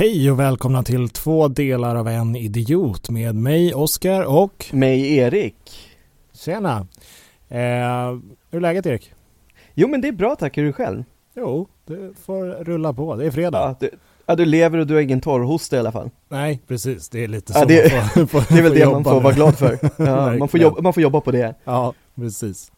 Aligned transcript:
Hej 0.00 0.30
och 0.30 0.40
välkomna 0.40 0.82
till 0.82 1.08
två 1.08 1.48
delar 1.48 1.96
av 1.96 2.08
en 2.08 2.36
idiot 2.36 3.10
med 3.10 3.34
mig 3.34 3.74
Oskar 3.74 4.22
och 4.22 4.66
Mig 4.72 5.16
Erik. 5.16 5.88
Tjena! 6.32 6.86
Eh, 7.48 7.58
hur 8.50 8.56
är 8.56 8.60
läget 8.60 8.86
Erik? 8.86 9.12
Jo 9.74 9.88
men 9.88 10.00
det 10.00 10.08
är 10.08 10.12
bra 10.12 10.36
tack, 10.36 10.56
hur 10.56 10.62
är 10.62 10.66
du 10.66 10.72
själv? 10.72 11.04
Jo, 11.36 11.68
det 11.86 12.12
får 12.24 12.64
rulla 12.64 12.92
på. 12.92 13.16
Det 13.16 13.26
är 13.26 13.30
fredag. 13.30 13.58
Ja, 13.58 13.76
du, 13.80 13.90
ja, 14.26 14.36
du 14.36 14.44
lever 14.44 14.78
och 14.78 14.86
du 14.86 14.94
har 14.94 15.00
ingen 15.00 15.20
torrhosta 15.20 15.76
i 15.76 15.78
alla 15.78 15.92
fall. 15.92 16.10
Nej, 16.28 16.60
precis. 16.66 17.08
Det 17.08 17.24
är 17.24 17.28
lite 17.28 17.52
så 17.52 17.58
Ja, 17.58 17.64
det- 17.64 17.94
man 17.94 18.28
får, 18.28 18.40
får, 18.40 18.54
Det 18.54 18.58
är 18.58 18.62
väl 18.62 18.74
det 18.74 18.86
man 18.86 19.04
får 19.04 19.20
vara 19.20 19.34
glad 19.34 19.58
för. 19.58 19.78
Ja, 20.04 20.36
man, 20.38 20.48
får 20.48 20.60
jobba, 20.60 20.82
man 20.82 20.92
får 20.92 21.02
jobba 21.02 21.20
på 21.20 21.30
det. 21.30 21.54
Ja, 21.64 21.94
precis. 22.14 22.72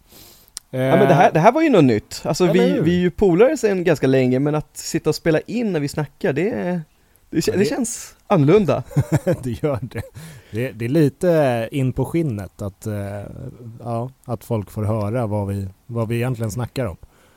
Ja 0.70 0.78
men 0.78 1.08
det 1.08 1.14
här, 1.14 1.32
det 1.32 1.40
här 1.40 1.52
var 1.52 1.62
ju 1.62 1.70
något 1.70 1.84
nytt. 1.84 2.22
Alltså 2.24 2.44
Eller 2.44 2.52
vi, 2.54 2.70
hur? 2.70 2.82
vi 2.82 2.96
är 2.96 3.00
ju 3.00 3.10
polare 3.10 3.56
sedan 3.56 3.84
ganska 3.84 4.06
länge, 4.06 4.38
men 4.38 4.54
att 4.54 4.76
sitta 4.76 5.10
och 5.10 5.16
spela 5.16 5.40
in 5.40 5.72
när 5.72 5.80
vi 5.80 5.88
snackar, 5.88 6.32
det, 6.32 6.80
det, 7.32 7.46
det 7.52 7.58
det- 7.58 7.64
känns 7.64 8.14
annorlunda. 8.26 8.82
det 9.42 9.62
gör 9.62 9.78
det. 9.82 10.02
det. 10.50 10.72
Det 10.72 10.84
är 10.84 10.88
lite 10.88 11.68
in 11.72 11.92
på 11.92 12.04
skinnet 12.04 12.62
att, 12.62 12.86
eh, 12.86 12.94
ja, 13.84 14.10
att 14.24 14.44
folk 14.44 14.70
får 14.70 14.84
höra 14.84 15.26
vad 15.26 15.46
vi, 15.48 15.68
vad 15.86 16.08
vi 16.08 16.16
egentligen 16.16 16.50
snackar 16.50 16.86
om. 16.86 16.96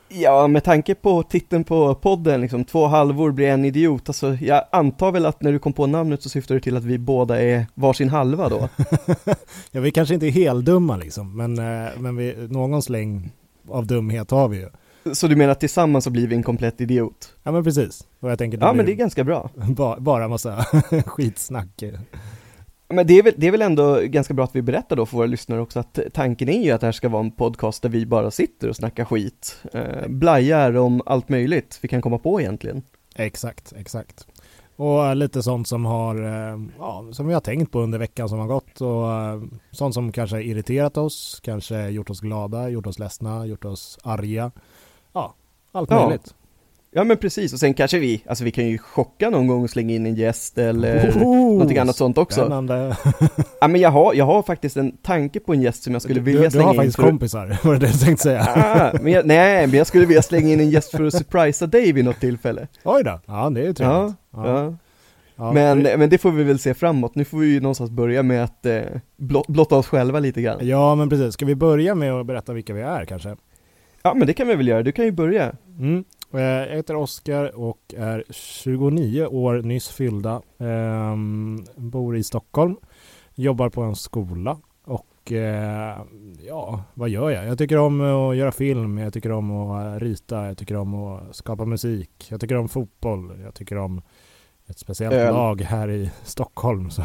Ja, 0.10 0.48
med 0.48 0.64
tanke 0.64 0.96
på 0.96 1.24
titeln 1.24 1.64
på 1.64 1.96
podden, 1.96 2.42
liksom 2.42 2.66
två 2.66 2.88
halvor 2.88 3.32
blir 3.32 3.48
en 3.48 3.66
idiot, 3.66 4.10
alltså 4.10 4.34
jag 4.34 4.64
antar 4.72 5.12
väl 5.12 5.26
att 5.26 5.42
när 5.42 5.52
du 5.52 5.60
kom 5.60 5.74
på 5.74 5.88
namnet 5.88 6.24
så 6.24 6.30
syftar 6.30 6.56
du 6.56 6.62
till 6.62 6.78
att 6.78 6.84
vi 6.84 6.98
båda 6.98 7.42
är 7.42 7.66
varsin 7.74 8.10
halva 8.10 8.50
då? 8.50 8.70
Ja, 9.72 9.82
vi 9.82 9.92
kanske 9.92 10.14
inte 10.14 10.28
är 10.28 10.32
helt 10.32 10.66
dumma 10.66 10.98
liksom, 10.98 11.38
men, 11.38 11.60
eh, 11.60 11.90
men 11.98 12.16
vi, 12.16 12.48
någon 12.50 12.82
släng 12.82 13.32
av 13.70 13.88
dumhet 13.88 14.32
har 14.32 14.48
vi 14.48 14.58
ju. 14.58 14.70
Så 15.14 15.28
du 15.28 15.36
menar 15.36 15.52
att 15.52 15.60
tillsammans 15.60 16.04
så 16.04 16.10
blir 16.10 16.28
vi 16.28 16.36
en 16.36 16.44
komplett 16.44 16.82
idiot? 16.82 17.36
Ja 17.44 17.52
men 17.52 17.64
precis. 17.64 18.08
Och 18.20 18.32
jag 18.32 18.38
tänker 18.38 18.58
Ja 18.58 18.74
men 18.74 18.86
det 18.86 18.92
är 18.92 18.96
ganska 18.96 19.24
bra. 19.24 19.50
ba, 19.56 20.00
bara 20.00 20.28
massa 20.28 20.64
skitsnack. 21.06 21.84
Men 22.88 23.08
det 23.08 23.14
är, 23.14 23.24
väl, 23.24 23.34
det 23.38 23.48
är 23.48 23.52
väl 23.52 23.62
ändå 23.62 24.00
ganska 24.04 24.34
bra 24.34 24.46
att 24.46 24.56
vi 24.56 24.62
berättar 24.62 24.96
då 24.96 25.06
för 25.06 25.18
våra 25.18 25.28
lyssnare 25.28 25.62
också 25.62 25.80
att 25.80 26.00
tanken 26.14 26.50
är 26.50 26.64
ju 26.64 26.72
att 26.72 26.82
det 26.82 26.88
här 26.88 26.92
ska 26.92 27.10
vara 27.10 27.24
en 27.24 27.32
podcast 27.32 27.82
där 27.82 27.90
vi 27.90 28.06
bara 28.06 28.32
sitter 28.32 28.70
och 28.70 28.76
snackar 28.76 29.06
skit, 29.06 29.64
eh, 29.74 30.08
blajar 30.08 30.76
om 30.76 31.02
allt 31.06 31.30
möjligt 31.30 31.80
vi 31.82 31.88
kan 31.88 32.02
komma 32.02 32.18
på 32.18 32.42
egentligen. 32.42 32.82
Exakt, 33.16 33.74
exakt. 33.78 34.28
Och 34.76 35.16
lite 35.16 35.44
sånt 35.44 35.68
som 35.68 35.86
har, 35.86 36.16
eh, 36.24 36.60
ja, 36.80 37.06
som 37.12 37.28
vi 37.28 37.34
har 37.34 37.42
tänkt 37.42 37.72
på 37.72 37.80
under 37.80 38.00
veckan 38.00 38.30
som 38.30 38.40
har 38.40 38.48
gått 38.48 38.82
och 38.82 39.12
eh, 39.12 39.42
sånt 39.72 39.94
som 39.94 40.12
kanske 40.12 40.36
har 40.36 40.42
irriterat 40.42 40.98
oss, 40.98 41.40
kanske 41.44 41.90
gjort 41.90 42.10
oss 42.10 42.20
glada, 42.20 42.70
gjort 42.70 42.88
oss 42.88 43.00
ledsna, 43.00 43.46
gjort 43.46 43.66
oss 43.66 44.00
arga. 44.04 44.52
Ja, 45.16 45.34
allt 45.72 45.90
Ja. 45.92 46.06
möjligt. 46.08 46.34
Ja 46.98 47.04
men 47.04 47.18
precis, 47.18 47.54
och 47.54 47.60
sen 47.60 47.74
kanske 47.74 48.00
vi, 48.00 48.24
alltså 48.28 48.44
vi 48.44 48.52
kan 48.52 48.66
ju 48.68 48.78
chocka 48.78 49.30
någon 49.30 49.48
gång 49.48 49.64
och 49.64 49.70
slänga 49.70 49.94
in 49.96 50.06
en 50.06 50.16
gäst 50.16 50.58
eller 50.58 51.10
Oho, 51.10 51.36
någonting 51.52 51.78
annat 51.78 51.96
sånt 51.96 52.18
också. 52.18 52.40
Spännande. 52.42 52.98
Ja 53.62 53.68
men 53.68 53.82
jag 53.82 53.90
har, 53.90 54.14
jag 54.14 54.26
har 54.26 54.44
faktiskt 54.44 54.78
en 54.78 54.92
tanke 54.98 55.40
på 55.40 55.54
en 55.54 55.62
gäst 55.62 55.84
som 55.84 55.94
jag 55.94 56.02
skulle 56.02 56.20
vilja 56.22 56.42
du, 56.42 56.48
du 56.48 56.52
slänga 56.52 56.66
har 56.66 56.74
in 56.74 56.78
faktiskt 56.78 56.96
för... 56.96 57.04
kompisar, 57.04 57.58
var 57.64 57.74
det 57.74 57.80
det 57.80 57.88
du 57.92 57.98
tänkte 57.98 58.24
säga? 58.24 58.42
Ah, 58.56 58.98
men 59.02 59.12
jag, 59.14 59.26
nej, 59.26 59.68
men 59.68 59.78
jag 59.78 59.88
skulle 59.88 60.06
vilja 60.06 60.22
slänga 60.22 60.54
in 60.54 60.60
en 60.60 60.70
gäst 60.70 60.92
för 60.92 61.04
att 61.04 61.14
surprisa 61.14 61.68
dig 61.68 61.92
vid 61.92 62.06
något 62.06 62.20
tillfälle. 62.20 62.68
Oj 62.84 63.04
då, 63.04 63.20
ja 63.26 63.50
det 63.50 63.60
är 63.60 63.64
ju 63.64 63.68
Ja, 63.70 63.74
trevligt. 63.74 64.16
ja. 64.34 64.74
Ja, 65.38 65.52
Men, 65.52 65.84
det- 65.84 65.98
men 65.98 66.10
det 66.10 66.18
får 66.18 66.32
vi 66.32 66.44
väl 66.44 66.60
se 66.60 66.74
framåt, 66.74 67.16
nu 67.16 67.26
får 67.26 67.38
vi 67.38 67.48
ju 67.48 67.60
någonstans 67.62 67.90
börja 67.92 68.24
med 68.24 68.44
att 68.44 68.66
eh, 68.66 68.82
blott, 69.18 69.48
blotta 69.48 69.76
oss 69.76 69.88
själva 69.88 70.20
lite 70.20 70.42
grann. 70.42 70.58
Ja 70.62 70.96
men 70.96 71.10
precis, 71.10 71.34
ska 71.34 71.46
vi 71.46 71.56
börja 71.56 71.96
med 71.96 72.14
att 72.14 72.26
berätta 72.26 72.54
vilka 72.54 72.74
vi 72.74 72.82
är 72.82 73.06
kanske? 73.06 73.36
Ja 74.06 74.14
men 74.14 74.28
det 74.28 74.34
kan 74.34 74.48
vi 74.48 74.56
väl 74.56 74.68
göra, 74.68 74.84
du 74.84 74.92
kan 74.92 75.06
ju 75.06 75.12
börja. 75.12 75.56
Mm. 75.80 76.04
Jag 76.32 76.68
heter 76.68 76.96
Oskar 76.96 77.60
och 77.60 77.94
är 77.98 78.24
29 78.30 79.26
år 79.26 79.62
nyss 79.62 79.90
fyllda. 79.90 80.42
Ehm, 80.60 81.66
bor 81.76 82.18
i 82.18 82.24
Stockholm. 82.24 82.76
Jobbar 83.36 83.70
på 83.70 83.82
en 83.82 83.96
skola. 83.96 84.58
Och 84.84 85.32
eh, 85.32 85.98
ja, 86.48 86.84
vad 86.94 87.10
gör 87.10 87.30
jag? 87.30 87.46
Jag 87.46 87.58
tycker 87.58 87.78
om 87.78 88.02
att 88.02 88.36
göra 88.36 88.52
film. 88.52 88.98
Jag 88.98 89.14
tycker 89.14 89.32
om 89.32 89.52
att 89.52 90.02
rita. 90.02 90.48
Jag 90.48 90.58
tycker 90.58 90.76
om 90.76 90.94
att 90.96 91.36
skapa 91.36 91.66
musik. 91.66 92.28
Jag 92.30 92.42
tycker 92.42 92.56
om 92.56 92.70
fotboll. 92.70 93.40
Jag 93.44 93.54
tycker 93.54 93.78
om 93.78 94.02
ett 94.68 94.80
speciellt 94.80 95.16
Öl. 95.16 95.34
lag 95.34 95.62
här 95.62 95.90
i 95.90 96.12
Stockholm. 96.24 96.90
Så 96.90 97.02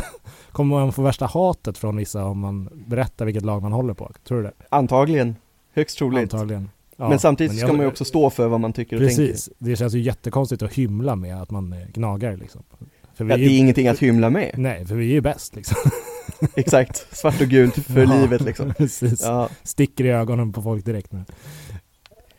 kommer 0.52 0.76
man 0.76 0.92
få 0.92 1.02
värsta 1.02 1.26
hatet 1.26 1.78
från 1.78 1.96
vissa 1.96 2.24
om 2.24 2.38
man 2.38 2.84
berättar 2.86 3.24
vilket 3.24 3.44
lag 3.44 3.62
man 3.62 3.72
håller 3.72 3.94
på. 3.94 4.10
Tror 4.24 4.38
du 4.38 4.44
det? 4.44 4.52
Antagligen, 4.68 5.36
högst 5.74 5.98
troligt. 5.98 6.34
Antagligen. 6.34 6.70
Ja, 6.96 7.08
men 7.08 7.18
samtidigt 7.18 7.52
men 7.52 7.58
ska 7.58 7.66
jag- 7.66 7.76
man 7.76 7.84
ju 7.86 7.90
också 7.90 8.04
stå 8.04 8.30
för 8.30 8.48
vad 8.48 8.60
man 8.60 8.72
tycker 8.72 8.96
och 8.96 9.02
Precis, 9.02 9.50
det 9.58 9.76
känns 9.76 9.94
ju 9.94 10.00
jättekonstigt 10.00 10.62
att 10.62 10.72
hymla 10.72 11.16
med 11.16 11.42
att 11.42 11.50
man 11.50 11.72
är 11.72 11.86
gnagare 11.92 12.36
liksom. 12.36 12.62
För 12.70 12.76
tänker. 13.18 13.32
Ja, 13.32 13.36
det 13.36 13.44
är 13.44 13.48
ju, 13.48 13.56
ingenting 13.56 13.88
att 13.88 13.98
hymla 13.98 14.30
med. 14.30 14.54
nej, 14.58 14.86
för 14.86 14.94
vi 14.94 15.08
är 15.08 15.12
ju 15.12 15.20
bäst 15.20 15.56
liksom. 15.56 15.76
Exakt, 16.54 17.16
svart 17.16 17.40
och 17.40 17.46
gult 17.46 17.74
för 17.74 18.00
Ja, 18.06 18.20
livet 18.20 18.40
liksom. 18.42 18.74
Precis, 18.74 19.22
Ja, 19.22 19.48
sticker 19.62 20.04
i 20.04 20.08
ögonen 20.10 20.52
på 20.52 20.62
folk 20.62 20.84
direkt 20.84 21.12
nu. 21.12 21.24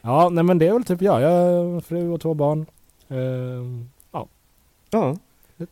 Ja, 0.01 0.29
nej 0.29 0.43
men 0.43 0.57
det 0.57 0.67
är 0.67 0.73
väl 0.73 0.83
typ 0.83 1.01
jag. 1.01 1.21
Jag 1.21 1.29
har 1.29 1.81
fru 1.81 2.09
och 2.09 2.21
två 2.21 2.33
barn. 2.33 2.65
Ehm, 3.09 3.89
ja, 4.11 4.27
ja. 4.89 5.17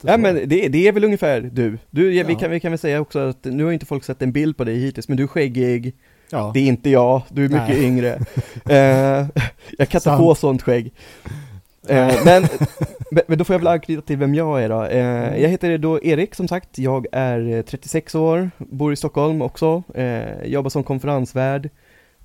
ja 0.01 0.17
men 0.17 0.35
det, 0.35 0.67
det 0.67 0.87
är 0.87 0.91
väl 0.91 1.03
ungefär 1.03 1.41
du. 1.41 1.77
du 1.89 2.13
ja, 2.13 2.25
vi, 2.27 2.35
kan, 2.35 2.51
vi 2.51 2.59
kan 2.59 2.71
väl 2.71 2.79
säga 2.79 3.01
också 3.01 3.19
att 3.19 3.43
nu 3.43 3.63
har 3.63 3.71
inte 3.71 3.85
folk 3.85 4.03
sett 4.03 4.21
en 4.21 4.31
bild 4.31 4.57
på 4.57 4.63
dig 4.63 4.79
hittills, 4.79 5.07
men 5.07 5.17
du 5.17 5.23
är 5.23 5.27
skäggig, 5.27 5.95
ja. 6.31 6.51
det 6.53 6.59
är 6.59 6.67
inte 6.67 6.89
jag, 6.89 7.21
du 7.29 7.45
är 7.45 7.49
mycket 7.49 7.67
Nej. 7.67 7.83
yngre. 7.83 8.19
Eh, 8.69 9.27
jag 9.77 9.89
kan 9.89 9.99
inte 9.99 10.17
få 10.17 10.35
sånt 10.35 10.61
skägg. 10.61 10.93
Eh, 11.87 12.13
men, 12.25 12.47
men- 13.27 13.37
då 13.37 13.43
får 13.43 13.53
jag 13.53 13.59
väl 13.59 13.67
anknyta 13.67 14.01
till 14.01 14.17
vem 14.17 14.35
jag 14.35 14.63
är 14.63 14.69
då. 14.69 14.83
Eh, 14.83 15.41
jag 15.41 15.49
heter 15.49 15.77
då 15.77 16.03
Erik 16.03 16.35
som 16.35 16.47
sagt, 16.47 16.77
jag 16.77 17.05
är 17.11 17.57
eh, 17.57 17.61
36 17.61 18.15
år, 18.15 18.51
bor 18.57 18.93
i 18.93 18.95
Stockholm 18.95 19.41
också, 19.41 19.83
eh, 19.95 20.43
jobbar 20.45 20.69
som 20.69 20.83
konferensvärd, 20.83 21.69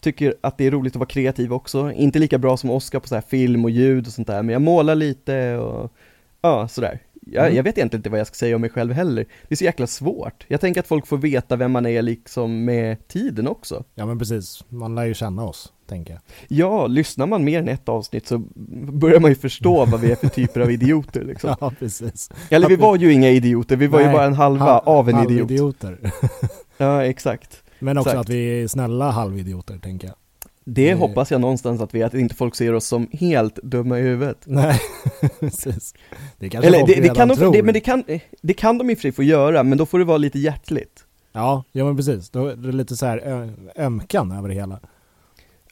tycker 0.01 0.35
att 0.41 0.59
det 0.59 0.67
är 0.67 0.71
roligt 0.71 0.93
att 0.93 1.01
vara 1.01 1.09
kreativ 1.09 1.53
också, 1.53 1.93
inte 1.93 2.19
lika 2.19 2.39
bra 2.39 2.57
som 2.57 2.71
Oskar 2.71 3.01
på 3.01 3.09
så 3.09 3.15
här 3.15 3.23
film 3.23 3.65
och 3.65 3.71
ljud 3.71 4.07
och 4.07 4.13
sånt 4.13 4.29
där, 4.29 4.43
men 4.43 4.53
jag 4.53 4.63
målar 4.63 4.95
lite 4.95 5.57
och 5.57 5.93
ja, 6.41 6.69
sådär. 6.69 6.99
Jag, 7.31 7.45
Mm. 7.45 7.57
jag 7.57 7.63
vet 7.63 7.79
egentligen 7.79 7.99
inte 7.99 8.11
vad 8.11 8.21
jag 8.21 8.27
ska 8.27 8.35
säga 8.35 8.55
om 8.55 8.61
mig 8.61 8.71
själv 8.71 8.93
heller, 8.93 9.25
det 9.49 9.55
är 9.55 9.57
så 9.57 9.65
jäkla 9.65 9.87
svårt. 9.87 10.45
Jag 10.49 10.61
tänker 10.61 10.81
att 10.81 10.87
folk 10.87 11.07
får 11.07 11.19
veta 11.19 11.57
vem 11.57 11.73
man 11.73 11.87
är 11.87 12.03
liksom 12.03 12.65
med 12.65 13.09
tiden 13.09 13.49
också. 13.49 13.85
ja 13.95 14.07
men 14.07 14.19
precis, 14.19 14.65
man 14.69 14.95
lär 14.95 15.05
ju 15.05 15.15
känna 15.15 15.45
oss, 15.45 15.73
tänker 15.89 16.13
jag. 16.13 16.21
Ja, 16.49 16.87
lyssnar 16.87 17.27
man 17.27 17.45
mer 17.45 17.59
än 17.59 17.69
ett 17.69 17.89
avsnitt 17.89 18.27
så 18.27 18.39
börjar 18.93 19.21
man 19.21 19.31
ju 19.31 19.35
förstå 19.35 19.85
vad 19.91 20.01
vi 20.01 20.13
är 20.13 20.17
för 20.17 20.29
typer 20.29 20.61
av 20.61 20.71
idioter 20.71 21.25
liksom. 21.25 21.55
Ja, 21.61 21.73
precis. 21.79 22.31
Eller 22.51 22.69
vi 22.69 22.77
var 22.77 22.97
ju 22.97 23.13
inga 23.13 23.31
idioter, 23.31 23.77
vi 23.77 23.87
var 23.87 23.99
ju 24.01 24.05
Nej, 24.07 24.15
bara 24.15 24.25
en 24.25 24.35
halva 24.35 24.65
Halv- 24.65 24.83
av 24.89 25.09
en 25.09 25.15
idiot. 25.17 25.29
halvidioter. 25.41 25.99
Ja, 26.79 27.05
exakt. 27.05 27.63
Men 27.79 27.99
också 27.99 28.11
Exakt. 28.11 28.21
att 28.21 28.35
vi 28.35 28.63
är 28.63 28.69
snälla 28.69 29.11
halvidioter, 29.11 29.79
tänker 29.79 30.09
jag. 30.09 30.17
Det 30.69 30.89
Det- 30.89 30.95
hoppas 30.95 31.31
jag 31.31 31.41
någonstans 31.41 31.81
att 31.81 31.95
vi, 31.95 32.03
att 32.03 32.15
inte 32.15 32.35
folk 32.35 32.55
ser 32.55 32.75
oss 32.75 32.87
som 32.87 33.09
helt 33.13 33.55
dumma 33.63 33.99
i 33.99 34.03
huvudet. 34.03 34.39
Nej, 34.45 34.81
precis. 35.41 35.95
Det 36.39 36.49
kanske 36.49 36.67
Eller 36.69 36.79
folk 36.79 36.89
det, 36.89 36.95
det 36.95 37.01
redan 37.03 37.17
kan 37.17 37.29
de, 37.29 37.37
tror. 37.37 37.53
det, 37.53 37.63
men 37.63 37.75
det 37.75 37.81
kan, 37.81 38.05
det 38.43 38.55
kan 38.55 38.79
de 38.79 38.91
i 38.91 38.95
och 38.95 38.99
för 38.99 39.03
sig 39.03 39.13
få 39.13 39.23
göra, 39.23 39.63
men 39.63 39.79
då 39.79 39.87
får 39.87 39.99
det 39.99 40.05
vara 40.05 40.19
lite 40.19 40.39
hjärtligt. 40.39 41.05
Ja, 41.33 41.65
ja 41.73 41.85
men 41.85 41.97
precis. 41.97 42.31
Då 42.31 42.47
är 42.47 42.57
det 42.57 42.73
lite 42.73 42.97
så 42.97 43.07
här 43.07 43.49
ömkan 43.77 44.33
över 44.33 44.49
det 44.49 44.55
hela. 44.55 44.81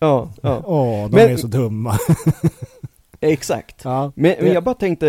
Ja, 0.00 0.30
ja, 0.42 0.62
Åh, 0.66 1.10
de 1.10 1.16
Men- 1.16 1.30
är 1.30 1.36
så 1.36 1.46
dumma. 1.46 1.98
exakt. 3.20 3.80
ja, 3.84 4.12
Men, 4.16 4.34
men 4.40 4.52
jag 4.52 4.64
bara 4.64 4.74
tänkte 4.74 5.08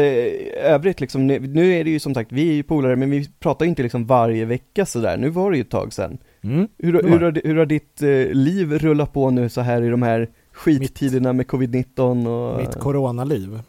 övrigt 0.63 0.99
liksom, 1.01 1.27
nu, 1.27 1.39
nu 1.39 1.73
är 1.73 1.83
det 1.83 1.89
ju 1.89 1.99
som 1.99 2.13
sagt, 2.13 2.31
vi 2.31 2.49
är 2.49 2.53
ju 2.53 2.63
polare, 2.63 2.95
men 2.95 3.09
vi 3.11 3.29
pratar 3.39 3.65
ju 3.65 3.69
inte 3.69 3.83
liksom 3.83 4.05
varje 4.05 4.45
vecka 4.45 4.85
sådär, 4.85 5.17
nu 5.17 5.29
var 5.29 5.51
det 5.51 5.57
ju 5.57 5.61
ett 5.61 5.69
tag 5.71 5.93
sedan. 5.93 6.17
Mm. 6.45 6.67
Hur, 6.77 6.93
hur, 7.03 7.19
har, 7.19 7.41
hur 7.43 7.55
har 7.55 7.65
ditt 7.65 8.01
eh, 8.01 8.09
liv 8.33 8.79
rullat 8.79 9.13
på 9.13 9.29
nu 9.29 9.49
så 9.49 9.61
här 9.61 9.81
i 9.81 9.89
de 9.89 10.01
här 10.01 10.29
skittiderna 10.51 11.33
med 11.33 11.45
covid-19 11.45 12.27
och 12.27 12.57
mitt 12.57 12.75
coronaliv. 12.75 13.59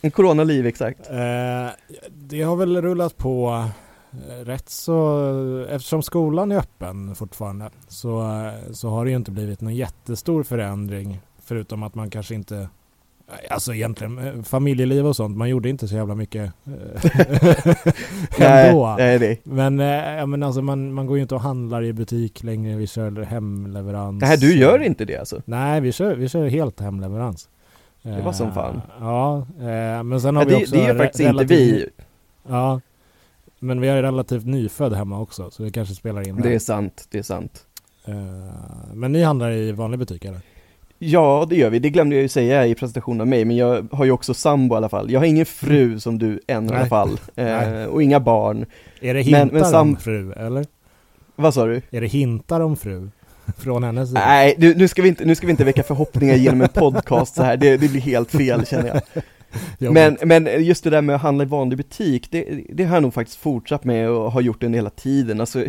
en 0.00 0.10
coronaliv 0.10 0.66
exakt? 0.66 1.10
Eh, 1.10 1.70
det 2.10 2.42
har 2.42 2.56
väl 2.56 2.82
rullat 2.82 3.16
på 3.16 3.64
eh, 4.12 4.44
rätt 4.44 4.68
så, 4.68 5.66
eftersom 5.70 6.02
skolan 6.02 6.52
är 6.52 6.56
öppen 6.56 7.14
fortfarande, 7.14 7.70
så, 7.88 8.20
eh, 8.20 8.72
så 8.72 8.88
har 8.88 9.04
det 9.04 9.10
ju 9.10 9.16
inte 9.16 9.30
blivit 9.30 9.60
någon 9.60 9.74
jättestor 9.74 10.42
förändring, 10.42 11.20
förutom 11.42 11.82
att 11.82 11.94
man 11.94 12.10
kanske 12.10 12.34
inte 12.34 12.68
Alltså 13.50 13.74
egentligen 13.74 14.18
eh, 14.18 14.42
familjeliv 14.42 15.06
och 15.06 15.16
sånt, 15.16 15.36
man 15.36 15.48
gjorde 15.48 15.68
inte 15.68 15.88
så 15.88 15.94
jävla 15.94 16.14
mycket 16.14 16.52
eh, 16.66 16.72
Nej, 18.38 18.68
ändå. 18.68 18.94
nej 18.98 19.18
det. 19.18 19.36
Men, 19.44 19.80
eh, 19.80 19.86
ja, 20.16 20.26
men 20.26 20.42
alltså 20.42 20.62
man, 20.62 20.92
man 20.92 21.06
går 21.06 21.16
ju 21.16 21.22
inte 21.22 21.34
och 21.34 21.40
handlar 21.40 21.82
i 21.82 21.92
butik 21.92 22.42
längre, 22.42 22.76
vi 22.76 22.86
kör 22.86 23.22
hemleverans. 23.22 24.22
Nej, 24.22 24.36
du 24.38 24.58
gör 24.58 24.82
inte 24.82 25.04
det 25.04 25.16
alltså? 25.16 25.42
Nej, 25.44 25.80
vi 25.80 25.92
kör, 25.92 26.14
vi 26.14 26.28
kör 26.28 26.46
helt 26.48 26.80
hemleverans. 26.80 27.48
Det 28.02 28.22
var 28.22 28.32
som 28.32 28.52
fan. 28.54 28.80
Ja, 29.00 29.46
men 30.02 30.20
sen 30.20 30.36
har 30.36 30.42
Ja, 30.42 30.48
vi 30.48 30.64
också 30.64 30.74
det 30.74 30.82
gör 30.84 30.96
faktiskt 30.98 31.20
inte 31.28 31.44
vi. 31.44 31.88
Ja, 32.48 32.80
men 33.58 33.80
vi 33.80 33.88
har 33.88 34.02
relativt 34.02 34.46
nyfödd 34.46 34.92
hemma 34.94 35.20
också, 35.20 35.50
så 35.50 35.62
det 35.62 35.70
kanske 35.70 35.94
spelar 35.94 36.28
in 36.28 36.36
Det 36.36 36.42
där. 36.42 36.50
är 36.50 36.58
sant, 36.58 37.06
det 37.10 37.18
är 37.18 37.22
sant. 37.22 37.64
Men 38.94 39.12
ni 39.12 39.22
handlar 39.22 39.50
i 39.50 39.72
vanlig 39.72 39.98
butik 39.98 40.24
eller? 40.24 40.40
Ja, 40.98 41.46
det 41.50 41.56
gör 41.56 41.70
vi. 41.70 41.78
Det 41.78 41.90
glömde 41.90 42.16
jag 42.16 42.22
ju 42.22 42.28
säga 42.28 42.66
i 42.66 42.74
presentationen 42.74 43.20
av 43.20 43.26
mig, 43.26 43.44
men 43.44 43.56
jag 43.56 43.88
har 43.92 44.04
ju 44.04 44.10
också 44.10 44.34
sambo 44.34 44.74
i 44.74 44.76
alla 44.76 44.88
fall. 44.88 45.10
Jag 45.10 45.20
har 45.20 45.24
ingen 45.26 45.46
fru 45.46 46.00
som 46.00 46.18
du 46.18 46.40
än 46.46 46.66
i 46.70 46.74
alla 46.74 46.86
fall, 46.86 47.20
eh, 47.36 47.84
och 47.84 48.02
inga 48.02 48.20
barn. 48.20 48.66
Är 49.00 49.14
det 49.14 49.30
Men- 49.30 49.40
hintar 49.40 49.52
men 49.52 49.64
sam- 49.64 49.88
om 49.88 49.96
fru, 49.96 50.32
eller? 50.32 50.66
Vad 51.36 51.54
sa 51.54 51.66
du? 51.66 51.82
Är 51.90 52.00
det 52.00 52.06
hintar 52.06 52.60
om 52.60 52.76
fru? 52.76 53.10
Från 53.58 53.82
hennes 53.84 54.08
sida? 54.08 54.20
Nej, 54.26 54.54
nu, 54.58 54.74
nu, 54.74 54.88
ska 54.88 55.02
vi 55.02 55.08
inte, 55.08 55.24
nu 55.24 55.34
ska 55.34 55.46
vi 55.46 55.50
inte 55.50 55.64
väcka 55.64 55.82
förhoppningar 55.82 56.34
genom 56.34 56.60
en 56.62 56.68
podcast 56.68 57.34
så 57.34 57.42
här. 57.42 57.56
Det, 57.56 57.76
det 57.76 57.88
blir 57.90 58.00
helt 58.00 58.30
fel 58.30 58.66
känner 58.66 58.86
jag. 58.88 59.22
Men, 59.92 60.16
men 60.24 60.64
just 60.64 60.84
det 60.84 60.90
där 60.90 61.02
med 61.02 61.14
att 61.16 61.22
handla 61.22 61.44
i 61.44 61.46
vanlig 61.46 61.76
butik, 61.78 62.28
det, 62.30 62.60
det 62.72 62.84
har 62.84 62.96
jag 62.96 63.02
nog 63.02 63.14
faktiskt 63.14 63.38
fortsatt 63.38 63.84
med 63.84 64.10
och 64.10 64.32
har 64.32 64.40
gjort 64.40 64.60
det 64.60 64.68
hela 64.68 64.90
tiden. 64.90 65.40
Alltså, 65.40 65.64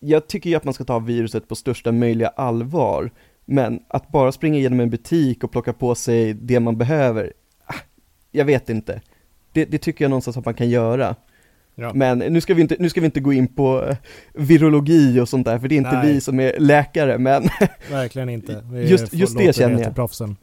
jag 0.00 0.26
tycker 0.26 0.50
ju 0.50 0.56
att 0.56 0.64
man 0.64 0.74
ska 0.74 0.84
ta 0.84 0.98
viruset 0.98 1.48
på 1.48 1.54
största 1.54 1.92
möjliga 1.92 2.28
allvar, 2.28 3.10
men 3.52 3.80
att 3.88 4.08
bara 4.12 4.32
springa 4.32 4.58
igenom 4.58 4.80
en 4.80 4.90
butik 4.90 5.44
och 5.44 5.52
plocka 5.52 5.72
på 5.72 5.94
sig 5.94 6.34
det 6.34 6.60
man 6.60 6.78
behöver, 6.78 7.32
ah, 7.66 7.74
jag 8.30 8.44
vet 8.44 8.70
inte. 8.70 9.00
Det, 9.52 9.64
det 9.64 9.78
tycker 9.78 10.04
jag 10.04 10.08
någonstans 10.08 10.36
att 10.36 10.44
man 10.44 10.54
kan 10.54 10.70
göra. 10.70 11.16
Ja. 11.74 11.92
Men 11.94 12.18
nu 12.18 12.40
ska, 12.40 12.54
vi 12.54 12.62
inte, 12.62 12.76
nu 12.78 12.90
ska 12.90 13.00
vi 13.00 13.04
inte 13.04 13.20
gå 13.20 13.32
in 13.32 13.48
på 13.48 13.84
eh, 13.88 13.96
virologi 14.32 15.20
och 15.20 15.28
sånt 15.28 15.46
där, 15.46 15.58
för 15.58 15.68
det 15.68 15.74
är 15.74 15.76
inte 15.76 16.02
Nej. 16.02 16.12
vi 16.12 16.20
som 16.20 16.40
är 16.40 16.58
läkare, 16.58 17.18
men 17.18 17.42
Verkligen 17.90 18.28
inte. 18.28 18.64
Vi 18.72 18.88
Just- 18.88 19.14
just 19.14 19.38
det 19.38 19.56
känner 19.56 19.82
jag. 19.82 19.94
Proffsen. 19.94 20.36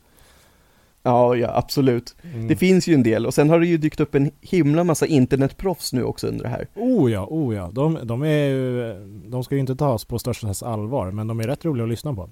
ja, 1.04 1.36
ja 1.36 1.52
absolut. 1.58 2.16
Mm. 2.34 2.48
Det 2.48 2.56
finns 2.56 2.88
ju 2.88 2.94
en 2.94 3.04
del, 3.04 3.26
och 3.26 3.34
sen 3.34 3.50
har 3.50 3.60
det 3.60 3.68
ju 3.68 3.78
dykt 3.78 4.00
upp 4.00 4.16
en 4.16 4.32
himla 4.42 4.84
massa 4.84 5.06
internetproffs 5.06 5.94
nu 5.94 6.04
också 6.04 6.28
under 6.28 6.44
det 6.44 6.50
här. 6.50 6.68
Oh 6.76 7.12
ja, 7.12 7.28
oh 7.30 7.56
ja. 7.56 7.70
De, 7.74 8.00
de, 8.04 8.24
är 8.24 8.46
ju, 8.50 8.94
de 9.28 9.44
ska 9.44 9.56
ju 9.56 9.62
inte 9.62 9.76
tas 9.76 10.06
på 10.06 10.20
största 10.20 10.54
allvar, 10.66 11.12
men 11.12 11.28
de 11.28 11.40
är 11.40 11.44
rätt 11.44 11.66
roliga 11.66 11.84
att 11.84 11.90
lyssna 11.90 12.14
på. 12.14 12.30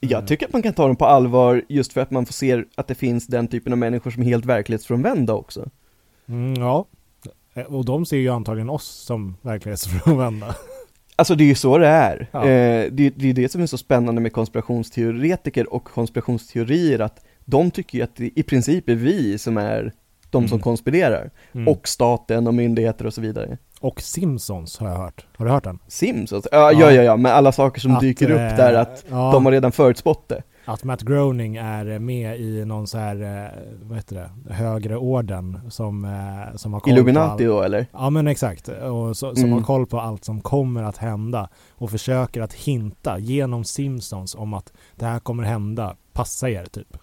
Jag 0.00 0.26
tycker 0.26 0.46
att 0.46 0.52
man 0.52 0.62
kan 0.62 0.72
ta 0.72 0.86
dem 0.86 0.96
på 0.96 1.06
allvar 1.06 1.62
just 1.68 1.92
för 1.92 2.00
att 2.00 2.10
man 2.10 2.26
får 2.26 2.32
se 2.32 2.64
att 2.74 2.88
det 2.88 2.94
finns 2.94 3.26
den 3.26 3.48
typen 3.48 3.72
av 3.72 3.78
människor 3.78 4.10
som 4.10 4.22
är 4.22 4.26
helt 4.26 4.44
verklighetsfrånvända 4.44 5.34
också. 5.34 5.68
Mm, 6.28 6.54
ja. 6.62 6.86
Och 7.66 7.84
de 7.84 8.06
ser 8.06 8.16
ju 8.16 8.28
antagligen 8.28 8.70
oss 8.70 8.86
som 8.86 9.36
verklighetsfrånvända. 9.42 10.54
Alltså 11.18 11.34
det 11.34 11.44
är 11.44 11.48
ju 11.48 11.54
så 11.54 11.78
det 11.78 11.86
är. 11.86 12.28
Ja. 12.32 12.40
Eh, 12.48 12.92
det, 12.92 13.10
det 13.10 13.30
är 13.30 13.34
det 13.34 13.52
som 13.52 13.62
är 13.62 13.66
så 13.66 13.78
spännande 13.78 14.20
med 14.20 14.32
konspirationsteoretiker 14.32 15.72
och 15.74 15.84
konspirationsteorier, 15.84 16.98
att 16.98 17.24
de 17.44 17.70
tycker 17.70 17.98
ju 17.98 18.04
att 18.04 18.16
det 18.16 18.38
i 18.38 18.42
princip 18.42 18.88
är 18.88 18.94
vi 18.94 19.38
som 19.38 19.56
är 19.56 19.92
de 20.30 20.48
som 20.48 20.56
Mm. 20.56 20.62
konspirerar. 20.62 21.30
Mm. 21.52 21.68
Och 21.68 21.88
staten 21.88 22.46
och 22.46 22.54
myndigheter 22.54 23.06
och 23.06 23.14
så 23.14 23.20
vidare. 23.20 23.58
Och 23.80 24.00
Simpsons 24.00 24.78
har 24.78 24.88
jag 24.88 24.96
hört. 24.96 25.26
Har 25.36 25.44
du 25.46 25.50
hört 25.52 25.64
den? 25.64 25.78
Alltså. 26.32 26.48
ja, 26.52 26.72
ja, 26.72 26.92
ja, 26.92 27.02
ja, 27.02 27.16
med 27.16 27.32
alla 27.34 27.52
saker 27.52 27.80
som 27.80 27.94
Att, 27.94 28.00
dyker 28.00 28.30
upp 28.30 28.38
eh, 28.38 28.56
där, 28.56 28.74
att 28.74 29.04
ja, 29.10 29.32
de 29.32 29.44
har 29.44 29.52
redan 29.52 29.72
förutspått 29.72 30.28
det. 30.28 30.42
Att 30.68 30.84
Matt 30.84 31.02
Groening 31.02 31.56
är 31.56 31.98
med 31.98 32.40
i 32.40 32.64
någon 32.64 32.86
så 32.86 32.98
här, 32.98 33.22
eh, 33.22 33.50
vad 33.82 33.96
heter 33.96 34.14
det, 34.16 34.54
högre 34.54 34.96
orden 34.96 35.60
som, 35.70 36.04
eh, 36.04 36.56
som 36.56 36.72
har 36.72 36.80
koll 36.80 36.92
Illuminati 36.92 37.44
på 37.44 37.50
då 37.50 37.62
eller? 37.62 37.78
all... 37.78 37.86
Ja 37.92 38.10
men 38.10 38.26
exakt, 38.26 38.68
och 38.68 39.16
så, 39.16 39.34
som 39.34 39.44
Mm. 39.44 39.52
har 39.52 39.60
koll 39.62 39.86
på 39.86 40.00
allt 40.00 40.24
som 40.24 40.40
kommer 40.40 40.82
att 40.82 40.96
hända 40.96 41.48
och 41.70 41.90
försöker 41.90 42.40
att 42.42 42.52
hinta 42.52 43.18
genom 43.18 43.64
Simpsons 43.64 44.34
om 44.34 44.54
att 44.54 44.72
det 44.94 45.04
här 45.06 45.18
kommer 45.18 45.42
hända, 45.42 45.96
passa 46.12 46.50
er 46.50 46.64
typ. 46.64 46.96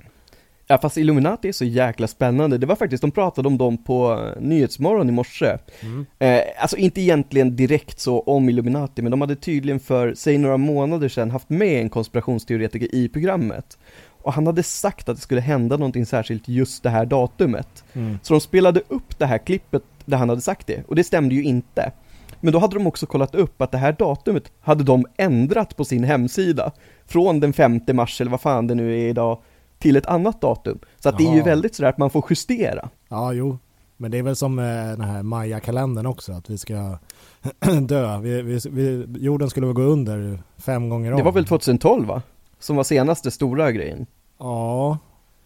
Ja 0.73 0.77
fast 0.77 0.97
Illuminati 0.97 1.47
är 1.47 1.51
så 1.51 1.65
jäkla 1.65 2.07
spännande, 2.07 2.57
det 2.57 2.65
var 2.65 2.75
faktiskt, 2.75 3.01
de 3.01 3.11
pratade 3.11 3.47
om 3.47 3.57
dem 3.57 3.77
på 3.77 4.11
eh, 4.11 4.41
Nyhetsmorgon 4.41 5.09
i 5.09 5.11
morse. 5.11 5.57
Mm. 5.81 6.05
eh, 6.19 6.41
Alltså 6.57 6.77
inte 6.77 7.01
egentligen 7.01 7.55
direkt 7.55 7.99
så 7.99 8.19
om 8.19 8.49
Illuminati, 8.49 9.01
men 9.01 9.11
de 9.11 9.21
hade 9.21 9.35
tydligen 9.35 9.79
för, 9.79 10.13
säg 10.13 10.37
några 10.37 10.57
månader 10.57 11.09
sedan 11.09 11.31
haft 11.31 11.49
med 11.49 11.81
en 11.81 11.89
konspirationsteoretiker 11.89 12.95
i 12.95 13.09
programmet. 13.09 13.77
Och 14.23 14.33
han 14.33 14.47
hade 14.47 14.63
sagt 14.63 15.09
att 15.09 15.15
det 15.15 15.21
skulle 15.21 15.41
hända 15.41 15.77
någonting 15.77 16.05
särskilt 16.05 16.47
just 16.47 16.83
det 16.83 16.89
här 16.89 17.05
datumet. 17.05 17.83
Mm. 17.93 18.19
Så 18.23 18.33
de 18.33 18.41
spelade 18.41 18.81
upp 18.87 19.19
det 19.19 19.25
här 19.25 19.37
klippet 19.37 19.83
där 20.05 20.17
han 20.17 20.29
hade 20.29 20.41
sagt 20.41 20.67
det, 20.67 20.83
och 20.87 20.95
det 20.95 21.03
stämde 21.03 21.35
ju 21.35 21.43
inte. 21.43 21.91
Men 22.39 22.53
då 22.53 22.59
hade 22.59 22.75
de 22.75 22.87
också 22.87 23.05
kollat 23.05 23.35
upp 23.35 23.61
att 23.61 23.71
det 23.71 23.77
här 23.77 23.95
datumet 23.99 24.51
hade 24.61 24.83
de 24.83 25.05
ändrat 25.17 25.75
på 25.77 25.85
sin 25.85 26.03
hemsida. 26.03 26.71
Från 27.07 27.39
den 27.39 27.53
5 27.53 27.81
mars, 27.93 28.21
eller 28.21 28.31
vad 28.31 28.41
fan 28.41 28.67
det 28.67 28.75
nu 28.75 28.93
är 28.93 29.09
idag, 29.09 29.39
till 29.83 29.95
ett 29.95 30.06
annat 30.06 30.41
datum 30.41 30.80
Så 31.00 31.09
att 31.09 31.18
det 31.18 31.24
är 31.27 31.35
ju 31.35 31.41
väldigt 31.41 31.75
sådär 31.75 31.89
att 31.89 31.97
man 31.97 32.09
får 32.09 32.25
justera 32.30 32.89
Ja, 33.09 33.33
jo. 33.33 33.57
Men 33.97 34.12
det 34.12 34.18
är 34.18 34.24
väl 34.24 34.35
som 34.35 34.59
eh, 34.59 34.65
den 34.65 35.01
här 35.01 35.24
Maya-kalendern 35.24 36.06
också, 36.06 36.31
att 36.31 36.50
vi 36.50 36.57
ska 36.57 36.97
dö. 37.81 38.19
Vi, 38.19 38.41
vi, 38.41 38.59
vi, 38.69 39.06
jorden 39.19 39.50
skulle 39.50 39.65
väl 39.68 39.75
gå 39.75 39.81
under 39.81 40.44
fem 40.57 40.89
gånger 40.89 41.12
om. 41.12 41.18
Det 41.18 41.24
var 41.24 41.31
väl 41.31 41.45
2012 41.45 42.07
va? 42.07 42.21
Som 42.59 42.75
var 42.75 42.83
senaste 42.83 43.31
stora 43.31 43.71
grejen 43.71 44.06
Ja. 44.38 44.97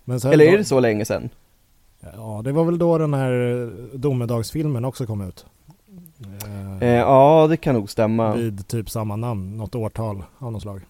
Men 0.04 0.20
sen 0.20 0.32
Eller 0.32 0.46
är 0.46 0.58
det 0.58 0.66
så 0.66 0.80
länge 0.80 1.06
sedan? 1.06 1.30
Ja, 2.16 2.42
det 2.44 2.52
var 2.52 2.64
väl 2.64 2.78
då 2.78 2.98
den 2.98 3.14
här 3.14 3.72
domedagsfilmen 3.98 4.86
också 4.86 5.06
kom 5.06 5.22
ut. 5.22 5.46
Eh, 6.46 6.58
Eh, 6.82 6.90
ja, 6.90 7.48
det 7.50 7.58
kan 7.58 7.76
nog 7.76 7.90
stämma 7.90 8.36
Vid 8.36 8.68
typ 8.68 8.90
samma 8.90 9.16
namn, 9.16 9.58
något 9.58 9.76
årtal 9.76 10.24
av 10.38 10.52
något 10.52 10.62
slag. 10.62 10.82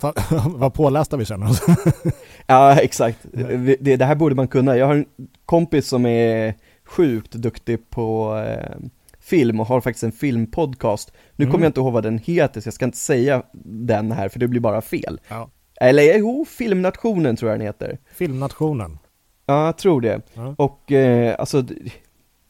Fan, 0.00 0.12
vad 0.58 0.74
pålästa 0.74 1.16
vi 1.16 1.24
känner 1.24 1.50
oss. 1.50 1.62
Ja, 2.46 2.80
exakt. 2.80 3.18
Det, 3.32 3.96
det, 3.96 4.04
här 4.04 4.14
borde 4.14 4.34
man 4.34 4.48
kunna. 4.48 4.76
Jag 4.76 4.86
har 4.86 4.94
en 4.94 5.06
kompis 5.46 5.88
som 5.88 6.06
är 6.06 6.54
sjukt 6.84 7.32
duktig 7.32 7.90
på 7.90 8.36
eh, 8.46 8.76
film 9.20 9.60
och 9.60 9.66
har 9.66 9.80
faktiskt 9.80 10.04
en 10.04 10.12
filmpodcast. 10.12 11.12
Nu 11.36 11.44
Mm. 11.44 11.52
kommer 11.52 11.64
jag 11.64 11.68
inte 11.68 11.80
ihåg 11.80 11.92
vad 11.92 12.02
den 12.02 12.18
heter, 12.18 12.60
så 12.60 12.66
jag 12.66 12.74
ska 12.74 12.84
inte 12.84 12.98
säga 12.98 13.42
den 13.64 14.12
här, 14.12 14.28
för 14.28 14.38
det 14.38 14.48
blir 14.48 14.60
bara 14.60 14.80
fel. 14.80 15.20
Ja. 15.28 15.50
Eller 15.80 16.18
jo, 16.18 16.44
Filmnationen 16.48 17.36
tror 17.36 17.50
jag 17.50 17.60
den 17.60 17.66
heter. 17.66 17.98
Filmnationen. 18.14 18.98
Ja, 19.46 19.64
jag 19.66 19.78
tror 19.78 20.00
det. 20.00 20.20
Ja. 20.34 20.54
Och 20.58 20.92
eh, 20.92 21.36
alltså, 21.38 21.64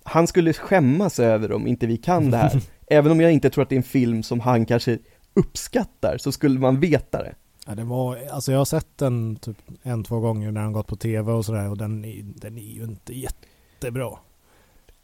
han 0.03 0.27
skulle 0.27 0.53
skämmas 0.53 1.19
över 1.21 1.53
om 1.53 1.67
inte 1.67 1.87
vi 1.87 1.97
kan 1.97 2.31
det 2.31 2.37
här. 2.37 2.61
Även 2.91 3.13
om 3.13 3.21
jag 3.21 3.33
inte 3.33 3.51
tror 3.51 3.63
att 3.63 3.69
det 3.69 3.75
är 3.75 3.77
en 3.77 3.83
film 3.83 4.23
som 4.23 4.41
han 4.41 4.67
kanske 4.67 4.99
uppskattar, 5.35 6.19
så 6.19 6.33
skulle 6.33 6.61
man 6.61 6.81
veta 6.81 7.23
det. 7.23 7.35
Ja, 7.67 7.75
det 7.75 7.85
var, 7.85 8.19
alltså 8.33 8.53
jag 8.53 8.59
har 8.59 8.65
sett 8.65 8.99
den 8.99 9.37
typ 9.37 9.57
en, 9.83 10.05
två 10.05 10.21
gånger 10.21 10.51
när 10.53 10.63
den 10.63 10.73
gått 10.73 10.87
på 10.87 10.97
tv 10.97 11.33
och 11.33 11.45
sådär 11.45 11.71
och 11.71 11.79
den, 11.79 12.05
är- 12.05 12.23
den 12.35 12.59
är 12.59 12.63
ju 12.73 12.85
inte 12.85 13.13
jättebra. 13.19 14.11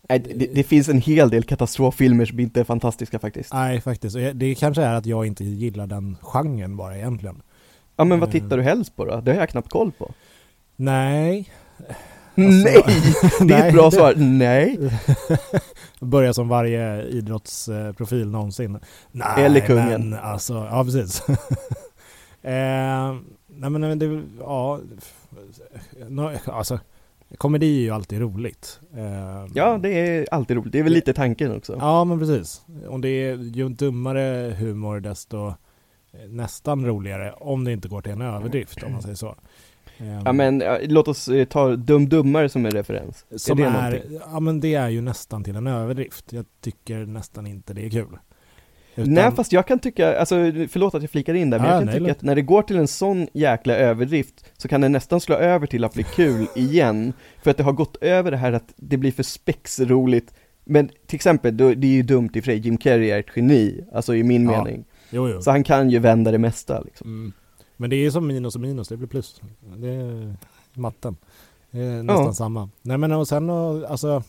Nej, 0.09 0.19
det, 0.19 0.47
det 0.55 0.63
finns 0.63 0.89
en 0.89 1.01
hel 1.01 1.31
del 1.31 1.45
katastroffilmer 1.45 2.25
som 2.25 2.41
inte 2.41 2.61
är 2.61 2.65
fantastiska 2.65 3.19
faktiskt. 3.19 3.53
Nej, 3.53 3.81
faktiskt. 3.81 4.17
Det 4.35 4.55
kanske 4.55 4.83
är 4.83 4.95
att 4.95 5.07
jag 5.07 5.27
inte 5.27 5.45
gillar 5.45 5.87
den 5.87 6.17
genren 6.23 6.77
bara 6.77 6.97
egentligen. 6.97 7.43
Ja 7.97 8.05
men 8.05 8.21
vad 8.21 8.29
Eh. 8.29 8.33
tittar 8.33 8.57
du 8.57 8.63
helst 8.63 8.97
på 8.97 9.05
då? 9.05 9.21
Det 9.21 9.33
har 9.33 9.39
jag 9.39 9.49
knappt 9.49 9.71
koll 9.71 9.93
på. 9.93 10.13
Nej. 10.77 11.51
Nej! 12.65 12.83
Det 13.41 13.55
är 13.55 13.69
ett 13.69 13.75
bra 13.75 13.91
svar. 13.91 14.15
Nej. 14.17 14.79
Börja 16.01 16.33
som 16.35 16.49
varje 16.49 17.03
idrottsprofil 17.03 18.31
någonsin. 18.31 18.79
Nej, 19.13 19.45
Eller 19.45 19.61
kungen. 19.61 20.11
Men, 20.11 20.15
alltså, 20.15 20.55
ja, 20.71 20.85
precis. 20.85 21.23
eh, 22.43 23.15
nej, 23.47 23.71
men 23.71 23.99
det, 23.99 24.23
ja, 24.41 24.81
nå- 26.09 26.33
alltså, 26.47 26.81
komedi 27.39 27.79
är 27.79 27.83
ju 27.83 27.91
alltid 27.91 28.21
roligt. 28.21 28.81
Eh, 28.97 29.47
Ja, 29.55 29.79
det 29.79 29.89
är 29.89 30.27
alltid 30.31 30.57
roligt. 30.57 30.73
Det 30.73 30.79
är 30.79 30.83
väl 30.83 30.93
lite 30.93 31.13
tanken 31.15 31.57
också. 31.57 31.77
Ja, 31.81 32.05
men 32.05 32.19
precis. 32.19 32.63
Och 32.89 33.01
det 33.01 33.09
är 33.09 33.37
ju 33.37 33.69
dummare 33.69 34.55
humor 34.59 35.01
desto 35.01 35.55
nästan 36.29 36.87
roligare 36.87 37.33
om 37.33 37.65
det 37.65 37.73
inte 37.73 37.89
går 37.89 38.03
till 38.03 38.13
en 38.13 38.21
överdrift 38.23 38.83
om 38.83 38.93
man 38.93 39.03
säger 39.03 39.15
så. 39.15 39.35
Eh, 39.99 40.21
Ja 40.25 40.33
men 40.33 40.63
låt 40.83 41.09
oss 41.09 41.29
eh, 41.29 41.45
ta 41.45 41.77
Dum 41.77 42.09
Dummare 42.09 42.49
som 42.49 42.67
en 42.67 42.71
referens. 42.73 43.25
som 43.37 43.59
är 43.63 43.91
det 43.91 43.97
är, 43.97 44.03
ja 44.33 44.41
men 44.41 44.61
det 44.61 44.75
är 44.75 44.89
ju 44.89 45.01
nästan 45.01 45.45
till 45.45 45.57
en 45.57 45.67
överdrift. 45.67 46.33
Jag 46.33 46.45
tycker 46.61 47.07
nästan 47.07 47.47
inte 47.47 47.75
det 47.75 47.87
är 47.87 47.91
kul. 47.91 48.07
Utan- 48.99 49.15
Nej 49.15 49.31
fast 49.37 49.53
jag 49.53 49.67
kan 49.67 49.79
tycka, 49.79 50.19
alltså 50.19 50.35
förlåt 50.69 50.95
att 50.95 51.03
jag 51.03 51.11
flikar 51.11 51.35
in 51.35 51.51
där, 51.51 51.59
men 51.59 51.67
Ja, 51.69 51.73
jag 51.75 51.81
kan 51.81 51.87
nej, 51.87 51.99
tycka 51.99 52.13
att 52.13 52.23
när 52.23 52.35
det 52.35 52.43
går 52.43 52.63
till 52.63 52.77
en 52.77 52.89
sån 52.89 53.29
jäkla 53.33 53.77
överdrift 53.77 54.45
så 54.57 54.69
kan 54.69 54.81
det 54.81 54.89
nästan 54.89 55.21
slå 55.21 55.35
över 55.35 55.67
till 55.67 55.85
att 55.85 55.95
bli 55.95 56.03
kul 56.03 56.47
igen. 56.57 57.13
För 57.43 57.51
att 57.51 57.57
det 57.57 57.63
har 57.63 57.73
gått 57.73 57.97
över 58.01 58.31
det 58.31 58.37
här 58.37 58.53
att 58.53 58.73
det 58.77 58.97
blir 58.97 59.13
för 59.13 59.23
spexroligt. 59.23 60.35
Men 60.65 60.89
till 61.07 61.17
exempel, 61.17 61.57
det 61.57 61.65
är 61.65 61.87
ju 61.87 62.03
dumt 62.03 62.31
i 62.35 62.41
och 62.41 62.45
för 62.45 62.51
sig, 62.53 62.59
Jim 62.59 62.77
Carrey 62.77 63.11
är 63.11 63.19
ett 63.21 63.27
geni, 63.37 63.85
alltså 63.93 64.15
i 64.15 64.23
min 64.23 64.49
Ja. 64.51 64.65
mening. 64.65 64.85
Jo, 65.11 65.29
jo. 65.29 65.43
Så 65.43 65.51
han 65.51 65.65
kan 65.65 65.91
ju 65.91 65.99
vända 65.99 66.31
det 66.31 66.39
mesta 66.39 66.81
liksom. 66.81 67.09
Mm. 67.11 67.33
Men 67.77 67.91
det 67.91 67.97
är 67.97 68.11
som 68.11 68.27
minus 68.27 68.55
och 68.55 68.61
minus, 68.61 68.89
det 68.89 68.97
blir 68.97 69.09
plus. 69.09 69.41
Det 69.77 69.89
är 69.89 70.37
matten. 70.75 71.17
Det 71.71 71.81
är 71.81 72.03
nästan 72.03 72.25
Ja. 72.27 72.33
samma. 72.33 72.69
Nej 72.83 72.99
men 72.99 73.13
och 73.13 73.29
sen 73.29 73.51
alltså 73.51 74.23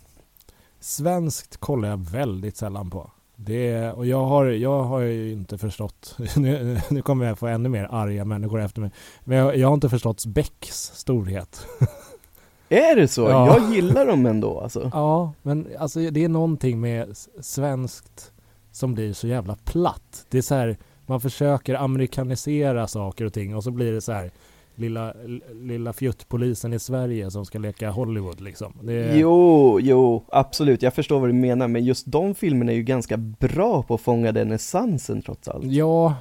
Svenskt 0.79 1.57
kollar 1.57 1.89
jag 1.89 1.97
väldigt 1.97 2.57
sällan 2.57 2.89
på. 2.89 3.11
Det 3.35 3.67
är, 3.67 3.93
och 3.93 4.05
jag 4.05 4.25
har, 4.25 4.45
jag 4.45 4.83
har 4.83 4.99
ju 4.99 5.31
inte 5.31 5.57
förstått, 5.57 6.17
nu, 6.35 6.79
nu 6.89 7.01
kommer 7.01 7.25
jag 7.25 7.39
få 7.39 7.47
ännu 7.47 7.69
mer 7.69 7.87
arga 7.91 8.25
människor 8.25 8.61
efter 8.61 8.81
mig. 8.81 8.91
Men 9.23 9.37
jag, 9.37 9.57
jag 9.57 9.67
har 9.67 9.73
inte 9.73 9.89
förstått 9.89 10.25
Becks 10.25 10.91
storhet. 10.95 11.67
Är 12.69 12.95
det 12.95 13.07
så? 13.07 13.21
Ja. 13.21 13.47
Jag 13.57 13.75
gillar 13.75 14.05
dem 14.05 14.25
ändå 14.25 14.59
alltså. 14.59 14.89
Ja, 14.93 15.33
men 15.41 15.67
alltså 15.79 15.99
det 15.99 16.23
är 16.23 16.29
någonting 16.29 16.79
med 16.81 17.17
svenskt 17.41 18.31
som 18.71 18.93
blir 18.93 19.13
så 19.13 19.27
jävla 19.27 19.55
platt. 19.55 20.25
Det 20.29 20.37
är 20.37 20.41
så 20.41 20.55
här, 20.55 20.77
man 21.07 21.21
försöker 21.21 21.75
amerikanisera 21.75 22.87
saker 22.87 23.25
och 23.25 23.33
ting 23.33 23.55
och 23.55 23.63
så 23.63 23.71
blir 23.71 23.91
det 23.91 24.01
så 24.01 24.11
här 24.11 24.31
lilla, 24.77 25.13
lilla 25.51 25.93
fjuttpolisen 25.93 26.73
i 26.73 26.79
Sverige 26.79 27.31
som 27.31 27.45
ska 27.45 27.59
leka 27.59 27.89
Hollywood 27.89 28.41
liksom. 28.41 28.73
Det... 28.81 29.17
Jo, 29.17 29.79
jo, 29.81 30.23
absolut, 30.29 30.81
jag 30.81 30.93
förstår 30.93 31.19
vad 31.19 31.29
du 31.29 31.33
menar, 31.33 31.67
men 31.67 31.85
just 31.85 32.05
de 32.05 32.35
filmerna 32.35 32.71
är 32.71 32.75
ju 32.75 32.83
ganska 32.83 33.17
bra 33.17 33.83
på 33.83 33.93
att 33.93 34.01
fånga 34.01 34.31
den 34.31 34.51
essensen 34.51 35.21
trots 35.21 35.47
allt. 35.47 35.65
Ja, 35.65 36.15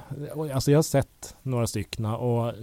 alltså 0.53 0.71
jag 0.71 0.77
har 0.77 0.83
sett 0.83 1.35
några 1.43 1.67
styckna 1.67 2.17
och 2.17 2.53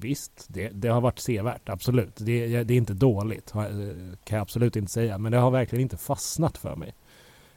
visst, 0.00 0.46
det, 0.48 0.68
det, 0.68 0.88
har 0.88 1.00
varit 1.00 1.18
sevärt, 1.18 1.68
absolut. 1.68 2.16
Det, 2.16 2.64
det, 2.64 2.74
är 2.74 2.78
inte 2.78 2.94
dåligt, 2.94 3.52
kan 3.52 4.36
jag 4.36 4.42
absolut 4.42 4.76
inte 4.76 4.92
säga, 4.92 5.18
men 5.18 5.32
det 5.32 5.38
har 5.38 5.50
verkligen 5.50 5.82
inte 5.82 5.96
fastnat 5.96 6.58
för 6.58 6.76
mig. 6.76 6.94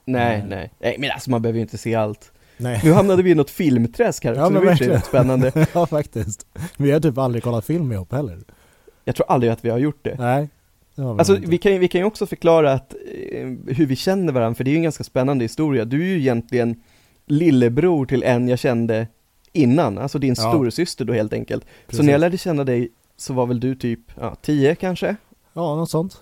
Nej, 0.05 0.35
mm. 0.35 0.49
nej, 0.49 0.71
nej, 0.79 0.95
men 0.99 1.11
alltså 1.11 1.29
man 1.29 1.41
behöver 1.41 1.57
ju 1.57 1.61
inte 1.61 1.77
se 1.77 1.95
allt. 1.95 2.31
Nej. 2.57 2.81
Nu 2.83 2.91
hamnade 2.91 3.23
vi 3.23 3.31
i 3.31 3.35
något 3.35 3.49
filmträsk 3.49 4.25
här, 4.25 4.35
ja, 4.35 4.47
så 4.47 4.53
det 4.53 4.85
är 4.85 4.99
spännande. 4.99 5.67
ja, 5.73 5.85
faktiskt. 5.85 6.45
Vi 6.77 6.91
har 6.91 6.99
typ 6.99 7.17
aldrig 7.17 7.43
kollat 7.43 7.65
film 7.65 7.91
ihop 7.91 8.11
heller. 8.11 8.39
Jag 9.05 9.15
tror 9.15 9.31
aldrig 9.31 9.51
att 9.51 9.65
vi 9.65 9.69
har 9.69 9.77
gjort 9.77 9.99
det. 10.01 10.15
Nej. 10.19 10.49
Det 10.95 11.03
alltså 11.03 11.35
vi 11.35 11.57
kan, 11.57 11.79
vi 11.79 11.87
kan 11.87 12.01
ju 12.01 12.05
också 12.05 12.25
förklara 12.25 12.73
att, 12.73 12.93
eh, 13.31 13.47
hur 13.67 13.85
vi 13.85 13.95
känner 13.95 14.33
varandra, 14.33 14.55
för 14.55 14.63
det 14.63 14.69
är 14.69 14.71
ju 14.71 14.77
en 14.77 14.83
ganska 14.83 15.03
spännande 15.03 15.45
historia. 15.45 15.85
Du 15.85 16.01
är 16.01 16.05
ju 16.05 16.19
egentligen 16.19 16.81
lillebror 17.25 18.05
till 18.05 18.23
en 18.23 18.47
jag 18.47 18.59
kände 18.59 19.07
innan, 19.51 19.97
alltså 19.97 20.19
din 20.19 20.35
ja. 20.37 20.49
storasyster 20.49 21.05
då 21.05 21.13
helt 21.13 21.33
enkelt. 21.33 21.65
Precis. 21.85 21.97
Så 21.97 22.03
när 22.03 22.11
jag 22.11 22.19
lärde 22.19 22.37
känna 22.37 22.63
dig 22.63 22.91
så 23.17 23.33
var 23.33 23.45
väl 23.45 23.59
du 23.59 23.75
typ, 23.75 23.99
ja, 24.19 24.35
tio 24.35 24.75
kanske? 24.75 25.15
Ja, 25.53 25.75
något 25.75 25.89
sånt. 25.89 26.21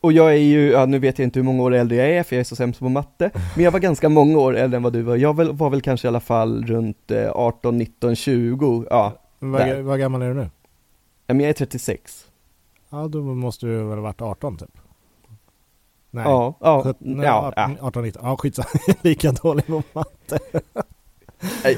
Och 0.00 0.12
jag 0.12 0.30
är 0.32 0.36
ju, 0.36 0.70
ja 0.70 0.86
nu 0.86 0.98
vet 0.98 1.18
jag 1.18 1.26
inte 1.26 1.38
hur 1.38 1.44
många 1.44 1.62
år 1.62 1.74
äldre 1.74 1.96
jag 1.96 2.10
är 2.10 2.22
för 2.22 2.36
jag 2.36 2.40
är 2.40 2.44
så 2.44 2.56
sämst 2.56 2.80
på 2.80 2.88
matte, 2.88 3.30
men 3.54 3.64
jag 3.64 3.70
var 3.70 3.80
ganska 3.80 4.08
många 4.08 4.38
år 4.38 4.56
äldre 4.56 4.76
än 4.76 4.82
vad 4.82 4.92
du 4.92 5.02
var. 5.02 5.16
Jag 5.16 5.36
var, 5.36 5.44
var 5.44 5.70
väl 5.70 5.82
kanske 5.82 6.06
i 6.06 6.08
alla 6.08 6.20
fall 6.20 6.66
runt 6.66 7.12
18, 7.32 7.78
19, 7.78 8.16
20, 8.16 8.86
ja. 8.90 9.12
Vad, 9.38 9.78
vad 9.78 9.98
gammal 9.98 10.22
är 10.22 10.28
du 10.28 10.34
nu? 10.34 10.50
Ja, 11.26 11.34
men 11.34 11.40
jag 11.40 11.48
är 11.48 11.54
36. 11.54 12.26
Ja, 12.90 13.08
då 13.08 13.22
måste 13.22 13.66
du 13.66 13.76
väl 13.76 13.98
ha 13.98 14.02
varit 14.02 14.20
18 14.20 14.56
typ? 14.56 14.68
Nej. 16.10 16.24
Ja, 16.24 16.54
ja, 16.60 16.82
17, 16.84 17.22
ja, 17.22 17.52
18, 17.56 17.76
18, 17.80 18.02
19, 18.02 18.22
ja 18.26 18.36
skitsamma, 18.36 18.68
lika 19.02 19.32
dålig 19.32 19.66
på 19.66 19.82
matte. 19.92 20.38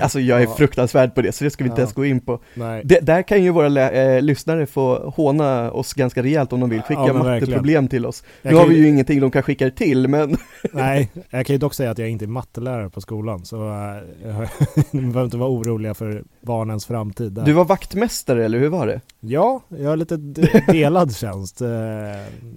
Alltså 0.01 0.21
jag 0.21 0.43
är 0.43 0.47
ja. 0.47 0.55
fruktansvärd 0.55 1.15
på 1.15 1.23
det, 1.23 1.33
så 1.33 1.45
det 1.45 1.51
ska 1.51 1.65
vi 1.65 1.71
inte 1.71 1.81
ja. 1.81 1.85
ens 1.85 1.95
gå 1.95 2.05
in 2.05 2.21
på. 2.21 2.41
Det, 2.85 3.01
där 3.01 3.23
kan 3.23 3.43
ju 3.43 3.51
våra 3.51 3.91
äh, 3.91 4.23
lyssnare 4.23 4.67
få 4.67 5.11
håna 5.11 5.71
oss 5.71 5.95
ganska 5.95 6.23
rejält 6.23 6.53
om 6.53 6.61
de 6.61 6.71
vill 6.71 6.83
skicka 6.83 7.07
ja, 7.07 7.13
matteproblem 7.13 7.89
till 7.89 8.07
oss. 8.07 8.25
Jag 8.43 8.53
nu 8.53 8.59
har 8.59 8.67
vi 8.67 8.77
ju 8.77 8.89
ingenting 8.89 9.21
de 9.21 9.31
kan 9.31 9.43
skicka 9.43 9.71
till, 9.71 10.09
men... 10.09 10.37
Nej, 10.73 11.11
jag 11.31 11.47
kan 11.47 11.55
ju 11.55 11.59
dock 11.59 11.75
säga 11.75 11.91
att 11.91 11.99
jag 11.99 12.09
inte 12.09 12.25
är 12.25 12.27
mattelärare 12.27 12.91
på 12.91 13.01
skolan, 13.01 13.45
så 13.45 13.69
äh, 13.69 14.51
ni 14.91 15.01
behöver 15.01 15.25
inte 15.25 15.37
vara 15.37 15.51
oroliga 15.51 15.95
för 15.95 16.25
barnens 16.41 16.87
framtid. 16.87 17.33
Där. 17.33 17.45
Du 17.45 17.53
var 17.53 17.65
vaktmästare, 17.65 18.45
eller 18.45 18.59
hur 18.59 18.69
var 18.69 18.87
det? 18.87 19.01
Ja, 19.21 19.61
jag 19.69 19.89
har 19.89 19.97
lite 19.97 20.17
delad 20.67 21.17
tjänst. 21.17 21.61
Eh, 21.61 21.69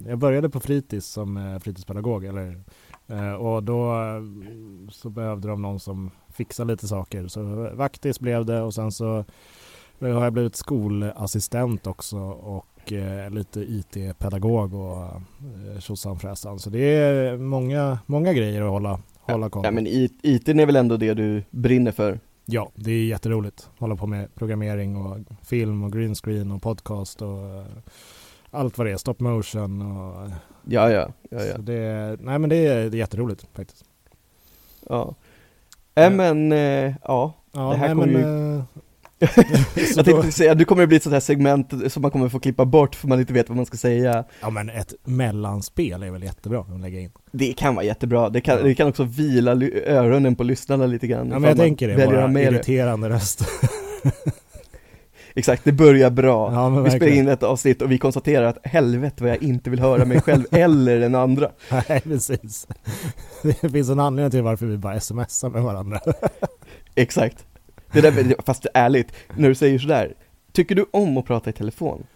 jag 0.08 0.18
började 0.18 0.50
på 0.50 0.60
fritids 0.60 1.06
som 1.06 1.60
fritidspedagog, 1.62 2.24
eller 2.24 2.60
och 3.38 3.62
då 3.62 3.94
så 4.90 5.10
behövde 5.10 5.48
de 5.48 5.62
någon 5.62 5.80
som 5.80 6.10
fixa 6.36 6.64
lite 6.64 6.88
saker. 6.88 7.28
Så 7.28 7.70
vaktis 7.74 8.20
blev 8.20 8.46
det 8.46 8.60
och 8.60 8.74
sen 8.74 8.92
så 8.92 9.24
har 10.00 10.24
jag 10.24 10.32
blivit 10.32 10.56
skolassistent 10.56 11.86
också 11.86 12.18
och 12.26 12.92
eh, 12.92 13.30
lite 13.30 13.60
IT-pedagog 13.60 14.74
och 14.74 14.96
eh, 14.96 15.80
tjosan 15.80 16.18
fräsan. 16.18 16.58
Så 16.58 16.70
det 16.70 16.94
är 16.94 17.36
många, 17.36 17.98
många 18.06 18.32
grejer 18.32 18.62
att 18.62 18.70
hålla, 18.70 19.00
hålla 19.20 19.50
koll 19.50 19.62
på. 19.62 19.66
Ja, 19.66 19.70
men 19.70 19.86
IT 19.86 20.48
är 20.48 20.66
väl 20.66 20.76
ändå 20.76 20.96
det 20.96 21.14
du 21.14 21.42
brinner 21.50 21.92
för? 21.92 22.20
Ja, 22.44 22.70
det 22.74 22.90
är 22.90 23.04
jätteroligt. 23.04 23.70
Hålla 23.78 23.96
på 23.96 24.06
med 24.06 24.34
programmering 24.34 24.96
och 24.96 25.18
film 25.42 25.82
och 25.82 25.92
greenscreen 25.92 26.50
och 26.52 26.62
podcast 26.62 27.22
och 27.22 27.58
eh, 27.58 27.66
allt 28.50 28.78
vad 28.78 28.86
det 28.86 28.92
är, 28.92 28.96
stop 28.96 29.14
motion 29.18 29.82
och... 29.82 30.30
Ja, 30.68 30.90
ja, 30.90 31.08
ja, 31.30 31.44
ja. 31.44 31.56
Så 31.56 31.62
det, 31.62 32.16
nej 32.20 32.38
men 32.38 32.50
det 32.50 32.56
är, 32.56 32.90
det 32.90 32.96
är 32.96 32.98
jätteroligt 32.98 33.46
faktiskt. 33.54 33.84
Ja. 34.88 35.14
Äh, 35.96 36.10
men, 36.10 36.52
äh, 36.52 36.58
ja, 37.04 37.34
ja, 37.52 37.70
det 37.70 37.76
här 37.76 37.88
kommer 37.88 38.06
ju... 38.06 38.56
Äh... 38.56 38.62
jag 39.96 40.04
tänkte 40.04 40.32
säga, 40.32 40.54
du 40.54 40.64
kommer 40.64 40.82
det 40.82 40.86
bli 40.86 40.96
ett 40.96 41.02
sånt 41.02 41.12
här 41.12 41.20
segment 41.20 41.92
som 41.92 42.02
man 42.02 42.10
kommer 42.10 42.28
få 42.28 42.40
klippa 42.40 42.64
bort 42.64 42.94
för 42.94 43.08
man 43.08 43.20
inte 43.20 43.32
vet 43.32 43.48
vad 43.48 43.56
man 43.56 43.66
ska 43.66 43.76
säga. 43.76 44.24
Ja 44.40 44.50
men 44.50 44.70
ett 44.70 44.94
mellanspel 45.04 46.02
är 46.02 46.10
väl 46.10 46.22
jättebra 46.22 46.60
att 46.60 46.80
lägga 46.80 47.00
in. 47.00 47.10
Det 47.32 47.52
kan 47.52 47.74
vara 47.74 47.84
jättebra, 47.84 48.30
det 48.30 48.40
kan, 48.40 48.64
det 48.64 48.74
kan 48.74 48.88
också 48.88 49.04
vila 49.04 49.52
öronen 49.86 50.36
på 50.36 50.44
lyssnarna 50.44 50.86
lite 50.86 51.06
grann. 51.06 51.30
Ja 51.30 51.38
men 51.38 51.48
jag 51.48 51.58
tänker 51.58 51.88
det, 51.88 52.06
våra 52.06 52.40
irriterande 52.40 53.08
röster. 53.08 53.46
Exakt, 55.38 55.64
det 55.64 55.72
börjar 55.72 56.10
bra. 56.10 56.52
Ja, 56.52 56.68
vi 56.68 56.90
spelar 56.90 57.12
in 57.12 57.28
ett 57.28 57.42
avsnitt 57.42 57.82
och 57.82 57.90
vi 57.90 57.98
konstaterar 57.98 58.46
att 58.46 58.66
helvete 58.66 59.22
vad 59.22 59.30
jag 59.30 59.42
inte 59.42 59.70
vill 59.70 59.80
höra 59.80 60.04
mig 60.04 60.20
själv 60.20 60.44
eller 60.50 61.00
den 61.00 61.14
andra. 61.14 61.50
Nej, 61.70 62.00
precis. 62.00 62.66
Det 63.42 63.70
finns 63.70 63.90
en 63.90 64.00
anledning 64.00 64.30
till 64.30 64.42
varför 64.42 64.66
vi 64.66 64.76
bara 64.76 65.00
smsar 65.00 65.50
med 65.50 65.62
varandra. 65.62 66.00
Exakt. 66.94 67.46
Det 67.92 68.00
där, 68.00 68.42
fast 68.46 68.66
ärligt, 68.74 69.12
när 69.36 69.48
du 69.48 69.54
säger 69.54 69.78
sådär, 69.78 70.14
tycker 70.52 70.74
du 70.74 70.86
om 70.90 71.16
att 71.16 71.26
prata 71.26 71.50
i 71.50 71.52
telefon? 71.52 72.06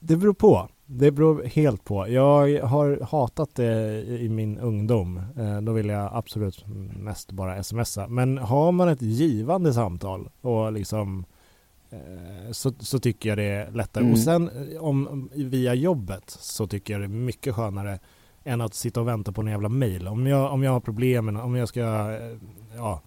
Det 0.00 0.16
beror 0.16 0.34
på. 0.34 0.68
Det 0.86 1.10
beror 1.10 1.44
helt 1.44 1.84
på. 1.84 2.08
Jag 2.08 2.62
har 2.62 3.04
hatat 3.10 3.54
det 3.54 4.02
i 4.02 4.28
min 4.28 4.58
ungdom. 4.58 5.20
Eh, 5.38 5.60
då 5.60 5.72
vill 5.72 5.88
jag 5.88 6.10
absolut 6.14 6.64
mest 6.96 7.32
bara 7.32 7.62
smsa. 7.62 8.08
Men 8.08 8.38
har 8.38 8.72
man 8.72 8.88
ett 8.88 9.02
givande 9.02 9.72
samtal 9.72 10.28
och 10.40 10.72
liksom 10.72 11.24
så, 12.52 12.72
så 12.78 12.98
tycker 12.98 13.28
jag 13.28 13.38
det 13.38 13.44
är 13.44 13.70
lättare. 13.70 14.04
Mm. 14.04 14.12
Och 14.12 14.18
sen 14.18 14.50
eh, 14.72 14.84
om, 14.84 15.30
via 15.34 15.74
jobbet 15.74 16.30
så 16.30 16.66
tycker 16.66 16.94
jag 16.94 17.00
det 17.00 17.06
är 17.06 17.08
mycket 17.08 17.54
skönare 17.54 17.98
än 18.44 18.60
att 18.60 18.74
sitta 18.74 19.00
och 19.00 19.08
vänta 19.08 19.32
på 19.32 19.40
en 19.40 19.46
jävla 19.46 19.68
mail. 19.68 20.08
Om 20.08 20.26
jag, 20.26 20.52
om 20.52 20.62
jag 20.62 20.72
har 20.72 20.80
problem, 20.80 21.36
om 21.36 21.54
jag 21.56 21.68
ska 21.68 21.80
eh, 21.80 22.36
ja, 22.76 23.00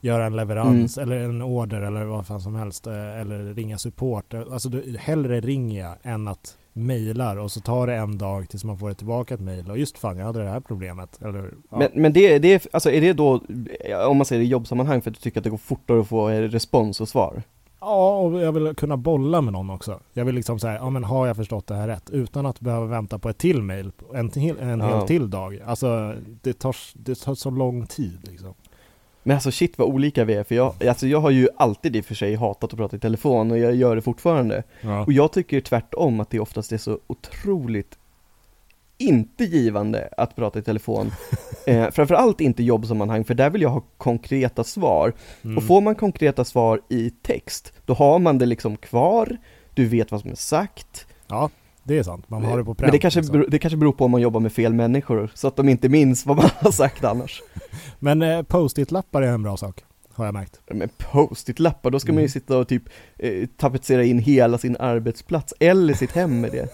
göra 0.00 0.26
en 0.26 0.36
leverans 0.36 0.98
mm. 0.98 1.12
eller 1.12 1.24
en 1.24 1.42
order 1.42 1.80
eller 1.80 2.04
vad 2.04 2.26
fan 2.26 2.40
som 2.40 2.54
helst 2.54 2.86
eller 2.86 3.54
ringa 3.54 3.78
support. 3.78 4.34
Alltså 4.34 4.68
du, 4.68 4.96
hellre 4.98 5.40
ringer 5.40 5.80
jag 5.80 5.96
än 6.02 6.28
att 6.28 6.58
mejlar 6.72 7.36
och 7.36 7.52
så 7.52 7.60
tar 7.60 7.86
det 7.86 7.94
en 7.94 8.18
dag 8.18 8.48
tills 8.48 8.64
man 8.64 8.78
får 8.78 8.94
tillbaka 8.94 9.34
ett 9.34 9.40
mejl 9.40 9.70
och 9.70 9.78
just 9.78 9.98
fan 9.98 10.16
jag 10.16 10.26
hade 10.26 10.42
det 10.42 10.48
här 10.48 10.60
problemet. 10.60 11.22
Eller, 11.22 11.54
ja. 11.70 11.78
Men, 11.78 11.88
men 11.94 12.12
det, 12.12 12.38
det, 12.38 12.66
alltså 12.72 12.90
är 12.90 13.00
det 13.00 13.12
då, 13.12 13.40
om 14.06 14.16
man 14.16 14.26
säger 14.26 14.42
i 14.42 14.46
jobbsammanhang 14.46 15.02
för 15.02 15.10
att 15.10 15.16
du 15.16 15.20
tycker 15.20 15.40
att 15.40 15.44
det 15.44 15.50
går 15.50 15.56
fortare 15.56 16.00
att 16.00 16.08
få 16.08 16.28
respons 16.28 17.00
och 17.00 17.08
svar? 17.08 17.42
Ja, 17.84 18.18
och 18.18 18.40
jag 18.40 18.52
vill 18.52 18.74
kunna 18.74 18.96
bolla 18.96 19.40
med 19.40 19.52
någon 19.52 19.70
också. 19.70 20.00
Jag 20.12 20.24
vill 20.24 20.34
liksom 20.34 20.58
säga, 20.58 20.74
ja 20.74 20.90
men 20.90 21.04
har 21.04 21.26
jag 21.26 21.36
förstått 21.36 21.66
det 21.66 21.74
här 21.74 21.88
rätt? 21.88 22.10
Utan 22.10 22.46
att 22.46 22.60
behöva 22.60 22.86
vänta 22.86 23.18
på 23.18 23.28
ett 23.28 23.38
till 23.38 23.62
mail, 23.62 23.92
en, 24.14 24.30
till, 24.30 24.58
en 24.58 24.80
ja. 24.80 24.98
hel 24.98 25.06
till 25.06 25.30
dag. 25.30 25.60
Alltså 25.66 26.14
det 26.42 26.52
tar, 26.52 26.76
det 26.94 27.14
tar 27.14 27.34
så 27.34 27.50
lång 27.50 27.86
tid 27.86 28.18
liksom. 28.22 28.54
Men 29.22 29.34
alltså 29.34 29.50
shit 29.50 29.78
vad 29.78 29.88
olika 29.88 30.24
vi 30.24 30.34
är, 30.34 30.44
för 30.44 30.54
jag, 30.54 30.86
alltså 30.86 31.06
jag 31.06 31.20
har 31.20 31.30
ju 31.30 31.48
alltid 31.56 31.96
i 31.96 32.00
och 32.00 32.04
för 32.04 32.14
sig 32.14 32.34
hatat 32.34 32.72
att 32.72 32.78
prata 32.78 32.96
i 32.96 33.00
telefon 33.00 33.50
och 33.50 33.58
jag 33.58 33.74
gör 33.74 33.96
det 33.96 34.02
fortfarande. 34.02 34.62
Ja. 34.80 35.04
Och 35.04 35.12
jag 35.12 35.32
tycker 35.32 35.60
tvärtom 35.60 36.20
att 36.20 36.30
det 36.30 36.40
oftast 36.40 36.72
är 36.72 36.78
så 36.78 36.98
otroligt 37.06 37.98
inte 39.02 39.44
givande 39.44 40.08
att 40.16 40.36
prata 40.36 40.58
i 40.58 40.62
telefon. 40.62 41.12
Eh, 41.66 41.90
framförallt 41.90 42.40
inte 42.40 42.62
jobbsammanhang, 42.62 43.24
för 43.24 43.34
där 43.34 43.50
vill 43.50 43.62
jag 43.62 43.70
ha 43.70 43.82
konkreta 43.96 44.64
svar. 44.64 45.12
Mm. 45.42 45.56
Och 45.56 45.64
får 45.64 45.80
man 45.80 45.94
konkreta 45.94 46.44
svar 46.44 46.80
i 46.88 47.10
text, 47.10 47.72
då 47.86 47.94
har 47.94 48.18
man 48.18 48.38
det 48.38 48.46
liksom 48.46 48.76
kvar, 48.76 49.36
du 49.74 49.86
vet 49.86 50.10
vad 50.10 50.20
som 50.20 50.30
är 50.30 50.34
sagt. 50.34 51.06
Ja, 51.26 51.50
det 51.82 51.98
är 51.98 52.02
sant. 52.02 52.30
Man 52.30 52.44
har 52.44 52.58
det 52.58 52.64
på 52.64 52.74
pränt. 52.74 52.86
Men 52.86 52.92
det 52.92 52.98
kanske, 52.98 53.20
liksom. 53.20 53.32
beror, 53.32 53.50
det 53.50 53.58
kanske 53.58 53.76
beror 53.76 53.92
på 53.92 54.04
om 54.04 54.10
man 54.10 54.20
jobbar 54.20 54.40
med 54.40 54.52
fel 54.52 54.74
människor, 54.74 55.30
så 55.34 55.48
att 55.48 55.56
de 55.56 55.68
inte 55.68 55.88
minns 55.88 56.26
vad 56.26 56.36
man 56.36 56.50
har 56.58 56.70
sagt 56.70 57.04
annars. 57.04 57.42
Men 57.98 58.22
eh, 58.22 58.42
post-it-lappar 58.42 59.22
är 59.22 59.32
en 59.32 59.42
bra 59.42 59.56
sak 59.56 59.84
har 60.14 60.24
jag 60.24 60.34
märkt. 60.34 60.60
Men 60.70 60.88
post-it-lappar, 60.98 61.90
då 61.90 62.00
ska 62.00 62.08
mm. 62.08 62.14
man 62.14 62.22
ju 62.22 62.26
mm. 62.26 62.32
sitta 62.32 62.58
och 62.58 62.68
typ 62.68 62.82
eh, 63.18 63.46
tapetsera 63.56 64.04
in 64.04 64.18
hela 64.18 64.58
sin 64.58 64.76
arbetsplats 64.76 65.54
eller 65.60 65.94
sitt 65.94 66.12
hem 66.12 66.40
med 66.40 66.52
det. 66.52 66.68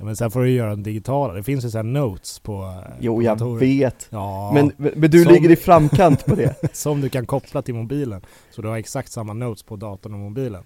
Ja, 0.00 0.06
men 0.06 0.16
sen 0.16 0.30
får 0.30 0.40
du 0.40 0.50
göra 0.50 0.72
en 0.72 0.82
digitala. 0.82 1.34
Det 1.34 1.42
finns 1.42 1.64
ju 1.64 1.70
såhär 1.70 1.82
notes 1.82 2.38
på 2.38 2.82
eh, 2.86 2.92
Jo, 3.00 3.22
jag 3.22 3.38
kontoret. 3.38 3.62
vet. 3.62 4.08
Ja, 4.10 4.52
men, 4.54 4.72
men 4.76 5.10
du 5.10 5.22
som, 5.24 5.32
ligger 5.32 5.50
i 5.50 5.56
framkant 5.56 6.26
på 6.26 6.34
det. 6.34 6.54
som 6.72 7.00
du 7.00 7.08
kan 7.08 7.26
koppla 7.26 7.62
till 7.62 7.74
mobilen. 7.74 8.20
Så 8.50 8.62
du 8.62 8.68
har 8.68 8.76
exakt 8.76 9.12
samma 9.12 9.32
notes 9.32 9.62
på 9.62 9.76
datorn 9.76 10.14
och 10.14 10.20
mobilen. 10.20 10.62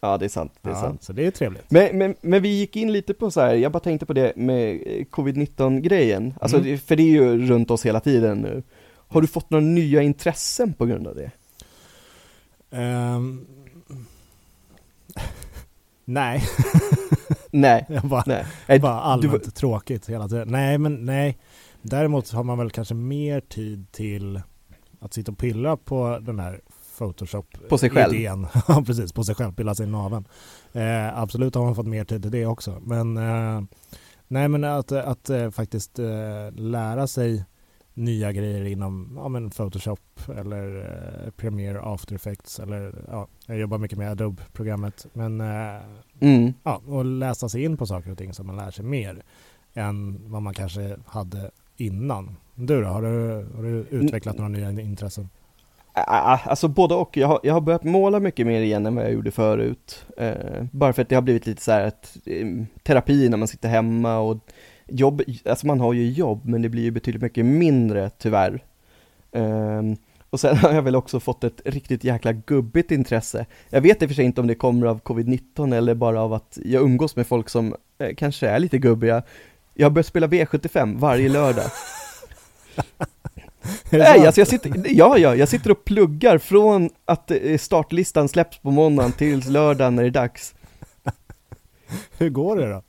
Ja, 0.00 0.18
det 0.18 0.24
är 0.24 0.28
sant. 0.28 0.52
Det 0.62 0.68
är 0.68 0.74
ja, 0.74 0.80
sant. 0.80 1.02
Så 1.02 1.12
det 1.12 1.26
är 1.26 1.30
trevligt. 1.30 1.70
Men, 1.70 1.98
men, 1.98 2.14
men 2.20 2.42
vi 2.42 2.48
gick 2.48 2.76
in 2.76 2.92
lite 2.92 3.14
på 3.14 3.30
så 3.30 3.40
här, 3.40 3.54
jag 3.54 3.72
bara 3.72 3.80
tänkte 3.80 4.06
på 4.06 4.12
det 4.12 4.36
med 4.36 4.74
eh, 4.86 5.04
covid-19 5.10 5.80
grejen. 5.80 6.34
Alltså, 6.40 6.58
mm. 6.58 6.78
för 6.78 6.96
det 6.96 7.02
är 7.02 7.10
ju 7.10 7.46
runt 7.46 7.70
oss 7.70 7.86
hela 7.86 8.00
tiden 8.00 8.38
nu. 8.38 8.62
Har 9.08 9.20
du 9.20 9.26
fått 9.26 9.50
några 9.50 9.64
nya 9.64 10.02
intressen 10.02 10.72
på 10.72 10.86
grund 10.86 11.06
av 11.06 11.14
det? 11.14 11.30
Um... 12.78 13.46
Nej. 16.04 16.42
nej. 17.50 17.86
Jag 17.88 18.02
bara, 18.02 18.24
nej. 18.66 18.80
bara 18.80 19.00
allmänt 19.00 19.44
du... 19.44 19.50
tråkigt 19.50 20.08
hela 20.08 20.28
tiden. 20.28 20.48
Nej, 20.48 20.78
men 20.78 21.04
nej. 21.04 21.38
Däremot 21.82 22.30
har 22.30 22.44
man 22.44 22.58
väl 22.58 22.70
kanske 22.70 22.94
mer 22.94 23.40
tid 23.40 23.92
till 23.92 24.40
att 25.00 25.14
sitta 25.14 25.32
och 25.32 25.38
pilla 25.38 25.76
på 25.76 26.18
den 26.22 26.40
här 26.40 26.60
Photoshop 26.98 27.46
På 27.68 27.78
sig 27.78 27.90
själv? 27.90 28.14
Ja 28.68 28.82
precis, 28.86 29.12
på 29.12 29.24
sig 29.24 29.34
själv, 29.34 29.52
pilla 29.52 29.74
sig 29.74 29.86
i 29.86 29.90
naveln. 29.90 30.24
Eh, 30.72 31.18
absolut 31.18 31.54
har 31.54 31.64
man 31.64 31.74
fått 31.74 31.86
mer 31.86 32.04
tid 32.04 32.22
till 32.22 32.30
det 32.30 32.46
också. 32.46 32.80
Men 32.82 33.16
eh, 33.16 33.62
nej 34.28 34.48
men 34.48 34.64
att, 34.64 34.92
att 34.92 35.30
eh, 35.30 35.50
faktiskt 35.50 35.98
eh, 35.98 36.52
lära 36.52 37.06
sig 37.06 37.44
nya 37.94 38.32
grejer 38.32 38.64
inom 38.64 39.12
ja, 39.16 39.28
men 39.28 39.50
Photoshop 39.50 40.20
eller 40.36 40.76
eh, 40.76 41.30
Premiere 41.30 41.80
After 41.82 42.14
Effects 42.14 42.60
eller 42.60 43.04
ja, 43.10 43.28
jag 43.46 43.58
jobbar 43.58 43.78
mycket 43.78 43.98
med 43.98 44.10
Adobe-programmet. 44.10 45.06
Men 45.12 45.40
eh, 45.40 45.80
Mm. 46.20 46.54
ja, 46.62 46.82
och 46.86 47.04
läsa 47.04 47.48
sig 47.48 47.64
in 47.64 47.76
på 47.76 47.86
saker 47.86 48.10
och 48.10 48.18
ting 48.18 48.34
så 48.34 48.44
man 48.44 48.56
lär 48.56 48.70
sig 48.70 48.84
mer 48.84 49.22
än 49.74 50.20
vad 50.30 50.42
man 50.42 50.54
kanske 50.54 50.96
hade 51.06 51.50
innan. 51.76 52.36
Du 52.54 52.82
då, 52.82 52.88
har 52.88 53.02
du, 53.02 53.46
har 53.56 53.62
du 53.62 53.86
utvecklat 53.90 54.36
några 54.36 54.48
nya 54.48 54.70
intressen? 54.70 55.28
Alltså 56.06 56.68
både 56.68 56.94
och, 56.94 57.16
jag 57.16 57.28
har, 57.28 57.40
jag 57.42 57.54
har 57.54 57.60
börjat 57.60 57.84
måla 57.84 58.20
mycket 58.20 58.46
mer 58.46 58.60
igen 58.60 58.86
än 58.86 58.94
vad 58.94 59.04
jag 59.04 59.12
gjorde 59.12 59.30
förut 59.30 60.06
eh, 60.16 60.64
Bara 60.72 60.92
för 60.92 61.02
att 61.02 61.08
det 61.08 61.14
har 61.14 61.22
blivit 61.22 61.46
lite 61.46 61.62
så 61.62 61.72
här 61.72 61.86
att 61.86 62.16
eh, 62.26 62.46
terapi 62.82 63.28
när 63.28 63.36
man 63.36 63.48
sitter 63.48 63.68
hemma 63.68 64.18
och 64.18 64.38
jobb, 64.86 65.22
alltså 65.44 65.66
man 65.66 65.80
har 65.80 65.92
ju 65.92 66.10
jobb 66.10 66.44
men 66.44 66.62
det 66.62 66.68
blir 66.68 66.82
ju 66.82 66.90
betydligt 66.90 67.22
mycket 67.22 67.46
mindre 67.46 68.10
tyvärr 68.10 68.64
eh, 69.32 69.82
Och 70.30 70.40
sen 70.40 70.56
har 70.56 70.72
jag 70.72 70.82
väl 70.82 70.96
också 70.96 71.20
fått 71.20 71.44
ett 71.44 71.60
riktigt 71.64 72.04
jäkla 72.04 72.32
gubbigt 72.32 72.90
intresse 72.90 73.46
Jag 73.70 73.80
vet 73.80 74.02
i 74.02 74.04
och 74.04 74.10
för 74.10 74.14
sig 74.14 74.24
inte 74.24 74.40
om 74.40 74.46
det 74.46 74.54
kommer 74.54 74.86
av 74.86 75.00
covid-19 75.00 75.74
eller 75.74 75.94
bara 75.94 76.22
av 76.22 76.32
att 76.32 76.58
jag 76.64 76.82
umgås 76.82 77.16
med 77.16 77.26
folk 77.26 77.48
som 77.48 77.74
eh, 77.98 78.14
kanske 78.16 78.48
är 78.48 78.58
lite 78.58 78.78
gubbiga 78.78 79.22
Jag 79.74 79.86
har 79.86 79.90
börjat 79.90 80.06
spela 80.06 80.26
V75 80.26 80.98
varje 80.98 81.28
lördag 81.28 81.70
Nej, 83.90 84.26
alltså 84.26 84.40
jag 84.40 84.48
sitter, 84.48 84.72
ja, 84.88 85.18
ja, 85.18 85.34
jag 85.34 85.48
sitter 85.48 85.70
och 85.70 85.84
pluggar 85.84 86.38
från 86.38 86.90
att 87.04 87.30
eh, 87.30 87.58
startlistan 87.58 88.28
släpps 88.28 88.58
på 88.58 88.70
måndagen 88.70 89.12
till 89.12 89.52
lördagen 89.52 89.96
när 89.96 90.02
det 90.02 90.08
är 90.08 90.10
dags. 90.10 90.54
Hur 92.18 92.30
går 92.30 92.56
det 92.56 92.68
då? 92.68 92.82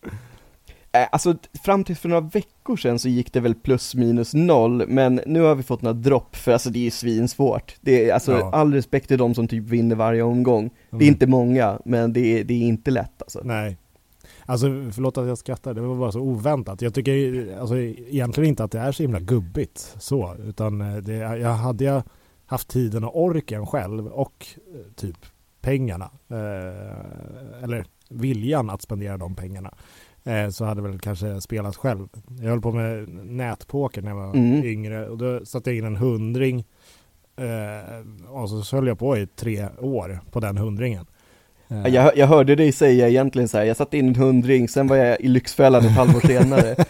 Eh, 0.92 1.08
Alltså 1.12 1.36
fram 1.64 1.84
till 1.84 1.96
för 1.96 2.10
några 2.10 2.22
veckor 2.22 2.78
sedan 2.78 3.00
så 3.00 3.10
gick 3.10 3.34
det 3.34 3.40
väl 3.40 3.56
plus 3.56 3.96
minus 3.96 4.34
noll, 4.34 4.88
men 4.88 5.22
nu 5.26 5.42
har 5.42 5.56
vi 5.56 5.64
fått 5.64 5.82
några 5.82 5.94
dropp 5.94 6.36
för 6.36 6.52
alltså 6.52 6.70
det 6.70 6.80
är 6.80 6.84
ju 6.84 6.92
svinsvårt. 6.92 7.76
Det 7.82 8.10
är, 8.10 8.14
alltså 8.14 8.32
Ja. 8.32 8.52
all 8.54 8.74
respekt 8.74 9.08
till 9.08 9.18
de 9.18 9.36
som 9.36 9.48
typ 9.48 9.64
vinner 9.64 9.96
varje 9.96 10.22
omgång. 10.24 10.70
Det 10.90 10.96
är 10.96 11.02
Mm. 11.02 11.08
inte 11.08 11.28
många, 11.28 11.80
men 11.86 12.14
det 12.14 12.40
är, 12.40 12.44
det 12.44 12.54
är 12.54 12.62
inte 12.68 12.92
lätt 12.92 13.22
alltså. 13.22 13.42
Nej. 13.44 13.78
Alltså 14.46 14.68
förlåt 14.92 15.18
att 15.18 15.28
jag 15.28 15.38
skrattar, 15.38 15.74
det 15.74 15.82
var 15.82 15.96
bara 15.96 16.12
så 16.12 16.20
oväntat. 16.20 16.82
Jag 16.82 16.94
tycker 16.94 17.58
alltså, 17.60 17.78
egentligen 17.78 18.48
inte 18.50 18.64
att 18.64 18.72
det 18.72 18.80
är 18.80 18.92
så 18.92 19.04
himla 19.04 19.20
gubbigt 19.20 19.96
så, 20.00 20.36
utan 20.48 20.82
eh, 20.82 20.98
det, 20.98 21.14
jag 21.16 21.50
hade 21.54 21.84
jag 21.84 22.04
haft 22.46 22.68
tiden 22.68 23.04
och 23.04 23.22
orken 23.24 23.66
själv 23.66 24.08
och 24.08 24.48
eh, 24.74 24.94
typ 24.96 25.18
pengarna, 25.62 26.10
eh, 26.30 27.64
eller 27.64 27.86
viljan 28.10 28.70
att 28.70 28.82
spendera 28.82 29.18
de 29.18 29.36
pengarna, 29.36 29.74
så 30.52 30.66
hade 30.66 30.82
väl 30.82 31.00
kanske 31.00 31.42
spelat 31.42 31.76
själv. 31.76 32.08
Jag 32.42 32.50
höll 32.50 32.62
på 32.62 32.72
med 32.72 33.10
nätpoker 33.26 34.02
när 34.02 34.10
jag 34.10 34.18
var 34.18 34.34
Mm. 34.36 34.64
yngre 34.64 35.10
och 35.10 35.18
då 35.18 35.46
satte 35.46 35.70
jag 35.70 35.78
in 35.78 35.86
en 35.86 35.96
hundring 35.96 36.66
eh, 37.38 38.30
och 38.32 38.50
så 38.50 38.76
höll 38.76 38.88
jag 38.88 39.00
på 39.00 39.18
i 39.18 39.28
tre 39.28 39.68
år 39.80 40.20
på 40.32 40.40
den 40.40 40.58
hundringen. 40.58 41.06
Eh, 41.70 41.88
Jag, 41.88 42.18
jag 42.18 42.28
hörde 42.28 42.56
dig 42.56 42.72
säga 42.72 43.10
egentligen 43.10 43.48
så 43.48 43.58
här, 43.58 43.66
jag 43.66 43.78
satte 43.78 43.98
in 43.98 44.08
en 44.08 44.16
hundring, 44.16 44.68
sen 44.70 44.88
var 44.88 44.96
jag 44.96 45.22
i 45.22 45.28
Lyxfällan 45.28 45.86
ett 45.86 45.92
halvår 45.92 46.20
senare. 46.20 46.76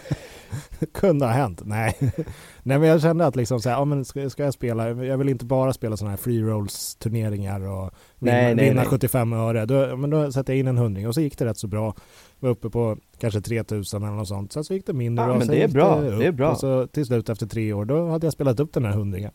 kunde 0.94 1.26
ha 1.26 1.32
hänt. 1.32 1.60
Nej. 1.64 1.96
Nej 2.62 2.78
men 2.78 2.88
jag 2.88 3.02
kände 3.02 3.26
att 3.26 3.36
liksom 3.36 3.60
så 3.60 3.68
här, 3.68 3.76
ja, 3.76 3.84
men 3.84 4.04
ska, 4.04 4.30
ska 4.30 4.44
jag 4.44 4.54
spela, 4.54 4.88
jag 4.90 5.18
vill 5.18 5.28
inte 5.28 5.44
bara 5.44 5.72
spela 5.72 5.96
sådana 5.96 6.10
här 6.10 6.16
free 6.16 6.42
rolls 6.42 6.94
turneringar 6.94 7.60
och 7.60 7.90
vinna, 8.18 8.36
Nej, 8.36 8.54
nej, 8.54 8.64
vinna 8.68 8.80
nej. 8.80 8.90
75 8.90 9.32
öre. 9.32 9.66
Då, 9.66 9.96
men 9.96 10.10
då 10.10 10.32
satte 10.32 10.52
jag 10.52 10.58
in 10.58 10.66
en 10.68 10.78
hundring 10.78 11.08
och 11.08 11.14
så 11.14 11.20
gick 11.20 11.38
det 11.38 11.44
rätt 11.44 11.58
så 11.58 11.66
bra. 11.66 11.94
Var 12.42 12.50
uppe 12.50 12.70
på 12.70 12.96
kanske 13.18 13.40
3000 13.40 14.02
eller 14.02 14.12
något 14.16 14.28
sånt. 14.28 14.52
Sen 14.52 14.64
så 14.64 14.74
gick 14.74 14.86
det 14.86 14.92
mindre 14.92 15.24
Ja, 15.24 15.32
och 15.32 15.38
men 15.38 15.48
det 15.48 15.62
är 15.62 15.68
bra, 15.68 16.00
upp. 16.02 16.18
det 16.18 16.26
är 16.26 16.32
bra. 16.32 16.50
Och 16.50 16.58
så 16.58 16.86
till 16.86 17.06
slut 17.06 17.28
efter 17.28 17.46
tre 17.46 17.72
år, 17.72 17.84
då 17.84 18.08
hade 18.08 18.26
jag 18.26 18.32
spelat 18.32 18.60
upp 18.60 18.72
den 18.72 18.84
här 18.84 18.92
hundringen. 18.92 19.30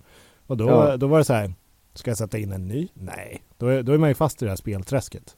Och 0.47 0.57
då, 0.57 0.65
Ja. 0.69 0.97
då 0.97 1.07
var 1.07 1.17
det 1.17 1.23
så 1.23 1.33
här, 1.33 1.53
ska 1.93 2.11
jag 2.11 2.17
sätta 2.17 2.37
in 2.37 2.51
en 2.51 2.67
ny? 2.67 2.87
Nej, 2.93 3.41
då 3.57 3.67
är, 3.67 3.83
då 3.83 3.91
är 3.93 3.97
man 3.97 4.09
ju 4.09 4.15
fast 4.15 4.41
i 4.41 4.45
det 4.45 4.51
här 4.51 4.55
spelträsket. 4.55 5.35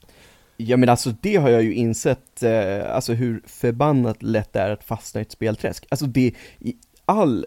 Ja 0.58 0.78
men 0.78 0.90
alltså 0.90 1.14
det 1.22 1.36
har 1.36 1.50
jag 1.50 1.64
ju 1.64 1.74
insett, 1.74 2.44
eh, 2.44 2.96
alltså 2.96 3.14
hur 3.14 3.42
förbannat 3.46 4.24
lätt 4.24 4.54
det 4.54 4.60
är 4.60 4.70
att 4.70 4.84
fastna 4.84 5.22
i 5.22 5.24
ett 5.24 5.32
spelträsk. 5.32 5.86
Alltså 5.90 6.06
det, 6.06 6.34
i 6.60 6.76
all, 7.06 7.46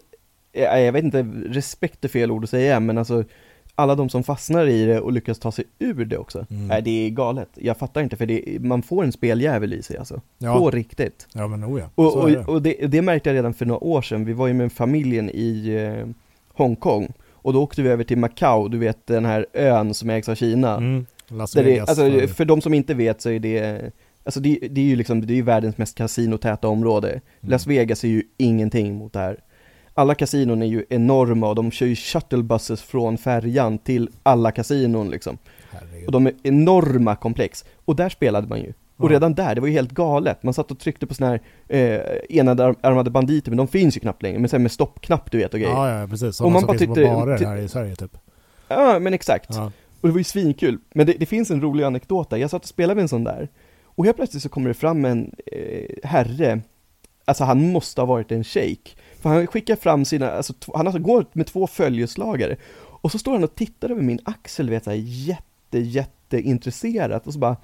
eh, 0.53 0.63
jag 0.81 0.93
vet 0.93 1.05
inte, 1.05 1.23
respekt 1.47 2.05
är 2.05 2.09
fel 2.09 2.31
ord 2.31 2.45
att 2.45 2.51
säga, 2.51 2.81
men 2.81 2.99
alltså 2.99 3.25
alla 3.75 3.95
de 3.95 4.09
som 4.09 4.23
fastnar 4.25 4.67
i 4.67 4.85
det 4.87 5.01
och 5.01 5.13
lyckas 5.13 5.39
ta 5.39 5.53
sig 5.53 5.65
ur 5.79 6.05
det 6.05 6.19
också. 6.19 6.47
Mm. 6.51 6.67
Nej, 6.67 6.83
det 6.83 6.91
är 7.07 7.11
galet. 7.11 7.49
Jag 7.55 7.77
fattar 7.77 8.01
inte, 8.03 8.17
för 8.17 8.27
det, 8.27 8.59
man 8.61 8.83
får 8.83 9.05
en 9.05 9.13
speljävel 9.13 9.73
i 9.73 9.83
sig 9.83 9.97
alltså. 9.99 10.15
På 10.15 10.23
Ja, 10.39 10.71
riktigt. 10.73 11.27
ja 11.35 11.49
men 11.49 11.65
oh 11.65 11.81
ja. 11.81 11.87
Och, 11.95 12.17
och, 12.17 12.31
det. 12.31 12.39
och 12.45 12.63
det, 12.63 12.87
det 12.87 13.03
märkte 13.03 13.29
jag 13.31 13.35
redan 13.35 13.55
för 13.55 13.67
några 13.67 13.85
år 13.85 14.03
sedan, 14.03 14.25
vi 14.25 14.33
var 14.33 14.47
ju 14.47 14.55
med 14.55 14.73
familjen 14.73 15.31
i 15.31 15.69
eh, 15.75 16.09
Hongkong. 16.55 17.13
Och 17.33 17.53
då 17.53 17.63
åkte 17.63 17.83
vi 17.83 17.89
över 17.89 18.05
till 18.05 18.19
Macau, 18.19 18.69
du 18.69 18.79
vet 18.79 19.07
den 19.07 19.25
här 19.25 19.47
ön 19.53 19.95
som 19.95 20.11
ägs 20.11 20.29
av 20.29 20.35
Kina. 20.35 20.77
Mm. 20.77 21.07
Las 21.29 21.53
Där 21.53 21.65
det, 21.65 21.71
Vegas. 21.71 21.89
alltså, 21.89 22.35
för- 22.35 22.45
de 22.45 22.61
som 22.61 22.75
inte 22.75 22.95
vet 22.95 23.23
så 23.23 23.31
är 23.31 23.39
det, 23.39 23.81
alltså 24.25 24.41
det, 24.41 24.59
det 24.71 24.81
är 24.81 24.85
ju 24.85 24.97
liksom, 24.97 25.27
det 25.27 25.39
är 25.39 25.43
världens 25.43 25.79
mest 25.79 25.95
kasinotäta 25.99 26.69
område. 26.69 27.09
Mm. 27.11 27.23
Las 27.41 27.67
Vegas 27.67 28.05
är 28.05 28.09
ju 28.09 28.23
ingenting 28.37 28.95
mot 28.95 29.13
det 29.13 29.19
här. 29.19 29.37
Alla 29.95 30.15
kasinon 30.15 30.63
är 30.63 30.67
ju 30.67 30.85
enorma 30.91 31.49
och 31.49 31.55
de 31.55 31.71
kör 31.71 31.87
ju 31.87 31.97
shuttlebuses 31.97 32.83
från 32.83 33.19
färjan 33.19 33.79
till 33.79 34.09
alla 34.23 34.51
kasinon 34.53 35.11
liksom. 35.11 35.39
Herregud. 35.71 36.07
Och 36.07 36.13
de 36.13 36.27
är 36.27 36.33
enorma 36.43 37.17
komplex. 37.17 37.65
Och 37.85 37.97
där 37.97 38.09
spelade 38.09 38.47
man 38.47 38.59
ju. 38.61 38.73
Och 38.97 39.11
Ja. 39.11 39.15
redan 39.15 39.35
där, 39.35 39.55
det 39.55 39.61
var 39.61 39.69
ju 39.69 39.75
helt 39.75 39.91
galet. 39.91 40.43
Man 40.43 40.55
satt 40.55 40.71
och 40.71 40.79
tryckte 40.79 41.07
på 41.07 41.15
såna 41.15 41.31
här 41.31 41.41
eh, 41.69 42.39
enade 42.39 42.63
arm- 42.65 42.77
armade 42.81 43.11
banditer, 43.11 43.51
men 43.51 43.57
de 43.57 43.69
finns 43.69 43.97
ju 43.97 44.01
knappt 44.01 44.23
längre. 44.23 44.39
Men 44.39 44.49
sen 44.49 44.63
med 44.63 44.73
stoppknapp 44.73 45.31
du 45.31 45.39
vet 45.39 45.55
och 45.55 45.61
grejer. 45.61 45.75
Ja, 45.75 45.91
Ja, 45.91 46.01
ja 46.01 46.07
precis. 46.07 46.29
Och 46.29 46.35
Sådana 46.35 46.53
man 46.53 46.61
som 46.61 46.67
bara 46.67 46.79
finns 46.79 46.89
på 46.89 46.95
tyckte- 46.95 47.11
barer 47.15 47.39
ty- 47.39 47.45
här 47.45 47.57
i 47.57 47.69
Sverige 47.69 47.97
typ. 47.97 48.17
men 49.01 49.15
exakt. 49.15 49.49
Ja. 49.55 49.65
Och 50.01 50.09
det 50.09 50.13
var 50.13 50.19
ju 50.19 50.25
svinkul. 50.25 50.79
Men 50.95 51.07
det, 51.07 51.13
det 51.13 51.27
finns 51.27 51.51
en 51.51 51.61
rolig 51.63 51.85
anekdot 51.85 52.31
där. 52.31 52.37
Jag 52.37 52.51
satt 52.51 52.63
och 52.63 52.69
spelade 52.69 52.95
med 52.95 53.03
en 53.03 53.09
sån 53.09 53.25
där. 53.25 53.49
Och 53.85 54.05
helt 54.05 54.17
plötsligt 54.17 54.43
så 54.43 54.49
kommer 54.49 54.69
det 54.69 54.75
fram 54.75 55.05
en 55.05 55.35
eh, 55.53 56.09
herre. 56.09 56.61
Alltså 57.25 57.45
han 57.45 57.73
måste 57.73 58.01
ha 58.01 58.07
varit 58.07 58.33
en 58.33 58.45
shejk. 58.45 58.97
För 59.23 59.31
han 59.31 59.47
skickar 59.47 59.77
fram 59.77 60.05
sina, 60.05 60.31
alltså 60.31 60.53
han 60.75 60.87
alltså 60.87 61.03
går 61.03 61.27
med 61.33 61.47
två 61.47 61.67
följeslagare. 61.67 62.57
Och 62.79 63.13
så 63.13 63.19
står 63.19 63.33
han 63.33 63.45
och 63.45 63.55
tittar 63.55 63.91
över 63.91 64.03
min 64.03 64.19
axel, 64.25 64.71
vet 64.71 64.87
jag, 64.87 64.97
jätte, 64.97 65.79
jätte 65.79 66.41
intresserat. 66.41 67.27
Och 67.27 67.33
så 67.33 67.39
bara, 67.39 67.57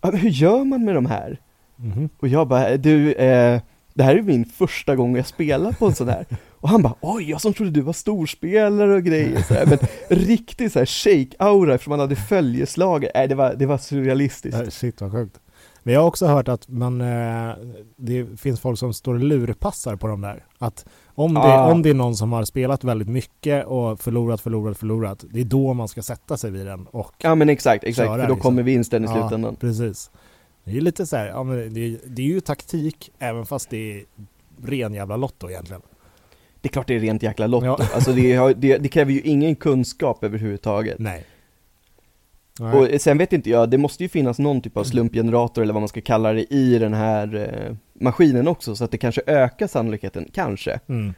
"Ja, 0.00 0.10
men 0.10 0.20
hur 0.20 0.30
gör 0.30 0.64
man 0.64 0.84
med 0.84 0.94
de 0.94 1.06
här? 1.06 1.40
Mhm. 1.76 2.08
Och 2.18 2.28
jag 2.28 2.48
bara, 2.48 2.76
du, 2.76 3.12
eh, 3.12 3.60
det 3.94 4.02
här 4.02 4.16
är 4.16 4.22
min 4.22 4.44
första 4.44 4.96
gång 4.96 5.16
jag 5.16 5.26
spelar 5.26 5.72
på 5.72 5.86
en 5.86 5.94
sån 5.94 6.08
här. 6.08 6.26
Och 6.60 6.68
han 6.68 6.82
bara, 6.82 6.94
oj, 7.00 7.30
jag 7.30 7.40
som 7.40 7.52
trodde 7.54 7.70
du 7.70 7.80
var 7.80 7.92
storspelare 7.92 8.94
och 8.94 9.02
grejer 9.02 9.42
så 9.42 9.54
här. 9.54 9.66
Men 9.66 9.78
riktigt 10.18 10.72
så 10.72 10.78
här 10.78 10.86
shake-aura 10.86 11.74
eftersom 11.74 11.90
man 11.90 12.00
hade 12.00 12.16
följeslagare. 12.16 13.12
Nej, 13.14 13.28
det 13.28 13.34
var, 13.34 13.54
det 13.54 13.66
var 13.66 13.78
surrealistiskt. 13.78 14.72
Shit 14.72 15.00
vad 15.00 15.12
sjukt. 15.12 15.40
Men 15.86 15.94
jag 15.94 16.00
har 16.00 16.08
också 16.08 16.26
hört 16.26 16.48
att 16.48 16.68
man, 16.68 17.00
eh, 17.00 17.54
det 17.96 18.40
finns 18.40 18.60
folk 18.60 18.78
som 18.78 18.92
står 18.94 19.14
och 19.14 19.20
lurpassar 19.20 19.96
på 19.96 20.06
de 20.06 20.20
där. 20.20 20.44
Att 20.58 20.86
om 21.14 21.34
det, 21.34 21.40
Ah. 21.40 21.72
om 21.72 21.82
det 21.82 21.90
är 21.90 21.94
någon 21.94 22.16
som 22.16 22.32
har 22.32 22.44
spelat 22.44 22.84
väldigt 22.84 23.08
mycket 23.08 23.66
och 23.66 24.00
förlorat, 24.00 24.40
förlorat, 24.40 24.78
förlorat. 24.78 25.24
Det 25.30 25.40
är 25.40 25.44
då 25.44 25.74
man 25.74 25.88
ska 25.88 26.02
sätta 26.02 26.36
sig 26.36 26.50
vid 26.50 26.66
den 26.66 26.86
och 26.86 27.12
Ja 27.18 27.34
men 27.34 27.48
exakt, 27.48 27.84
exakt, 27.84 28.08
för 28.08 28.16
då 28.16 28.22
liksom. 28.22 28.40
kommer 28.40 28.62
vinsten 28.62 29.04
i 29.04 29.06
Ja. 29.06 29.12
slutändan. 29.14 29.56
precis. 29.56 30.10
Det 30.64 30.76
är 30.76 30.80
lite 30.80 31.06
så 31.06 31.16
här, 31.16 31.26
ja, 31.26 31.42
men 31.42 31.74
det, 31.74 31.80
är- 31.80 31.98
det 32.06 32.22
är 32.22 32.26
ju 32.26 32.40
taktik 32.40 33.10
även 33.18 33.46
fast 33.46 33.70
det 33.70 33.92
är 34.00 34.04
ren 34.64 34.94
jävla 34.94 35.16
lotto 35.16 35.50
egentligen. 35.50 35.82
Det 36.60 36.68
är 36.68 36.72
klart 36.72 36.86
det 36.86 36.94
är 36.94 37.00
rent 37.00 37.22
jäkla 37.22 37.46
lotto. 37.46 37.66
Ja. 37.66 37.78
Alltså 37.94 38.12
det, 38.12 38.54
det, 38.56 38.78
det 38.78 38.88
kräver 38.88 39.12
ju 39.12 39.20
ingen 39.20 39.56
kunskap 39.56 40.24
överhuvudtaget. 40.24 40.98
Nej. 40.98 41.24
Nej. 42.60 42.94
Och 42.94 43.00
sen 43.00 43.18
vet 43.18 43.32
inte 43.32 43.50
jag, 43.50 43.70
det 43.70 43.78
måste 43.78 44.02
ju 44.02 44.08
finnas 44.08 44.38
någon 44.38 44.60
typ 44.60 44.76
av 44.76 44.84
slumpgenerator 44.84 45.62
eller 45.62 45.72
vad 45.72 45.82
man 45.82 45.88
ska 45.88 46.00
kalla 46.00 46.32
det 46.32 46.52
i 46.54 46.78
den 46.78 46.94
här 46.94 47.34
eh, 47.34 47.76
maskinen 48.00 48.48
också, 48.48 48.76
så 48.76 48.84
att 48.84 48.90
det 48.90 48.98
kanske 48.98 49.22
ökar 49.26 49.66
sannolikheten, 49.66 50.28
kanske. 50.32 50.80
Mm. 50.86 51.14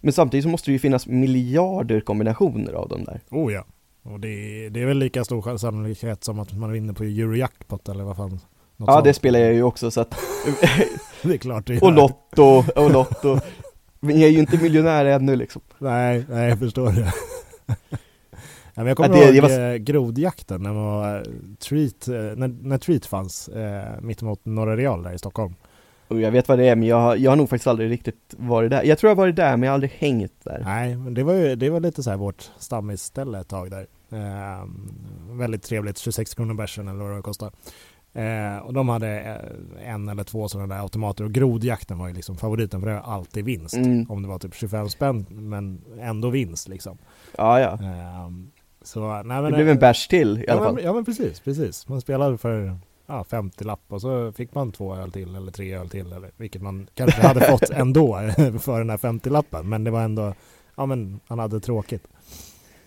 Men 0.00 0.12
samtidigt 0.12 0.44
så 0.44 0.48
måste 0.48 0.70
det 0.70 0.72
ju 0.72 0.78
finnas 0.78 1.06
miljarder 1.06 2.00
kombinationer 2.00 2.72
av 2.72 2.88
dem 2.88 3.04
där. 3.04 3.20
Oh 3.30 3.52
ja. 3.52 3.64
Och 4.02 4.20
det 4.20 4.28
är, 4.28 4.70
det 4.70 4.80
är 4.80 4.86
väl 4.86 4.98
lika 4.98 5.24
stor 5.24 5.56
sannolikhet 5.56 6.24
som 6.24 6.38
att 6.38 6.52
man 6.52 6.72
vinner 6.72 6.92
på 6.92 7.02
Eurojackpot 7.02 7.88
eller 7.88 8.04
vad 8.04 8.16
fan. 8.16 8.40
Ja, 8.76 8.86
sånt. 8.86 9.04
det 9.04 9.14
spelar 9.14 9.40
jag 9.40 9.54
ju 9.54 9.62
också 9.62 9.90
så 9.90 10.00
att, 10.00 10.10
Det 11.22 11.34
är 11.34 11.38
klart 11.38 11.66
det 11.66 11.74
gör. 11.74 11.84
och 11.84 11.92
Lotto, 11.92 12.64
och 12.76 12.90
Lotto. 12.90 13.38
Men 14.00 14.20
jag 14.20 14.28
är 14.28 14.32
ju 14.32 14.38
inte 14.38 14.58
miljonär 14.62 15.04
ännu 15.04 15.36
liksom. 15.36 15.62
Nej, 15.78 16.24
nej 16.28 16.48
jag 16.48 16.58
förstår 16.58 16.92
det. 16.92 17.12
ja, 18.74 18.84
jag 18.88 18.96
kommer 18.96 19.08
Ja, 19.16 19.30
det- 19.30 19.36
ihåg 19.36 19.50
var- 19.50 19.70
eh, 19.72 19.76
grodjakten 19.76 20.62
när, 20.62 20.72
man 20.72 20.84
var, 20.84 21.16
eh, 21.16 21.22
treat, 21.58 22.08
eh, 22.08 22.14
när, 22.14 22.48
när 22.62 22.78
Treat 22.78 23.06
fanns 23.06 23.48
eh, 23.48 24.00
mittemot 24.00 24.40
Norra 24.44 24.76
Real 24.76 25.02
där 25.02 25.12
i 25.12 25.18
Stockholm. 25.18 25.54
Och 26.08 26.20
jag 26.20 26.30
vet 26.30 26.48
vad 26.48 26.58
det 26.58 26.68
är, 26.68 26.76
men 26.76 26.88
jag, 26.88 26.96
har- 27.00 27.16
jag 27.16 27.30
har 27.30 27.36
nog 27.36 27.48
faktiskt 27.48 27.66
aldrig 27.66 27.90
riktigt 27.90 28.34
varit 28.38 28.70
där. 28.70 28.82
Jag 28.82 28.98
tror 28.98 29.08
jag 29.10 29.16
har 29.16 29.22
varit 29.22 29.36
där, 29.36 29.50
men 29.56 29.62
jag 29.62 29.70
har 29.70 29.74
aldrig 29.74 29.90
hängt 29.92 30.44
där. 30.44 30.62
Nej, 30.64 30.96
men 30.96 31.14
det 31.14 31.22
var 31.22 31.34
ju 31.34 31.56
det 31.56 31.70
var 31.70 31.80
lite 31.80 32.02
så 32.02 32.10
här 32.10 32.16
vårt 32.16 32.50
stammisställe 32.58 33.40
ett 33.40 33.48
tag 33.48 33.70
där. 33.70 33.86
Eh, 34.12 34.64
väldigt 35.30 35.62
trevligt, 35.62 35.98
26 35.98 36.34
kronor 36.34 36.54
bärsen 36.54 36.88
eller 36.88 37.04
vad 37.04 37.16
det 37.16 37.22
kostar. 37.22 37.52
Eh, 38.14 38.58
och 38.58 38.72
de 38.74 38.88
hade 38.88 39.08
en 39.84 40.08
eller 40.08 40.24
två 40.24 40.48
sådana 40.48 40.74
där 40.74 40.82
automater 40.82 41.24
och 41.24 41.32
grodjakten 41.32 41.98
var 41.98 42.08
ju 42.08 42.14
liksom 42.14 42.36
favoriten 42.36 42.80
för 42.80 42.88
det 42.88 42.94
var 42.94 43.00
alltid 43.14 43.44
vinst. 43.44 43.74
Mm. 43.76 44.06
Om 44.10 44.22
det 44.22 44.28
var 44.28 44.38
typ 44.38 44.54
25 44.54 44.88
spänn 44.88 45.26
men 45.30 45.80
ändå 46.00 46.30
vinst 46.30 46.68
liksom. 46.68 46.98
Ja, 47.38 47.60
ja. 47.60 47.72
Eh, 47.72 48.30
så, 48.84 49.22
nej, 49.22 49.42
men, 49.42 49.44
Det 49.44 49.52
blev 49.52 49.68
en 49.68 49.78
bärs 49.78 50.08
till 50.08 50.38
i 50.38 50.44
ja, 50.46 50.52
alla 50.52 50.62
fall. 50.62 50.74
Men, 50.74 50.84
ja 50.84 50.92
men 50.92 51.04
precis, 51.04 51.40
precis. 51.40 51.88
Man 51.88 52.00
spelade 52.00 52.38
för 52.38 52.76
ja, 53.06 53.24
50 53.24 53.64
lapp 53.64 53.82
och 53.88 54.00
så 54.00 54.32
fick 54.32 54.54
man 54.54 54.72
två 54.72 54.94
öl 54.96 55.12
till 55.12 55.34
eller 55.34 55.52
tre 55.52 55.74
öl 55.74 55.88
till 55.88 56.12
eller 56.12 56.30
vilket 56.36 56.62
man 56.62 56.86
kanske 56.94 57.26
hade 57.26 57.40
fått 57.50 57.70
ändå 57.70 58.14
för 58.60 58.78
den 58.78 58.90
här 58.90 58.96
50-lappen. 58.96 59.68
Men 59.68 59.84
det 59.84 59.90
var 59.90 60.02
ändå, 60.02 60.34
ja 60.76 60.86
men 60.86 61.20
han 61.26 61.38
hade 61.38 61.60
tråkigt. 61.60 62.08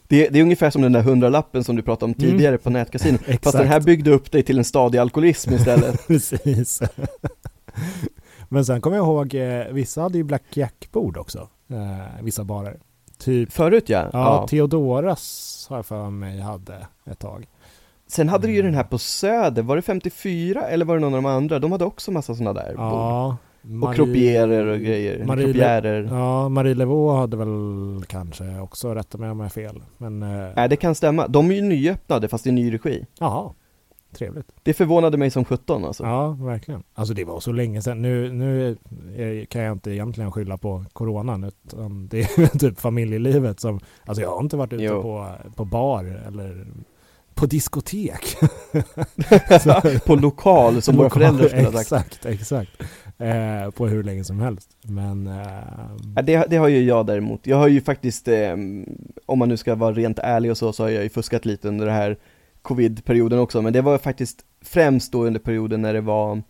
Det, 0.08 0.30
det 0.30 0.40
är 0.40 0.44
ungefär 0.44 0.70
som 0.70 0.82
den 0.82 0.92
där 0.92 1.02
hundralappen 1.02 1.64
som 1.64 1.76
du 1.76 1.82
pratade 1.82 2.06
om 2.06 2.16
Mm. 2.20 2.32
tidigare 2.32 2.58
på 2.58 2.70
nätkasino. 2.70 3.18
Fast 3.42 3.58
den 3.58 3.68
här 3.68 3.80
byggde 3.82 4.12
upp 4.12 4.32
dig 4.32 4.44
till 4.44 4.58
en 4.58 4.64
stadig 4.64 4.98
alkoholism 5.00 5.54
istället. 5.54 6.08
Precis. 6.08 6.82
Men 8.50 8.66
sen 8.66 8.82
kommer 8.82 8.98
jag 8.98 9.06
ihåg, 9.06 9.36
eh, 9.36 9.74
vissa 9.74 10.02
hade 10.02 10.18
ju 10.18 10.24
Black 10.24 10.44
Jack-bord 10.54 11.18
också. 11.18 11.50
Eh, 11.70 12.24
vissa 12.24 12.44
barer. 12.44 12.80
Typ, 13.20 13.52
Förut 13.52 13.90
ja. 13.90 14.00
ja, 14.00 14.10
ja. 14.14 14.48
Theodoras 14.48 15.66
har 15.70 15.78
jag 15.78 15.86
för 15.86 16.10
mig 16.10 16.40
hade 16.40 16.88
ett 17.06 17.20
tag. 17.20 17.48
Sen 18.08 18.30
hade 18.30 18.48
du 18.48 18.54
ju 18.54 18.62
den 18.62 18.74
här 18.74 18.84
på 18.84 18.98
Söder, 18.98 19.62
var 19.62 19.76
det 19.76 19.82
54 19.82 20.62
eller 20.62 20.86
var 20.86 20.96
det 20.96 21.02
någon 21.02 21.14
av 21.16 21.24
de 21.24 21.30
andra? 21.30 21.60
De 21.60 21.72
hade 21.72 21.86
också 21.86 22.12
massa 22.12 22.36
sådana 22.36 22.54
där 22.54 22.68
bord. 22.70 22.78
Ja. 22.80 23.38
Och 23.84 23.96
croupiérer 23.96 24.66
och 24.68 24.80
grejer, 24.80 25.26
Marie- 25.26 25.44
croupierer. 25.46 26.04
Ja, 26.12 26.50
Marie 26.50 26.74
Levaux 26.76 27.18
hade 27.20 27.38
väl 27.38 28.04
kanske 28.08 28.60
också, 28.60 28.94
rätta 28.96 29.18
mig 29.18 29.30
om 29.30 29.40
jag 29.40 29.46
har 29.46 29.50
fel. 29.50 29.82
Men, 29.98 30.24
eh, 30.24 30.50
Nej 30.56 30.70
det 30.70 30.76
kan 30.76 30.96
stämma, 30.96 31.28
de 31.28 31.52
är 31.52 31.56
ju 31.56 31.62
nyöppnade 31.62 32.28
fast 32.28 32.48
i 32.48 32.52
ny 32.52 32.74
regi. 32.74 33.06
jaha, 33.20 33.52
trevligt. 34.16 34.48
Det 34.64 34.74
förvånade 34.74 35.18
mig 35.18 35.32
som 35.32 35.46
17 35.46 35.86
alltså. 35.86 36.04
Ja, 36.04 36.28
verkligen. 36.30 36.84
Alltså 36.94 37.14
det 37.14 37.26
var 37.26 37.40
så 37.40 37.52
länge 37.52 37.82
sedan. 37.82 38.02
Nu, 38.02 38.32
nu 38.32 38.78
är, 39.16 39.46
kan 39.46 39.62
jag 39.62 39.72
inte 39.72 39.92
egentligen 39.92 40.32
skylla 40.32 40.58
på 40.58 40.86
coronan, 40.94 41.44
utan 41.44 42.08
det 42.08 42.20
är 42.20 42.58
typ 42.60 42.80
familjelivet 42.80 43.60
som... 43.60 43.80
Alltså 44.06 44.22
jag 44.22 44.30
har 44.30 44.40
inte 44.40 44.58
varit 44.58 44.74
ute 44.74 44.84
Jo. 44.84 45.02
på, 45.02 45.28
på 45.56 45.66
bar 45.66 46.04
eller 46.28 46.68
på 47.34 47.46
diskotek. 47.46 48.38
på 50.06 50.16
lokal 50.16 50.82
som 50.82 50.96
våra 50.96 51.10
föräldrar 51.10 51.48
skulle 51.48 51.64
ha 51.64 51.84
sagt. 51.84 52.26
Exakt, 52.26 52.26
exakt. 52.26 52.72
Eh, 53.18 53.72
på 53.72 53.88
hur 53.88 54.04
länge 54.04 54.24
som 54.24 54.40
helst. 54.40 54.70
Men... 54.82 55.28
Eh, 55.28 56.24
det, 56.24 56.46
det 56.50 56.58
har 56.58 56.68
ju 56.68 56.84
jag 56.84 57.06
däremot. 57.06 57.48
Jag 57.48 57.58
har 57.58 57.68
ju 57.68 57.82
faktiskt, 57.82 58.28
eh, 58.28 58.52
om 59.26 59.40
man 59.40 59.50
nu 59.50 59.58
ska 59.58 59.76
vara 59.76 59.94
rent 59.94 60.20
ärlig 60.20 60.52
och 60.52 60.58
så, 60.58 60.74
så 60.74 60.84
har 60.84 60.90
jag 60.90 61.04
ju 61.04 61.10
fuskat 61.10 61.46
lite 61.46 61.68
under 61.68 61.86
det 61.86 61.92
här 61.92 62.18
covid-perioden 62.66 63.40
också, 63.40 63.62
men 63.62 63.74
det 63.74 63.82
var 63.82 63.98
faktiskt 63.98 64.46
främst 64.62 65.12
då 65.12 65.26
under 65.26 65.40
perioden 65.40 65.82
när 65.82 65.94
det 65.94 66.02
var 66.02 66.42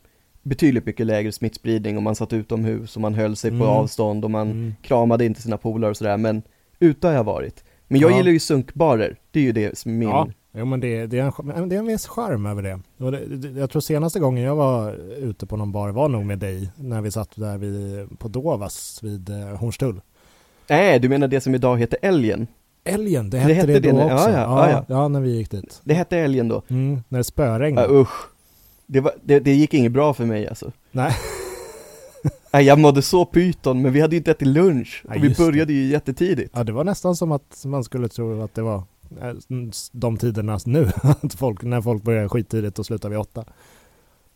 betydligt 0.43 0.86
mycket 0.86 1.06
lägre 1.06 1.32
smittspridning 1.32 1.97
och 1.97 2.04
man 2.04 2.15
satt 2.15 2.34
utomhus 2.34 2.95
och 2.95 3.01
man 3.01 3.13
höll 3.13 3.36
sig 3.36 3.51
på 3.51 3.56
Mm. 3.56 3.67
avstånd 3.67 4.25
och 4.25 4.32
man 4.32 4.51
mm, 4.51 4.73
kramade 4.82 5.25
inte 5.25 5.41
sina 5.41 5.58
polare 5.58 5.91
och 5.91 5.97
sådär, 5.97 6.17
men 6.17 6.41
ute 6.80 7.08
har 7.08 7.13
jag 7.13 7.23
varit. 7.23 7.63
Men 7.88 7.99
jag 8.01 8.12
Ja. 8.12 8.17
gillar 8.17 8.32
ju 8.32 8.39
sunkbarer, 8.39 9.17
det 9.32 9.39
är 9.39 9.43
ju 9.43 9.51
det 9.51 9.78
som 9.78 9.91
är 9.91 9.95
min, 9.95 10.10
Ja, 10.10 10.28
jo, 10.54 10.65
men 10.65 10.80
det, 10.80 11.06
det, 11.08 11.19
är 11.19 11.51
en, 11.58 11.69
det 11.69 11.75
är 11.75 11.80
en 11.80 11.88
viss 11.88 12.08
charm 12.08 12.45
över 12.45 12.62
det. 12.63 12.80
Jag 13.60 13.69
tror 13.69 13.82
senaste 13.82 14.19
gången 14.19 14.43
jag 14.43 14.56
var 14.56 14.93
ute 15.17 15.45
på 15.45 15.58
någon 15.58 15.71
bar 15.71 15.89
var 15.89 16.10
nog 16.10 16.25
med 16.25 16.39
dig 16.39 16.69
när 16.75 17.01
vi 17.01 17.12
satt 17.12 17.36
där 17.36 17.58
vid, 17.58 18.19
på 18.19 18.28
Dovas 18.28 18.99
vid 19.04 19.30
eh, 19.30 19.38
Hornstull. 19.58 20.01
nej 20.69 20.99
du 20.99 21.10
menar 21.10 21.28
det 21.28 21.41
som 21.41 21.56
idag 21.56 21.78
heter 21.80 21.99
Älgen? 22.01 22.47
Älgen, 22.86 23.30
det 23.30 23.38
Det 23.38 23.43
hette 23.43 23.67
det, 23.67 23.74
hette 23.74 23.80
det 23.88 23.91
då 23.91 23.98
när- 23.98 24.10
ja, 24.10 24.15
också. 24.15 24.30
ja, 24.30 24.69
ja, 24.69 24.69
ja. 24.69 24.86
ja, 24.88 25.08
när 25.08 25.21
vi 25.21 25.36
gick 25.38 25.52
dit. 25.52 25.82
Det 25.84 25.93
hette 25.93 26.17
Älgen 26.17 26.48
då? 26.48 26.62
Mm, 26.69 27.04
när 27.10 27.19
det 27.19 27.24
spöregnade. 27.24 27.88
Ja 27.93 28.02
usch, 28.02 28.28
det, 28.86 29.00
var, 29.00 29.13
det, 29.24 29.39
det 29.39 29.54
gick 29.54 29.74
inget 29.74 29.91
bra 29.91 30.13
för 30.13 30.26
mig 30.26 30.48
alltså. 30.48 30.71
Nej. 30.91 31.12
Nej, 32.54 32.65
jag 32.65 32.80
mådde 32.80 33.02
så 33.02 33.26
pyton, 33.26 33.82
men 33.82 33.93
vi 33.93 34.02
hade 34.02 34.15
ju 34.15 34.17
inte 34.17 34.32
ätit 34.32 34.48
lunch 34.48 35.04
och 35.10 35.15
vi 35.15 35.28
det. 35.28 35.38
började 35.38 35.74
ju 35.74 35.86
jättetidigt. 35.86 36.52
Ja, 36.56 36.63
det 36.63 36.71
var 36.71 36.84
nästan 36.84 37.15
som 37.15 37.32
att 37.32 37.63
man 37.65 37.84
skulle 37.84 38.08
tro 38.08 38.41
att 38.41 38.54
det 38.54 38.62
var 38.62 38.76
eh, 39.21 39.34
de 39.91 40.17
tiderna 40.17 40.60
nu. 40.65 40.89
Att 41.21 41.34
folk, 41.34 41.63
när 41.63 41.82
folk 41.82 42.04
börjar 42.04 42.28
skittidigt 42.28 42.80
och 42.80 42.86
slutar 42.86 43.10
vid 43.10 43.19
åtta. 43.19 43.45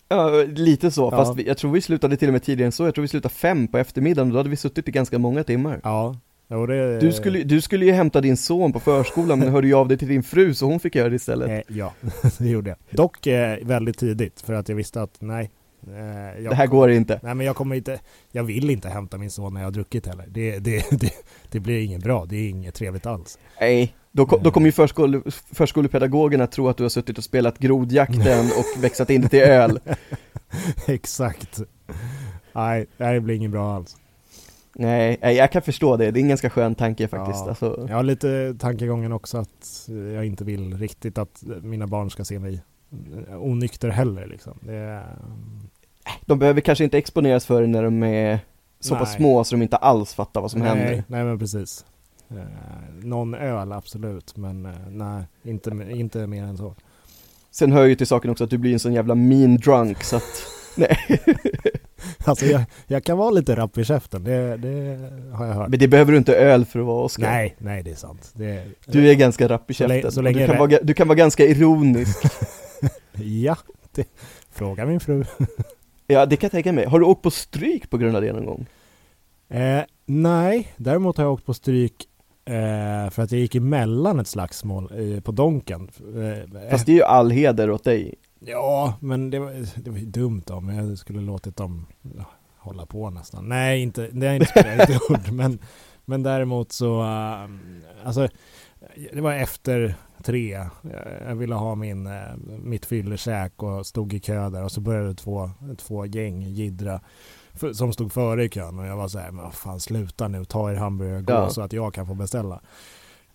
Ja, 0.09 0.29
lite 0.47 0.91
så, 0.91 1.01
Ja. 1.01 1.11
fast 1.11 1.35
vi, 1.35 1.47
jag 1.47 1.57
tror 1.57 1.71
vi 1.71 1.81
slutade 1.81 2.17
till 2.17 2.27
och 2.29 2.33
med 2.33 2.43
tidigare 2.43 2.65
än 2.65 2.71
så, 2.71 2.83
jag 2.83 2.93
tror 2.95 3.01
vi 3.01 3.07
slutade 3.07 3.33
fem 3.33 3.67
på 3.67 3.77
eftermiddagen 3.77 4.27
och 4.27 4.33
då 4.33 4.39
hade 4.39 4.49
vi 4.49 4.55
suttit 4.55 4.87
i 4.87 4.91
ganska 4.91 5.19
många 5.19 5.43
timmar. 5.43 5.79
Ja, 5.83 6.15
jo, 6.49 6.65
det... 6.65 6.99
Du 6.99 7.11
skulle, 7.11 7.43
du 7.43 7.61
skulle 7.61 7.85
ju 7.85 7.91
hämta 7.91 8.21
din 8.21 8.37
son 8.37 8.73
på 8.73 8.79
förskolan 8.79 9.39
men 9.39 9.49
hörde 9.51 9.67
ju 9.67 9.73
av 9.73 9.87
dig 9.87 9.97
till 9.97 10.07
din 10.07 10.23
fru 10.23 10.53
så 10.53 10.65
hon 10.65 10.79
fick 10.79 10.95
göra 10.95 11.09
det 11.09 11.15
istället. 11.15 11.49
Eh, 11.69 11.77
ja, 11.77 11.93
det 12.37 12.49
gjorde 12.49 12.69
jag. 12.69 12.77
Dock 12.89 13.27
eh, 13.27 13.57
väldigt 13.61 13.97
tidigt 13.97 14.41
för 14.41 14.53
att 14.53 14.69
jag 14.69 14.75
visste 14.75 15.01
att 15.01 15.15
nej. 15.19 15.51
Eh, 15.87 16.43
Det 16.49 16.55
här 16.55 16.67
går 16.67 16.91
inte. 16.91 17.19
Nej 17.23 17.35
men 17.35 17.45
jag 17.45 17.55
kommer 17.55 17.75
inte, 17.75 17.99
jag 18.31 18.43
vill 18.43 18.69
inte 18.69 18.89
hämta 18.89 19.17
min 19.17 19.29
son 19.31 19.53
när 19.53 19.61
jag 19.61 19.67
har 19.67 19.71
druckit 19.71 20.07
heller. 20.07 20.25
Det, 20.27 20.59
det, 20.59 20.85
det, 20.99 21.11
det 21.51 21.59
blir 21.59 21.81
inget 21.83 22.03
bra, 22.03 22.25
det 22.25 22.35
är 22.35 22.49
inget 22.49 22.75
trevligt 22.75 23.05
alls. 23.05 23.39
Nej, 23.61 23.95
då, 24.11 24.25
ko- 24.25 24.37
då 24.43 24.51
kommer 24.51 24.65
ju 24.67 24.71
förskole, 24.71 25.21
förskolepedagogerna 25.53 26.47
tro 26.47 26.69
att 26.69 26.77
du 26.77 26.83
har 26.83 26.89
suttit 26.89 27.17
och 27.17 27.23
spelat 27.23 27.59
grodjakten 27.59 28.45
och 28.57 28.83
växlat 28.83 29.09
in 29.09 29.21
det 29.21 29.29
till 29.29 29.39
öl. 29.39 29.79
Exakt. 30.87 31.59
Nej, 32.53 32.85
det 32.97 33.19
blir 33.21 33.35
inget 33.35 33.51
bra 33.51 33.75
alls. 33.75 33.97
Nej, 34.75 35.17
nej, 35.21 35.35
jag 35.35 35.51
kan 35.51 35.61
förstå 35.61 35.97
det, 35.97 36.11
det 36.11 36.19
är 36.19 36.21
en 36.21 36.29
ganska 36.29 36.49
skön 36.49 36.75
tanke 36.75 37.07
faktiskt. 37.07 37.39
Ja. 37.39 37.49
Alltså, 37.49 37.85
Jag 37.89 37.95
har 37.95 38.03
lite 38.03 38.55
tankegången 38.59 39.11
också 39.11 39.37
att 39.37 39.89
jag 40.13 40.25
inte 40.25 40.43
vill 40.43 40.77
riktigt 40.77 41.17
att 41.17 41.43
mina 41.61 41.87
barn 41.87 42.09
ska 42.09 42.25
se 42.25 42.39
mig 42.39 42.61
onykter 43.37 43.89
heller 43.89 44.27
liksom. 44.27 44.59
Det, 44.61 45.03
de 46.25 46.39
behöver 46.39 46.61
kanske 46.61 46.83
inte 46.83 46.97
exponeras 46.97 47.45
för 47.45 47.61
det 47.61 47.67
när 47.67 47.83
de 47.83 48.03
är 48.03 48.39
så 48.79 48.95
pass 48.95 49.09
Nej. 49.09 49.17
små 49.17 49.43
så 49.43 49.55
de 49.55 49.61
inte 49.61 49.77
alls 49.77 50.13
fattar 50.13 50.41
vad 50.41 50.51
som 50.51 50.59
nej, 50.59 50.69
händer. 50.69 51.03
Nej 51.07 51.23
men 51.23 51.39
precis. 51.39 51.85
Eh, 52.29 52.37
någon 53.03 53.33
öl 53.33 53.71
absolut, 53.71 54.37
men 54.37 54.65
eh, 54.65 54.71
nej, 54.89 55.23
inte, 55.43 55.69
inte 55.91 56.27
mer 56.27 56.43
än 56.43 56.57
så. 56.57 56.75
Sen 57.51 57.71
hör 57.71 57.85
ju 57.85 57.95
till 57.95 58.07
saken 58.07 58.31
också 58.31 58.43
att 58.43 58.49
du 58.49 58.57
blir 58.57 58.73
en 58.73 58.79
sån 58.79 58.93
jävla 58.93 59.15
mean 59.15 59.57
drunk 59.57 60.03
så 60.03 60.15
att, 60.15 60.43
nej, 60.77 60.97
Alltså 62.25 62.45
jag, 62.45 62.61
jag 62.87 63.03
kan 63.03 63.17
vara 63.17 63.31
lite 63.31 63.55
rapp 63.55 63.77
i 63.77 63.83
käften, 63.85 64.23
det, 64.23 64.57
det 64.57 64.99
har 65.33 65.45
jag 65.45 65.53
hört. 65.53 65.69
men 65.69 65.79
det 65.79 65.87
behöver 65.87 66.11
du 66.11 66.17
inte 66.17 66.35
öl 66.35 66.65
för 66.65 66.79
att 66.79 66.85
vara 66.85 67.03
Oscar. 67.03 67.23
Nej, 67.23 67.55
nej 67.57 67.83
det 67.83 67.91
är 67.91 67.95
sant. 67.95 68.31
Det, 68.35 68.63
Du 68.85 69.09
är 69.09 69.13
ganska 69.15 69.47
rapp 69.47 69.71
i 69.71 69.73
Så 69.73 69.87
länge- 69.87 69.97
käften. 70.01 70.11
så 70.11 70.21
länge 70.21 70.39
du, 70.39 70.47
kan 70.47 70.57
vara, 70.57 70.79
du 70.83 70.93
kan 70.93 71.07
vara 71.07 71.15
ganska 71.15 71.45
ironisk. 71.45 72.17
Ja, 73.21 73.57
det, 73.91 74.07
fråga 74.51 74.85
min 74.85 74.99
fru. 74.99 75.23
ja, 76.07 76.25
det 76.25 76.35
kan 76.35 76.47
jag 76.47 76.51
tänka 76.51 76.71
mig. 76.73 76.85
Har 76.85 76.99
du 76.99 77.05
åkt 77.05 77.21
på 77.21 77.31
stryk 77.31 77.89
på 77.89 77.97
grund 77.97 78.15
av 78.15 78.21
det 78.21 78.33
någon 78.33 78.45
gång? 78.45 78.65
Eh, 79.49 79.81
nej, 80.05 80.67
däremot 80.77 81.17
har 81.17 81.23
jag 81.23 81.33
åkt 81.33 81.45
på 81.45 81.53
stryk 81.53 82.05
eh, 82.45 83.09
för 83.11 83.21
att 83.21 83.31
jag 83.31 83.41
gick 83.41 83.55
emellan 83.55 84.19
ett 84.19 84.27
slagsmål 84.27 84.91
eh, 85.15 85.21
på 85.21 85.31
Donken. 85.31 85.89
Eh, 85.99 86.69
Fast 86.71 86.85
det 86.85 86.91
är 86.91 86.95
ju 86.95 87.03
all 87.03 87.31
heder 87.31 87.69
åt 87.71 87.83
dig. 87.83 88.15
Ja, 88.39 88.93
men 88.99 89.29
det 89.29 89.39
var, 89.39 89.81
det 89.83 89.89
var 89.91 89.97
ju 89.97 90.05
dumt 90.05 90.43
om 90.49 90.69
jag 90.69 90.97
skulle 90.97 91.21
låtit 91.21 91.55
dem 91.55 91.85
hålla 92.57 92.85
på 92.85 93.09
nästan. 93.09 93.49
Nej, 93.49 93.81
inte, 93.81 94.07
det 94.11 94.25
jag 94.25 94.35
inte, 94.35 94.45
skulle 94.45 94.75
jag 94.75 94.89
inte 94.89 94.93
gjort. 94.93 95.31
Men, 95.31 95.59
men 96.05 96.23
däremot 96.23 96.71
så, 96.71 97.01
äh, 97.01 97.49
alltså 98.03 98.27
det 99.13 99.21
var 99.21 99.33
efter 99.33 99.95
tre. 100.23 100.67
Jag 101.27 101.35
ville 101.35 101.55
ha 101.55 101.75
min, 101.75 102.07
äh, 102.07 102.35
mitt 102.63 102.85
fyllekäk 102.85 103.63
och 103.63 103.85
stod 103.85 104.13
i 104.13 104.19
kö 104.19 104.49
där 104.49 104.63
och 104.63 104.71
så 104.71 104.81
började 104.81 105.13
två, 105.15 105.51
två 105.77 106.05
gäng 106.05 106.45
för, 107.53 107.73
som 107.73 107.93
stod 107.93 108.13
före 108.13 108.43
i 108.43 108.49
kön 108.49 108.79
och 108.79 108.85
jag 108.85 108.97
var 108.97 109.07
så 109.07 109.19
här, 109.19 109.31
men 109.31 109.43
vad 109.43 109.53
fan 109.53 109.79
sluta 109.79 110.27
nu, 110.27 110.45
ta 110.45 110.71
er 110.71 110.75
hamburgare 110.75 111.17
och 111.17 111.25
gå 111.25 111.33
Ja. 111.33 111.49
så 111.49 111.61
att 111.61 111.73
jag 111.73 111.93
kan 111.93 112.07
få 112.07 112.13
beställa. 112.13 112.61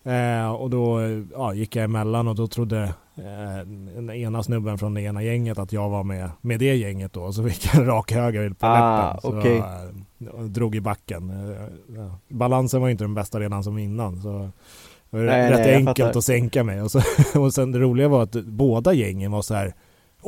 Eh, 0.05 0.51
och 0.51 0.69
då 0.69 0.99
ja, 1.33 1.53
gick 1.53 1.75
jag 1.75 1.83
emellan 1.83 2.27
och 2.27 2.35
då 2.35 2.47
trodde 2.47 2.83
eh, 3.15 3.67
den 3.95 4.09
ena 4.09 4.43
snubben 4.43 4.77
från 4.77 4.93
det 4.93 5.01
ena 5.01 5.23
gänget 5.23 5.59
att 5.59 5.73
jag 5.73 5.89
var 5.89 6.03
med, 6.03 6.29
med 6.41 6.59
det 6.59 6.75
gänget 6.75 7.13
då. 7.13 7.33
Så 7.33 7.43
fick 7.43 7.65
jag 7.65 7.75
en 7.75 7.85
rak 7.85 8.11
höger 8.11 8.49
på 8.49 8.65
Ah, 8.65 9.07
läppen. 9.13 9.21
Så, 9.31 9.39
okej. 9.39 9.57
eh, 9.57 10.43
drog 10.43 10.75
i 10.75 10.81
backen. 10.81 11.29
Eh. 11.97 12.13
Balansen 12.29 12.81
var 12.81 12.89
inte 12.89 13.03
den 13.03 13.13
bästa 13.13 13.39
redan 13.39 13.63
som 13.63 13.77
innan. 13.77 14.21
Så 14.21 14.29
det 15.09 15.17
var 15.17 15.23
Nej, 15.23 15.51
rätt 15.51 15.59
nej, 15.59 15.75
enkelt 15.75 16.15
att 16.15 16.23
sänka 16.23 16.63
mig. 16.63 16.81
Och, 16.81 16.91
så, 16.91 17.01
och 17.39 17.53
sen 17.53 17.71
det 17.71 17.79
roliga 17.79 18.07
var 18.07 18.23
att 18.23 18.31
båda 18.45 18.93
gängen 18.93 19.31
var 19.31 19.41
så 19.41 19.53
här 19.53 19.73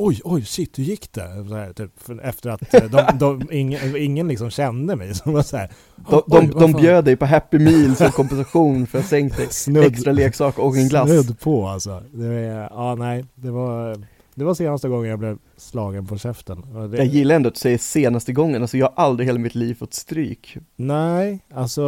Oj, 0.00 0.20
oj, 0.24 0.42
shit, 0.44 0.78
hur 0.78 0.84
gick 0.84 1.12
det? 1.12 1.20
Här, 1.22 1.72
typ, 1.72 1.90
efter 2.22 2.50
att 2.50 2.74
eh, 2.74 2.84
de, 2.84 3.18
de, 3.18 3.52
ingen, 3.52 3.96
ingen 3.96 4.28
liksom 4.28 4.50
kände 4.50 4.96
mig. 4.96 5.14
Så 5.14 5.30
var 5.30 5.42
så 5.42 5.56
här, 5.56 5.70
De, 6.10 6.22
de, 6.26 6.50
de 6.50 6.72
bjöd 6.72 7.04
dig 7.04 7.16
på 7.16 7.26
Happy 7.26 7.58
Meal 7.58 7.96
som 7.96 8.10
kompensation 8.10 8.86
för 8.86 8.98
att 8.98 9.06
sänkt. 9.06 9.38
Snudd- 9.50 9.86
Extra 9.86 10.12
leksak 10.12 10.58
och 10.58 10.76
en 10.76 10.88
glass. 10.88 11.08
Snudd 11.10 11.40
på 11.40 11.66
alltså. 11.68 12.02
Det, 12.12 12.68
ja, 12.70 12.94
nej, 12.94 13.24
det 13.34 13.50
var 13.50 14.02
det 14.34 14.44
var 14.44 14.54
senaste 14.54 14.88
gången 14.88 15.10
jag 15.10 15.18
blev 15.18 15.38
slagen 15.56 16.06
på 16.06 16.18
käften. 16.18 16.90
Det, 16.90 16.96
Jag 16.96 17.06
gillar 17.06 17.36
ändå 17.36 17.48
att 17.48 17.54
du 17.54 17.60
säger 17.60 17.78
senaste 17.78 18.32
gången, 18.32 18.62
alltså 18.62 18.76
jag 18.76 18.86
har 18.86 19.04
aldrig 19.04 19.26
hela 19.28 19.38
mitt 19.38 19.54
liv 19.54 19.74
fått 19.74 19.94
stryk. 19.94 20.56
Nej, 20.76 21.44
alltså 21.54 21.82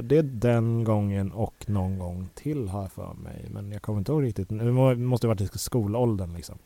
det 0.00 0.16
är 0.18 0.22
den 0.22 0.84
gången 0.84 1.32
och 1.32 1.54
någon 1.66 1.98
gång 1.98 2.28
till 2.34 2.68
har 2.68 2.80
jag 2.82 2.92
för 2.92 3.14
mig. 3.14 3.46
Men 3.50 3.72
jag 3.72 3.82
kommer 3.82 3.98
inte 3.98 4.12
ihåg 4.12 4.22
riktigt. 4.22 4.48
Det 4.48 4.64
må- 4.64 4.94
måste 4.94 5.26
ha 5.26 5.34
varit 5.34 5.54
i 5.54 5.58
skolåldern 5.58 6.32
liksom. 6.36 6.58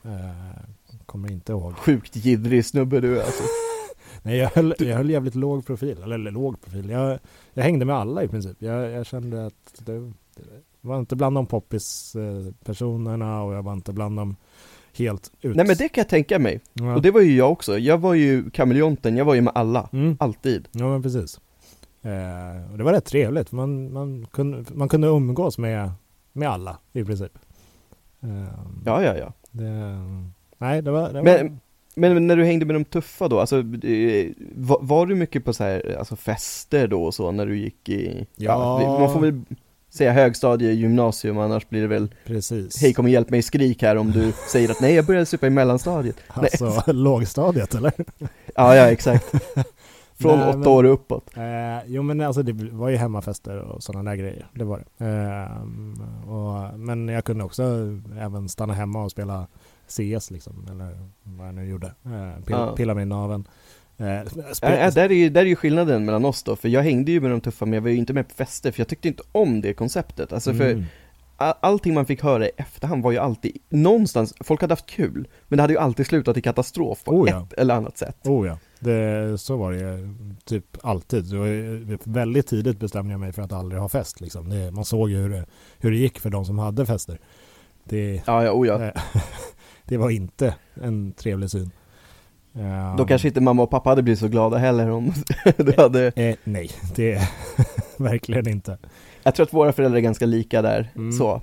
Kommer 1.14 1.33
inte 1.33 1.53
ihåg. 1.53 1.74
Sjukt 1.77 2.16
jiddrig 2.16 2.64
snubbe 2.64 3.00
du 3.00 3.18
är 3.20 3.24
alltså. 3.24 3.42
Nej, 4.22 4.37
jag 4.37 4.48
höll, 4.50 4.74
jag 4.79 4.96
höll 4.96 5.11
jävligt 5.11 5.35
låg 5.35 5.66
profil. 5.66 5.98
Eller, 6.03 6.14
eller 6.14 6.31
låg 6.31 6.61
profil. 6.61 6.90
Jag, 6.90 7.18
jag 7.53 7.62
hängde 7.62 7.85
med 7.85 7.96
alla 7.96 8.22
i 8.22 8.29
princip. 8.29 8.57
Jag, 8.59 8.90
jag 8.90 9.07
kände 9.07 9.46
att 9.46 9.74
det, 9.79 9.98
det 10.00 10.12
var 10.81 10.98
inte 10.98 11.16
bland 11.16 11.37
de 11.37 11.46
poppis 11.46 12.16
eh, 12.16 12.53
personerna 12.64 13.42
och 13.42 13.55
jag 13.55 13.62
var 13.62 13.72
inte 13.72 13.92
bland 13.92 14.16
de 14.16 14.37
helt 14.96 15.33
ut... 15.40 15.57
Nej 15.57 15.66
men 15.66 15.77
det 15.77 15.88
kan 15.88 16.03
jag 16.03 16.09
tänka 16.09 16.38
mig, 16.38 16.61
ja. 16.72 16.94
och 16.94 17.03
det 17.03 17.11
var 17.11 17.20
ju 17.20 17.37
jag 17.37 17.53
också. 17.53 17.79
Jag 17.79 17.98
var 17.98 18.14
ju 18.14 18.50
kameleonten, 18.50 19.16
jag 19.16 19.24
var 19.24 19.35
ju 19.35 19.40
med 19.40 19.53
alla, 19.57 19.88
Mm. 19.92 20.16
alltid. 20.20 20.68
Ja 20.72 20.88
men 20.88 21.03
precis. 21.03 21.40
Eh, 22.03 22.72
och 22.72 22.79
det 22.79 22.85
var 22.85 22.92
rätt 22.92 23.05
trevligt. 23.05 23.53
Man, 23.53 23.92
man, 23.92 24.27
kunde, 24.33 24.64
man 24.74 24.88
kunde 24.88 25.09
umgås 25.09 25.59
med, 25.59 25.90
med 26.33 26.48
alla 26.48 26.79
i 26.92 27.05
princip. 27.05 27.38
Eh, 28.22 28.55
Ja, 28.85 29.03
ja, 29.03 29.16
ja. 29.16 29.33
det, 29.50 30.00
nej, 30.59 30.83
det 30.83 30.90
var... 30.90 31.12
Det 31.12 31.23
Men- 31.23 31.49
var 31.51 31.59
Men 31.97 32.27
när 32.27 32.37
du 32.37 32.45
hängde 32.45 32.67
med 32.67 32.77
de 32.77 32.85
tuffa 32.85 33.29
då, 33.29 33.40
alltså, 33.40 33.57
eh, 33.59 34.31
var, 34.57 34.79
var 34.81 35.07
du 35.07 35.14
mycket 35.14 35.45
på 35.45 35.53
så 35.53 35.64
här, 35.64 35.97
alltså 35.99 36.17
fester 36.17 36.87
då 36.88 37.05
och 37.05 37.14
så 37.14 37.31
när 37.31 37.47
du 37.47 37.59
gick 37.59 37.88
i, 37.88 38.27
Ja. 38.37 38.79
vi- 38.79 38.85
man 38.87 39.12
får 39.12 39.21
väl 39.21 39.40
säga 39.90 40.12
högstadie, 40.12 40.73
gymnasium, 40.73 41.38
annars 41.38 41.69
blir 41.69 41.81
det 41.81 41.87
väl, 41.87 42.09
precis. 42.27 42.83
hej 42.83 42.93
kom 42.95 43.05
och 43.05 43.11
hjälp 43.11 43.31
mig 43.31 43.43
skrik 43.43 43.83
här 43.83 43.97
om 43.97 44.11
du 44.11 44.33
säger 44.53 44.71
att 44.71 44.81
nej 44.81 44.95
jag 44.95 45.07
började 45.07 45.27
supa 45.27 45.47
i 45.47 45.51
mellanstadiet. 45.51 46.17
Alltså 46.29 46.83
lågstadiet 46.93 47.75
eller? 47.75 47.93
Ja, 48.55 48.77
ja 48.77 48.90
exakt. 48.90 49.33
Från 50.21 50.38
Nej, 50.38 50.49
åtta 50.49 50.59
men- 50.59 50.69
år 50.69 50.85
uppåt. 50.85 51.37
Eh, 51.37 51.43
jo 51.87 52.03
men 52.03 52.21
alltså 52.21 52.43
det 52.43 52.53
var 52.53 52.88
ju 52.88 52.97
hemmafester 52.97 53.59
och 53.59 53.83
sådana 53.83 54.11
där 54.11 54.17
grejer. 54.17 54.47
Det 54.55 54.64
var 54.64 54.79
det. 54.99 55.05
Ehm, 55.07 55.95
och, 56.29 56.79
men 56.79 57.09
jag 57.09 57.25
kunde 57.25 57.45
också 57.45 57.62
även 58.21 58.49
stanna 58.49 58.75
hemma 58.75 59.05
och 59.05 59.11
spela 59.11 59.47
CS 59.97 60.31
liksom. 60.31 60.67
Eller 60.71 60.99
vad 61.23 61.47
jag 61.49 61.55
nu 61.55 61.67
gjorde. 61.69 61.87
Eh, 61.87 62.45
pilla, 62.45 62.59
Ja. 62.59 62.75
pilla 62.77 62.95
mig 62.95 63.03
i 63.03 63.07
naveln. 63.07 63.49
Eh, 63.97 64.07
Ja, 64.07 64.23
ja, 64.61 64.91
där, 64.91 65.05
är 65.11 65.15
ju, 65.15 65.29
där 65.31 65.41
är 65.41 65.47
ju 65.47 65.57
skillnaden 65.57 66.05
mellan 66.05 66.25
oss 66.25 66.43
då, 66.43 66.57
för 66.57 66.69
jag 66.69 66.83
hängde 66.83 67.13
ju 67.13 67.21
med 67.21 67.31
de 67.31 67.41
tuffa 67.41 67.65
men 67.65 67.73
jag 67.75 67.81
var 67.83 67.89
ju 67.91 67.97
inte 67.97 68.13
med 68.13 68.29
på 68.29 68.35
fester 68.35 68.73
för 68.73 68.81
jag 68.81 68.89
tyckte 68.89 69.09
inte 69.09 69.23
om 69.33 69.61
det 69.61 69.75
konceptet. 69.75 70.33
Alltså 70.33 70.55
för 70.55 70.71
Mm. 70.71 70.85
all, 71.37 71.55
allting 71.61 71.95
man 71.95 72.07
fick 72.07 72.23
höra 72.23 72.47
i 72.47 72.51
efterhand 72.57 73.03
var 73.03 73.13
ju 73.13 73.19
alltid, 73.19 73.57
någonstans, 73.69 74.35
folk 74.41 74.61
hade 74.61 74.73
haft 74.73 74.87
kul, 74.87 75.29
men 75.49 75.57
det 75.57 75.63
hade 75.63 75.73
ju 75.73 75.79
alltid 75.79 76.07
slutat 76.07 76.37
i 76.37 76.43
katastrof 76.43 77.05
på 77.05 77.11
Oh, 77.13 77.29
ja. 77.31 77.43
ett 77.43 77.53
eller 77.53 77.75
annat 77.75 77.99
sätt. 77.99 78.17
Oh 78.27 78.47
ja, 78.47 78.59
det, 78.81 79.39
så 79.41 79.57
var 79.57 79.73
det 79.73 79.79
ju 79.79 80.15
typ 80.45 80.65
alltid. 80.83 81.27
Ju- 81.27 81.99
väldigt 82.05 82.47
tidigt 82.47 82.79
bestämde 82.79 83.11
jag 83.13 83.21
mig 83.21 83.33
för 83.33 83.43
att 83.43 83.53
aldrig 83.53 83.81
ha 83.81 83.89
fest. 83.89 84.21
Liksom. 84.21 84.49
Det, 84.49 84.71
man 84.71 84.85
såg 84.85 85.11
ju 85.11 85.17
hur 85.17 85.31
det, 85.31 85.47
hur 85.79 85.91
det 85.91 85.97
gick 85.97 86.19
för 86.19 86.31
de 86.31 86.45
som 86.45 86.59
hade 86.59 86.87
fester. 86.87 87.19
Det, 87.85 88.23
Ja, 88.27 88.45
ja, 88.45 88.53
oh 88.53 88.67
ja. 88.67 88.79
det 89.85 89.97
var 89.97 90.11
inte 90.11 90.55
en 90.83 91.12
trevlig 91.12 91.51
syn. 91.51 91.70
Då 92.99 93.05
kanske 93.07 93.29
inte 93.29 93.40
mamma 93.40 93.62
och 93.62 93.70
pappa 93.70 93.90
hade 93.90 94.03
blivit 94.03 94.20
så 94.20 94.29
glada 94.29 94.57
heller 94.59 94.90
om 94.90 95.12
du 95.57 95.75
hade 95.77 96.12
Eh, 96.16 96.37
nej, 96.44 96.70
det 96.97 97.12
är 97.12 97.29
verkligen 98.03 98.49
inte. 98.49 98.79
Jag 99.23 99.35
tror 99.35 99.47
att 99.47 99.53
våra 99.53 99.73
föräldrar 99.73 99.97
är 99.99 100.03
ganska 100.03 100.27
lika 100.27 100.62
där, 100.62 100.90
Mm. 100.97 101.12
så 101.12 101.42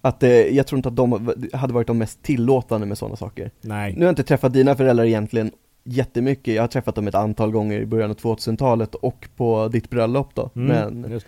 Att 0.00 0.22
eh, 0.22 0.30
jag 0.30 0.66
tror 0.66 0.76
inte 0.78 0.88
att 0.88 0.96
de 0.96 1.34
hade 1.52 1.74
varit 1.74 1.86
de 1.86 1.98
mest 1.98 2.22
tillåtande 2.22 2.86
med 2.86 2.98
sådana 2.98 3.16
saker 3.16 3.50
Nej. 3.60 3.92
Nu 3.92 3.98
har 3.98 4.04
jag 4.04 4.12
inte 4.12 4.22
träffat 4.24 4.52
dina 4.52 4.74
föräldrar 4.76 5.04
egentligen 5.04 5.50
jättemycket, 5.84 6.54
jag 6.54 6.62
har 6.62 6.68
träffat 6.68 6.94
dem 6.94 7.08
ett 7.08 7.14
antal 7.14 7.50
gånger 7.50 7.80
i 7.80 7.86
början 7.86 8.10
av 8.10 8.16
2000-talet 8.16 8.94
och 8.94 9.28
på 9.36 9.68
ditt 9.68 9.90
bröllop 9.90 10.34
då 10.34 10.50
Mm, 10.56 11.00
Men 11.00 11.20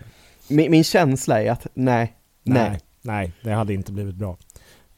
min, 0.49 0.71
min 0.71 0.83
känsla 0.83 1.41
är 1.43 1.51
att 1.51 1.67
nej, 1.73 2.13
nej, 2.43 2.59
nej, 2.69 2.79
nej, 3.01 3.33
det 3.43 3.51
hade 3.51 3.73
inte 3.73 3.91
blivit 3.91 4.15
bra. 4.15 4.37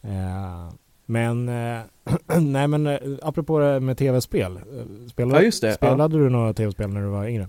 Eh, 0.04 0.70
men, 1.12 1.50
eh, 1.50 1.82
nej 2.40 2.68
men 2.68 2.88
eh, 2.88 2.98
apropå 3.22 3.60
det 3.60 3.80
med 3.80 3.98
tv-spel. 3.98 4.58
eh, 4.58 5.08
Spelade, 5.10 5.36
Ja, 5.40 5.44
just 5.44 5.62
det, 5.62 5.68
ja. 5.68 5.74
spelade 5.74 6.18
du 6.18 6.30
några 6.30 6.54
tv-spel 6.54 6.90
när 6.90 7.02
du 7.02 7.08
var 7.08 7.28
yngre? 7.28 7.48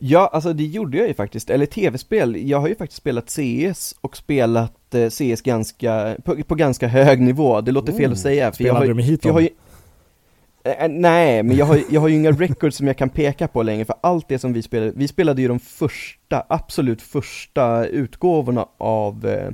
Ja, 0.00 0.30
alltså 0.32 0.52
det 0.52 0.64
gjorde 0.64 0.98
jag 0.98 1.08
ju 1.08 1.14
faktiskt, 1.14 1.50
eller 1.50 1.66
tv-spel, 1.66 2.48
jag 2.48 2.60
har 2.60 2.68
ju 2.68 2.74
faktiskt 2.74 2.98
spelat 3.02 3.30
CS 3.30 3.94
och 4.00 4.16
spelat 4.16 4.94
eh, 4.94 5.08
CS 5.10 5.42
ganska, 5.42 6.16
på, 6.24 6.42
på 6.42 6.54
ganska 6.54 6.88
hög 6.88 7.20
nivå, 7.20 7.60
det 7.60 7.72
låter 7.72 7.92
fel 7.92 8.06
Oh, 8.06 8.12
att 8.12 8.18
säga 8.18 8.52
för 8.52 8.64
jag 8.64 8.76
Spelade 8.76 8.78
har, 8.78 8.86
du 8.86 8.94
med 8.94 9.04
jag 9.22 9.32
har 9.32 9.40
Heaton? 9.40 9.42
ju 9.42 9.48
Eh, 10.64 10.88
Nej, 10.88 11.42
men 11.42 11.56
jag 11.56 11.66
har, 11.66 11.80
jag 11.90 12.00
har 12.00 12.08
ju 12.08 12.14
inga 12.14 12.32
records 12.32 12.76
som 12.76 12.86
jag 12.86 12.96
kan 12.96 13.08
peka 13.10 13.48
på 13.48 13.62
längre, 13.62 13.84
för 13.84 13.94
allt 14.00 14.28
det 14.28 14.38
som 14.38 14.52
vi 14.52 14.62
spelade, 14.62 14.92
vi 14.96 15.08
spelade 15.08 15.42
ju 15.42 15.48
de 15.48 15.60
första, 15.60 16.46
absolut 16.48 17.02
första 17.02 17.86
utgåvorna 17.86 18.66
av 18.78 19.26
eh, 19.26 19.50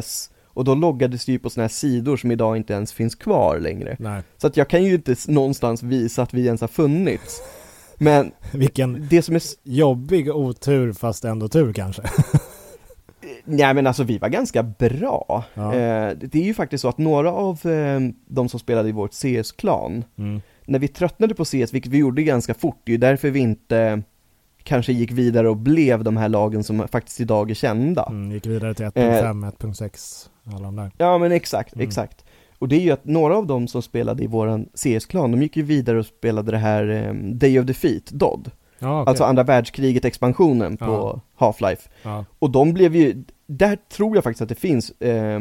CS, 0.00 0.29
och 0.54 0.64
då 0.64 0.74
loggades 0.74 1.24
det 1.24 1.32
ju 1.32 1.38
på 1.38 1.50
sådana 1.50 1.64
här 1.64 1.68
sidor 1.68 2.16
som 2.16 2.30
idag 2.30 2.56
inte 2.56 2.72
ens 2.72 2.92
finns 2.92 3.14
kvar 3.14 3.58
längre. 3.58 3.96
Nej, 3.98 4.22
Så 4.36 4.46
att 4.46 4.56
jag 4.56 4.68
kan 4.68 4.84
ju 4.84 4.94
inte 4.94 5.14
någonstans 5.28 5.82
visa 5.82 6.22
att 6.22 6.34
vi 6.34 6.46
ens 6.46 6.60
har 6.60 6.68
funnits. 6.68 7.40
Men 7.98 8.32
vilken 8.52 9.06
det 9.10 9.22
som 9.22 9.34
är, 9.34 9.42
jobbig 9.64 10.28
otur 10.36 10.92
fast 10.92 11.24
ändå 11.24 11.48
tur 11.48 11.72
kanske. 11.72 12.02
nej 13.44 13.74
men 13.74 13.86
alltså 13.86 14.02
vi 14.04 14.18
var 14.18 14.28
ganska 14.28 14.62
bra. 14.62 15.44
Ja. 15.54 15.74
Eh, 15.74 16.16
det 16.16 16.34
är 16.34 16.44
ju 16.44 16.54
faktiskt 16.54 16.82
så 16.82 16.88
att 16.88 16.98
några 16.98 17.32
av 17.32 17.66
eh, 17.66 18.00
de 18.26 18.48
som 18.48 18.60
spelade 18.60 18.88
i 18.88 18.92
vårt 18.92 19.12
CS-klan, 19.12 20.04
Mm. 20.18 20.40
när 20.66 20.78
vi 20.78 20.88
tröttnade 20.88 21.34
på 21.34 21.44
CS, 21.44 21.72
vilket 21.74 21.86
vi 21.92 21.98
gjorde 21.98 22.22
ganska 22.22 22.54
fort, 22.54 22.80
det 22.84 22.90
är 22.90 22.92
ju 22.92 22.98
därför 22.98 23.30
vi 23.30 23.40
inte 23.40 24.02
kanske 24.62 24.92
gick 24.92 25.12
vidare 25.12 25.48
och 25.48 25.56
blev 25.56 26.04
de 26.04 26.16
här 26.16 26.28
lagen 26.28 26.64
som 26.64 26.88
faktiskt 26.88 27.20
idag 27.20 27.50
är 27.50 27.54
kända. 27.54 28.06
Mm, 28.10 28.32
gick 28.32 28.46
vidare 28.46 28.74
till 28.74 28.84
Eh. 28.84 28.90
1.5, 28.92 29.44
1.6, 29.58 30.28
alla 30.54 30.64
de 30.64 30.76
där. 30.76 30.90
Ja 30.98 31.18
men 31.18 31.32
exakt, 31.32 31.74
Mm. 31.74 31.86
exakt. 31.86 32.24
Och 32.58 32.68
det 32.68 32.76
är 32.76 32.80
ju 32.80 32.90
att 32.90 33.04
några 33.04 33.36
av 33.36 33.46
dem 33.46 33.68
som 33.68 33.82
spelade 33.82 34.22
i 34.24 34.26
våran 34.26 34.68
CS-klan, 34.74 35.30
de 35.30 35.42
gick 35.42 35.56
ju 35.56 35.62
vidare 35.62 35.98
och 35.98 36.06
spelade 36.06 36.50
det 36.50 36.58
här 36.58 36.88
eh, 36.88 37.14
Day 37.14 37.60
of 37.60 37.66
Defeat, 37.66 38.06
DOD. 38.06 38.50
Ja, 38.78 39.00
okej. 39.02 39.10
Alltså 39.10 39.24
andra 39.24 39.42
världskriget 39.42 40.04
expansionen 40.04 40.76
på 40.76 40.84
Ja. 40.84 41.20
Half-Life. 41.46 41.88
ja. 42.02 42.24
Och 42.38 42.50
de 42.50 42.72
blev 42.72 42.96
ju, 42.96 43.24
där 43.46 43.76
tror 43.96 44.16
jag 44.16 44.24
faktiskt 44.24 44.42
att 44.42 44.48
det 44.48 44.54
finns, 44.54 44.90
eh, 44.90 45.40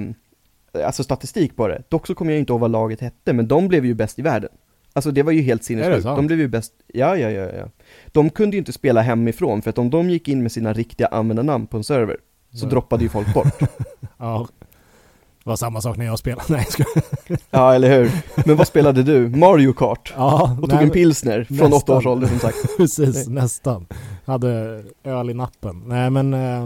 alltså 0.85 1.03
statistik 1.03 1.55
på 1.55 1.67
det. 1.67 1.83
Dock 1.89 2.07
så 2.07 2.15
kommer 2.15 2.31
jag 2.31 2.39
inte 2.39 2.53
ihåg 2.53 2.59
vad 2.59 2.71
laget 2.71 3.01
hette, 3.01 3.33
men 3.33 3.47
de 3.47 3.67
blev 3.67 3.85
ju 3.85 3.93
bäst 3.93 4.19
i 4.19 4.21
världen. 4.21 4.49
Alltså 4.93 5.11
det 5.11 5.23
var 5.23 5.31
ju 5.31 5.41
helt 5.41 5.63
sinnessjukt. 5.63 6.03
De 6.03 6.27
blev 6.27 6.39
ju 6.39 6.47
bäst, 6.47 6.73
ja 6.87 7.17
ja 7.17 7.29
ja 7.29 7.49
ja. 7.57 7.65
De 8.07 8.29
kunde 8.29 8.55
ju 8.55 8.59
inte 8.59 8.73
spela 8.73 9.01
hemifrån, 9.01 9.61
för 9.61 9.69
att 9.69 9.77
om 9.77 9.89
de 9.89 10.09
gick 10.09 10.27
in 10.27 10.43
med 10.43 10.51
sina 10.51 10.73
riktiga 10.73 11.07
användarnamn 11.07 11.67
på 11.67 11.77
en 11.77 11.83
server, 11.83 12.17
så 12.53 12.65
Ja. 12.65 12.69
droppade 12.69 13.03
ju 13.03 13.09
folk 13.09 13.33
bort. 13.33 13.59
ja. 14.17 14.47
Det 15.43 15.49
var 15.49 15.55
samma 15.55 15.81
sak 15.81 15.97
när 15.97 16.05
jag 16.05 16.19
spelade. 16.19 16.43
Nej, 16.53 16.65
skojar. 16.69 17.03
ja 17.49 17.73
eller 17.75 17.97
hur? 17.97 18.11
Men 18.47 18.55
vad 18.55 18.67
spelade 18.67 19.03
du? 19.03 19.29
Mario 19.29 19.73
Kart? 19.73 20.13
Ja, 20.17 20.57
Och 20.61 20.67
nej, 20.67 20.77
tog 20.77 20.87
en 20.87 20.89
pilsner 20.93 21.43
från 21.43 21.57
nästan. 21.57 21.73
åtta 21.73 21.97
års 21.97 22.05
ålder 22.05 22.27
som 22.27 22.39
sagt. 22.39 22.57
Precis, 22.77 23.27
Nej. 23.27 23.35
nästan. 23.35 23.85
Hade 24.25 24.83
öl 25.03 25.29
i 25.29 25.33
nappen. 25.33 25.83
Nej 25.85 26.09
men 26.09 26.33
eh, 26.33 26.65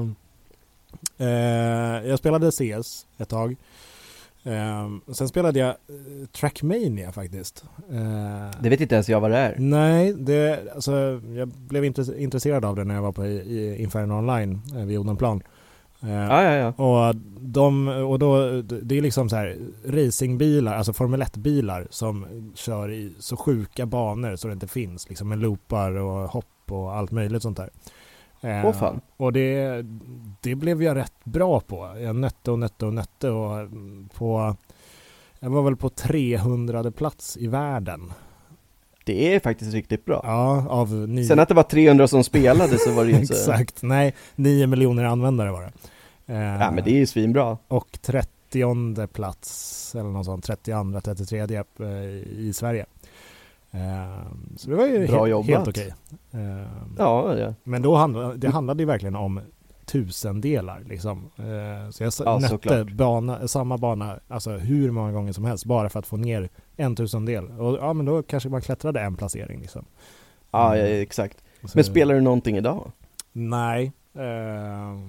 eh, 1.28 2.08
jag 2.10 2.20
spelade 2.20 2.52
CS 2.52 3.06
ett 3.18 3.30
tag. 3.30 3.56
Eh, 4.44 4.90
sen 5.14 5.28
spelade 5.28 5.60
jag 5.60 5.70
eh, 5.70 5.76
Trackmania 6.32 7.12
faktiskt. 7.12 7.66
Eh, 7.92 8.62
Det 8.62 8.70
vet 8.70 8.82
inte 8.82 8.96
ens 8.96 9.10
jag 9.10 9.20
vad 9.20 9.32
det 9.32 9.38
är. 9.38 9.56
Nej, 9.60 10.14
det, 10.14 10.64
alltså, 10.76 11.22
jag 11.36 11.48
blev 11.48 11.84
intresse- 11.86 12.18
intresserad 12.18 12.66
av 12.66 12.76
det 12.76 12.84
när 12.84 12.96
jag 12.96 13.02
var 13.02 13.12
på 13.12 13.26
Inferno 13.82 14.14
Online 14.14 14.62
eh, 14.76 14.86
vid 14.86 14.98
Odenplan. 14.98 15.42
Eh, 16.02 16.10
Ja, 16.14 16.44
ja, 16.44 16.54
ja. 16.78 16.84
och, 16.84 17.16
de, 17.40 17.88
och 17.88 18.20
då, 18.20 18.62
det 18.62 18.98
är 18.98 19.02
liksom 19.02 19.30
så 19.30 19.36
här 19.36 19.58
racingbilar, 19.86 20.74
alltså 20.76 20.94
Formel 20.94 21.22
1-bilar 21.24 21.88
som 21.90 22.26
kör 22.56 22.92
i 22.92 23.14
så 23.20 23.38
sjuka 23.38 23.86
banor 23.86 24.36
så 24.36 24.48
det 24.48 24.54
inte 24.54 24.68
finns, 24.68 25.10
liksom 25.10 25.30
med 25.30 25.40
loopar 25.40 25.92
och 25.92 26.30
hopp 26.30 26.46
och 26.70 26.96
allt 26.96 27.12
möjligt 27.12 27.42
sånt 27.42 27.58
där. 27.58 27.70
Eh, 28.44 28.66
Åh, 28.66 28.74
fan. 28.74 29.02
Och 29.18 29.34
det, 29.34 29.86
det 30.42 30.56
blev 30.56 30.84
jag 30.84 30.98
rätt 30.98 31.24
bra 31.24 31.60
på. 31.60 31.96
Jag 32.00 32.16
nötte 32.16 32.52
och 32.52 32.60
nötte 32.60 32.86
och 32.86 32.94
nötte 32.94 33.30
och 33.30 33.60
mm, 33.60 34.10
på, 34.16 34.56
jag 35.40 35.50
var 35.50 35.62
väl 35.62 35.76
på 35.76 35.90
300 35.90 36.92
plats 36.92 37.38
i 37.38 37.48
världen. 37.48 38.14
Det 39.06 39.36
är 39.36 39.40
faktiskt 39.40 39.74
riktigt 39.74 40.06
bra. 40.06 40.22
Ja, 40.24 40.66
av 40.70 40.94
nio. 40.94 41.26
Sen 41.26 41.40
att 41.40 41.48
det 41.48 41.54
var 41.54 41.64
300 41.64 42.08
som 42.08 42.24
spelade 42.24 42.78
så 42.78 42.92
var 42.92 43.06
det 43.06 43.12
ju 43.12 43.18
inte. 43.22 43.34
Exakt, 43.34 43.82
nej, 43.82 44.14
9 44.36 44.68
miljoner 44.68 45.04
användare 45.04 45.52
var 45.52 45.62
det. 45.62 45.72
Eh, 46.34 46.62
Ja 46.62 46.72
men 46.72 46.84
det 46.84 46.92
är 46.92 46.98
ju 46.98 47.06
svinbra. 47.06 47.58
Och 47.68 47.98
30 48.02 49.08
plats, 49.14 49.96
eller 49.96 50.10
något 50.10 50.26
sånt, 50.26 50.46
32, 50.46 51.02
33 51.02 51.40
eh, 51.40 51.86
i 52.38 52.52
Sverige. 52.56 52.86
Eh, 53.74 54.26
så 54.58 54.70
det 54.70 54.76
var 54.76 54.86
ju 54.86 55.08
Bra 55.08 55.18
helt, 55.20 55.30
jobbat. 55.30 55.48
helt 55.50 55.68
okej. 55.68 55.94
Eh, 56.32 56.68
Ja, 56.98 57.38
ja. 57.38 57.54
Men 57.64 57.82
då 57.82 57.96
handlade 57.96 58.38
det 58.38 58.50
handlade 58.50 58.84
ju 58.84 58.88
verkligen 58.88 59.16
om 59.16 59.40
tusendelar 59.86 60.84
liksom. 60.90 61.18
Eh, 61.38 61.90
så 61.92 62.04
jag 62.04 62.14
Ja, 62.26 62.40
nötte 62.40 62.84
bana, 62.94 63.48
samma 63.48 63.78
bana, 63.78 64.20
alltså 64.28 64.52
hur 64.52 64.92
många 64.92 65.12
gånger 65.12 65.34
som 65.34 65.46
helst 65.46 65.66
bara 65.66 65.90
för 65.90 66.00
att 66.00 66.08
få 66.08 66.18
ner 66.18 66.50
en 66.76 66.96
tusendel. 66.96 67.46
Och 67.52 67.78
ja, 67.78 67.94
men 67.94 68.06
då 68.06 68.24
kanske 68.24 68.50
man 68.50 68.62
klättrade 68.62 69.00
en 69.02 69.16
placering 69.16 69.60
liksom. 69.62 69.86
Ja, 70.52 70.78
ja, 70.78 70.84
exakt. 70.86 71.38
Så- 71.64 71.70
Men 71.74 71.84
spelar 71.84 72.16
du 72.16 72.22
någonting 72.22 72.58
idag? 72.58 72.92
Nej. 73.32 73.92
Eh, 74.16 75.00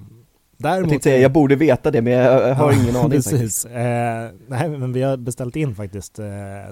Jag 0.57 0.73
däremot... 0.73 0.91
tänkte 0.91 1.09
säga, 1.09 1.23
jag 1.23 1.33
borde 1.33 1.57
veta 1.57 1.91
det 1.91 2.03
men 2.03 2.13
jag 2.13 2.49
jag 2.49 2.55
har 2.55 2.73
ingen 2.73 2.97
aning. 2.97 3.11
Precis. 3.11 3.65
Eh, 3.65 4.31
nej, 4.49 4.69
men 4.69 4.93
vi 4.93 5.03
har 5.03 5.17
beställt 5.17 5.57
in 5.57 5.75
faktiskt 5.75 6.19
eh, 6.19 6.27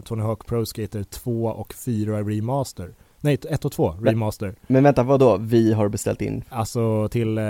Tony 0.05 0.23
Hawk 0.23 0.47
Pro 0.47 0.66
Skater 0.66 1.03
2 1.03 1.45
och 1.47 1.75
4 1.75 2.21
Remaster. 2.21 2.90
Nej, 3.21 3.38
1 3.51 3.64
och 3.64 3.73
2 3.73 3.95
Men- 3.99 4.05
Remaster. 4.05 4.55
Men 4.66 4.83
vänta, 4.85 5.03
vad 5.03 5.21
då? 5.21 5.37
Vi 5.37 5.73
har 5.73 5.88
beställt 5.88 6.23
in? 6.23 6.45
Alltså 6.49 7.09
till 7.09 7.38
eh, 7.38 7.45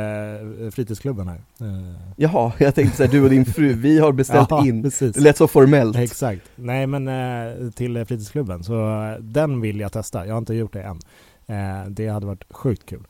fritidsklubben 0.72 1.28
här. 1.28 1.40
Eh, 1.60 1.94
Jaha, 2.16 2.52
jag 2.58 2.74
tänkte 2.74 2.96
säga 2.96 3.10
du 3.10 3.22
och 3.22 3.30
din 3.30 3.44
fru, 3.44 3.72
vi 3.72 3.98
har 3.98 4.12
beställt 4.12 4.50
ja, 4.50 4.66
in. 4.66 4.82
Precis. 4.82 5.14
Det 5.14 5.20
lät 5.20 5.36
så 5.36 5.48
formellt. 5.48 5.96
Exakt. 5.96 6.42
Nej 6.56 6.86
men 6.86 7.08
eh, 7.08 7.70
till 7.70 7.96
eh, 7.96 8.04
fritidsklubben. 8.04 8.64
Så 8.64 9.02
eh, 9.02 9.18
den 9.20 9.60
vill 9.60 9.80
jag 9.80 9.92
testa. 9.92 10.26
Jag 10.26 10.34
har 10.34 10.38
inte 10.38 10.54
gjort 10.54 10.72
det 10.72 10.82
än. 10.82 10.98
Eh, 11.46 11.88
det 11.88 12.08
hade 12.08 12.26
varit 12.26 12.44
sjukt 12.50 12.86
kul. 12.86 13.02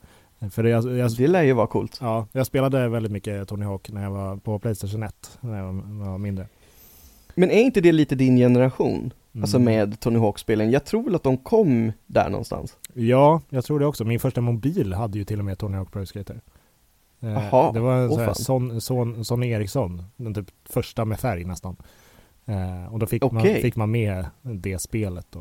För 0.51 0.63
jag, 0.63 0.97
jag, 0.97 1.11
Det 1.17 1.27
lär 1.27 1.43
ju 1.43 1.53
vara 1.53 1.67
coolt. 1.67 1.97
ja, 2.01 2.27
jag 2.31 2.45
spelade 2.45 2.89
väldigt 2.89 3.11
mycket 3.11 3.47
Tony 3.47 3.65
Hawk 3.65 3.89
när 3.91 4.03
jag 4.03 4.11
var 4.11 4.37
på 4.37 4.59
Playstation 4.59 5.03
1. 5.03 5.37
När 5.41 5.57
jag 5.57 5.73
var, 5.73 6.17
mindre. 6.17 6.47
Men 7.35 7.51
är 7.51 7.61
inte 7.61 7.81
det 7.81 7.91
lite 7.91 8.15
din 8.15 8.37
generation? 8.37 9.13
Mm. 9.33 9.43
Alltså 9.43 9.59
med 9.59 9.99
Tony 9.99 10.19
Hawk-spelen? 10.19 10.71
Jag 10.71 10.85
tror 10.85 11.03
väl 11.03 11.15
att 11.15 11.23
de 11.23 11.37
kom 11.37 11.91
där 12.05 12.29
någonstans? 12.29 12.77
Ja, 12.93 13.41
jag 13.49 13.65
tror 13.65 13.79
det 13.79 13.85
också. 13.85 14.05
Min 14.05 14.19
första 14.19 14.41
mobil 14.41 14.93
hade 14.93 15.17
ju 15.17 15.25
till 15.25 15.39
och 15.39 15.45
med 15.45 15.57
Tony 15.57 15.77
Hawk 15.77 15.91
Pro 15.91 16.05
Skater. 16.05 16.41
Eh, 17.19 17.29
Jaha, 17.29 17.71
det 17.71 17.79
var 17.79 17.97
en 17.97 18.09
åh 18.09 18.33
sån. 18.33 18.35
Son, 18.35 18.81
Son, 18.81 19.25
Sonny 19.25 19.49
Eriksson, 19.49 20.03
den 20.15 20.33
typ 20.33 20.51
första 20.65 21.05
med 21.05 21.19
färg 21.19 21.43
nästan. 21.43 21.75
Eh, 22.45 22.93
och 22.93 22.99
då 22.99 23.05
fick, 23.05 23.23
man, 23.23 23.37
Okej. 23.37 23.61
fick 23.61 23.75
man 23.75 23.91
med 23.91 24.25
det 24.41 24.81
spelet 24.81 25.27
då. 25.29 25.39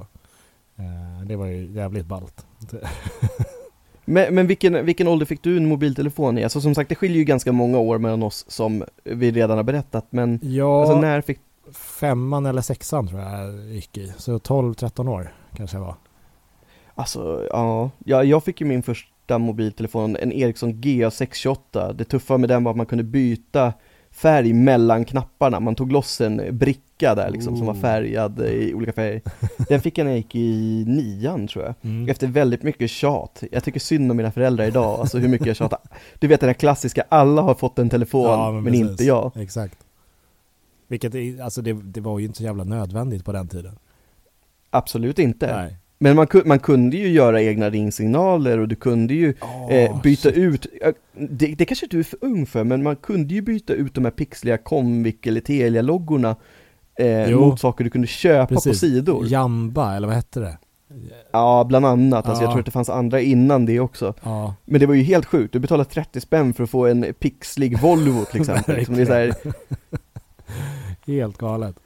Eh, 0.76 1.26
det 1.26 1.36
var 1.36 1.46
ju 1.46 1.72
jävligt 1.72 2.06
ballt. 2.06 2.46
Men, 4.04 4.34
men 4.34 4.46
vilken, 4.46 4.86
vilken 4.86 5.08
ålder 5.08 5.26
fick 5.26 5.42
du 5.42 5.56
en 5.56 5.68
mobiltelefon 5.68 6.38
i? 6.38 6.44
Alltså 6.44 6.60
som 6.60 6.74
sagt, 6.74 6.88
det 6.88 6.94
skiljer 6.94 7.18
ju 7.18 7.24
ganska 7.24 7.52
många 7.52 7.78
år 7.78 7.98
mellan 7.98 8.22
oss 8.22 8.44
som 8.48 8.84
vi 9.04 9.30
redan 9.30 9.56
har 9.56 9.64
berättat, 9.64 10.06
men 10.10 10.40
Ja, 10.42 10.80
alltså 10.80 11.00
när 11.00 11.20
fick 11.20 11.40
femman 11.74 12.46
eller 12.46 12.62
sexan 12.62 13.08
tror 13.08 13.20
jag 13.20 13.66
gick 13.68 13.98
i. 13.98 14.12
Så 14.16 14.38
12-13 14.38 15.08
år 15.08 15.34
kanske 15.56 15.76
jag 15.76 15.84
var. 15.84 15.94
Alltså, 16.94 17.46
ja, 17.50 17.90
ja, 18.04 18.24
jag 18.24 18.44
fick 18.44 18.60
ju 18.60 18.66
min 18.66 18.82
första 18.82 19.38
mobiltelefon, 19.38 20.16
en 20.16 20.32
Ericsson 20.32 20.74
GA628 20.74 21.92
Det 21.92 22.04
tuffa 22.04 22.38
med 22.38 22.48
den 22.48 22.64
var 22.64 22.70
att 22.70 22.76
man 22.76 22.86
kunde 22.86 23.04
byta 23.04 23.72
färg 24.12 24.52
mellan 24.52 25.04
knapparna, 25.04 25.60
man 25.60 25.74
tog 25.74 25.92
loss 25.92 26.20
en 26.20 26.58
bricka 26.58 27.14
där 27.14 27.30
liksom 27.30 27.56
som 27.56 27.66
var 27.66 27.74
Ooh. 27.74 27.80
färgad 27.80 28.40
i 28.40 28.74
olika 28.74 28.92
färger 28.92 29.20
Den 29.68 29.80
fick 29.80 29.98
jag 29.98 30.04
när 30.04 30.10
jag 30.10 30.16
gick 30.16 30.34
i 30.34 30.84
nian 30.86 31.48
tror 31.48 31.64
jag 31.64 31.74
Mm. 31.82 32.08
Efter 32.08 32.26
väldigt 32.26 32.62
mycket 32.62 32.90
tjat, 32.90 33.42
jag 33.52 33.64
tycker 33.64 33.80
synd 33.80 34.10
om 34.10 34.16
mina 34.16 34.30
föräldrar 34.30 34.64
idag, 34.64 35.00
alltså 35.00 35.18
hur 35.18 35.28
mycket 35.28 35.46
jag 35.46 35.56
tjatar 35.56 35.78
Du 36.18 36.26
vet 36.26 36.40
den 36.40 36.48
här 36.48 36.54
klassiska, 36.54 37.04
alla 37.08 37.42
har 37.42 37.54
fått 37.54 37.78
en 37.78 37.90
telefon, 37.90 38.22
Ja, 38.22 38.50
men, 38.50 38.64
precis. 38.64 38.80
inte 38.80 39.04
jag 39.04 39.32
Exakt. 39.36 39.78
Vilket, 40.88 41.40
alltså 41.40 41.62
det, 41.62 41.72
det 41.72 42.00
var 42.00 42.18
ju 42.18 42.24
inte 42.26 42.38
så 42.38 42.44
jävla 42.44 42.64
nödvändigt 42.64 43.24
på 43.24 43.32
den 43.32 43.48
tiden. 43.48 43.78
Absolut 44.70 45.18
inte 45.18 45.56
Nej. 45.56 45.76
Men 46.02 46.16
man, 46.16 46.26
man 46.44 46.58
kunde 46.58 46.96
ju 46.96 47.08
göra 47.08 47.42
egna 47.42 47.70
ringsignaler 47.70 48.58
och 48.58 48.68
du 48.68 48.74
kunde 48.74 49.14
ju 49.14 49.34
eh, 49.70 50.02
byta 50.02 50.28
shit. 50.28 50.36
ut, 50.38 50.66
det, 51.12 51.46
det 51.46 51.64
kanske 51.64 51.86
du 51.90 51.98
är 51.98 52.02
för 52.02 52.18
ung 52.22 52.46
för, 52.46 52.64
men 52.64 52.82
man 52.82 52.96
kunde 52.96 53.34
ju 53.34 53.42
byta 53.42 53.72
ut 53.72 53.94
de 53.94 54.04
här 54.04 54.10
pixliga 54.12 54.58
Comvik 54.58 55.26
eller 55.26 55.40
Telia-loggorna 55.40 56.36
eh, 56.98 57.30
mot 57.38 57.60
saker 57.60 57.84
du 57.84 57.90
kunde 57.90 58.06
köpa 58.06 58.46
på 58.46 58.54
Precis. 58.54 58.80
sidor. 58.80 59.26
Jamba, 59.26 59.96
eller 59.96 60.06
vad 60.08 60.16
hette 60.16 60.40
det? 60.40 60.58
Ja, 61.32 61.64
bland 61.68 61.86
annat. 61.86 62.26
Alltså 62.26 62.42
jag 62.42 62.48
Ja. 62.48 62.52
tror 62.52 62.60
att 62.60 62.66
det 62.66 62.72
fanns 62.72 62.90
andra 62.90 63.20
innan 63.20 63.66
det 63.66 63.80
också. 63.80 64.14
Ja, 64.22 64.54
Men 64.64 64.80
det 64.80 64.86
var 64.86 64.94
ju 64.94 65.02
helt 65.02 65.26
sjukt, 65.26 65.52
du 65.52 65.58
betalade 65.58 65.90
30 65.90 66.20
spänn 66.20 66.54
för 66.54 66.64
att 66.64 66.70
få 66.70 66.86
en 66.86 67.06
pixlig 67.18 67.78
Volvo 67.80 68.24
till 68.24 68.40
exempel. 68.40 68.84
det, 68.88 69.02
är 69.02 69.06
så 69.06 69.12
här, 69.12 69.34
helt 71.06 71.38
galet. 71.38 71.76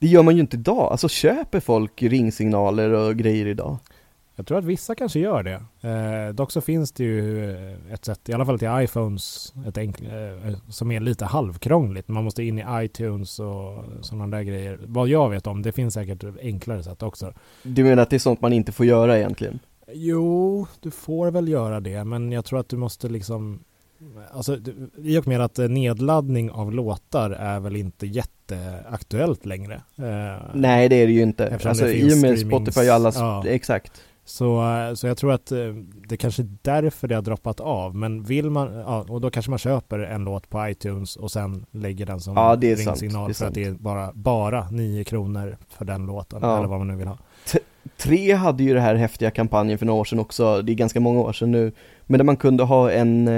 Det 0.00 0.06
gör 0.06 0.22
man 0.22 0.34
ju 0.34 0.40
inte 0.40 0.56
idag, 0.56 0.92
alltså 0.92 1.08
köper 1.08 1.60
folk 1.60 2.02
ringsignaler 2.02 2.90
och 2.90 3.16
grejer 3.16 3.46
idag? 3.46 3.78
Jag 4.36 4.46
tror 4.46 4.58
att 4.58 4.64
vissa 4.64 4.94
kanske 4.94 5.18
gör 5.18 5.42
det. 5.42 5.88
Eh, 5.88 6.34
dock 6.34 6.52
så 6.52 6.60
finns 6.60 6.92
det 6.92 7.04
ju 7.04 7.50
eh, 7.50 7.92
ett 7.92 8.04
sätt, 8.04 8.28
i 8.28 8.32
alla 8.32 8.46
fall 8.46 8.58
till 8.58 8.68
iPhones, 8.72 9.54
ett 9.66 9.76
enk- 9.76 10.46
eh, 10.48 10.56
som 10.68 10.90
är 10.90 11.00
lite 11.00 11.24
halvkrångligt. 11.24 12.08
Man 12.08 12.24
måste 12.24 12.42
in 12.42 12.58
i 12.58 12.64
iTunes 12.70 13.38
och 13.40 13.84
sådana 14.00 14.36
där 14.36 14.42
grejer. 14.42 14.78
Vad 14.86 15.08
jag 15.08 15.30
vet 15.30 15.46
om, 15.46 15.62
det 15.62 15.72
finns 15.72 15.94
säkert 15.94 16.24
enklare 16.42 16.82
sätt 16.82 17.02
också. 17.02 17.32
Du 17.62 17.84
menar 17.84 18.02
att 18.02 18.10
det 18.10 18.16
är 18.16 18.20
sånt 18.20 18.40
man 18.40 18.52
inte 18.52 18.72
får 18.72 18.86
göra 18.86 19.18
egentligen? 19.18 19.58
Jo, 19.92 20.66
du 20.80 20.90
får 20.90 21.30
väl 21.30 21.48
göra 21.48 21.80
det, 21.80 22.04
men 22.04 22.32
jag 22.32 22.44
tror 22.44 22.60
att 22.60 22.68
du 22.68 22.76
måste 22.76 23.08
liksom 23.08 23.58
Alltså, 24.32 24.58
i 24.96 25.18
och 25.18 25.26
med 25.26 25.40
att 25.40 25.58
eh, 25.58 25.68
nedladdning 25.68 26.50
av 26.50 26.72
låtar 26.72 27.30
är 27.30 27.60
väl 27.60 27.76
inte 27.76 28.06
jätteaktuellt 28.06 29.46
längre. 29.46 29.74
Eh, 29.74 30.42
Nej 30.54 30.88
det 30.88 30.96
är 30.96 31.06
det 31.06 31.12
ju 31.12 31.22
inte. 31.22 31.46
Eftersom 31.46 31.68
Alltså 31.68 31.84
det 31.84 31.94
i 31.94 32.14
och 32.14 32.18
med 32.18 32.38
Spotify 32.38 32.80
och 32.88 32.94
alla, 32.94 33.12
Ja. 33.14 33.44
exakt. 33.46 33.92
Så, 34.24 34.62
eh, 34.68 34.94
så 34.94 35.06
jag 35.06 35.16
tror 35.16 35.32
att 35.32 35.52
det 36.08 36.16
kanske 36.16 36.42
är 36.42 36.48
därför 36.62 37.08
det 37.08 37.14
har 37.14 37.22
droppat 37.22 37.60
av. 37.60 37.94
Men 37.96 38.22
vill 38.22 38.50
man, 38.50 38.74
ja, 38.74 39.04
och 39.08 39.20
då 39.20 39.30
kanske 39.30 39.50
man 39.50 39.58
köper 39.58 39.98
en 39.98 40.24
låt 40.24 40.50
på 40.50 40.68
iTunes 40.68 41.16
och 41.16 41.30
sen 41.30 41.66
lägger 41.70 42.06
den 42.06 42.20
som 42.20 42.34
Ja, 42.36 42.56
ringsignal 42.60 43.34
för 43.34 43.46
att 43.46 43.54
det 43.54 43.64
är 43.64 43.72
bara, 43.72 44.12
bara 44.14 44.70
9 44.70 45.04
kronor 45.04 45.56
för 45.68 45.84
den 45.84 46.06
låten. 46.06 46.38
Ja. 46.42 46.58
Eller 46.58 46.68
vad 46.68 46.78
man 46.78 46.88
nu 46.88 46.96
vill 46.96 47.06
ha. 47.06 47.18
Tre 47.96 48.32
hade 48.34 48.62
ju 48.62 48.74
det 48.74 48.80
här 48.80 48.94
häftiga 48.94 49.30
kampanjen 49.30 49.78
för 49.78 49.86
några 49.86 50.00
år 50.00 50.04
sedan 50.04 50.18
också, 50.18 50.62
det 50.62 50.72
är 50.72 50.74
ganska 50.74 51.00
många 51.00 51.20
år 51.20 51.32
sedan 51.32 51.50
nu, 51.50 51.72
men 52.06 52.18
där 52.18 52.24
man 52.24 52.36
kunde 52.36 52.62
ha 52.64 52.90
en 52.90 53.28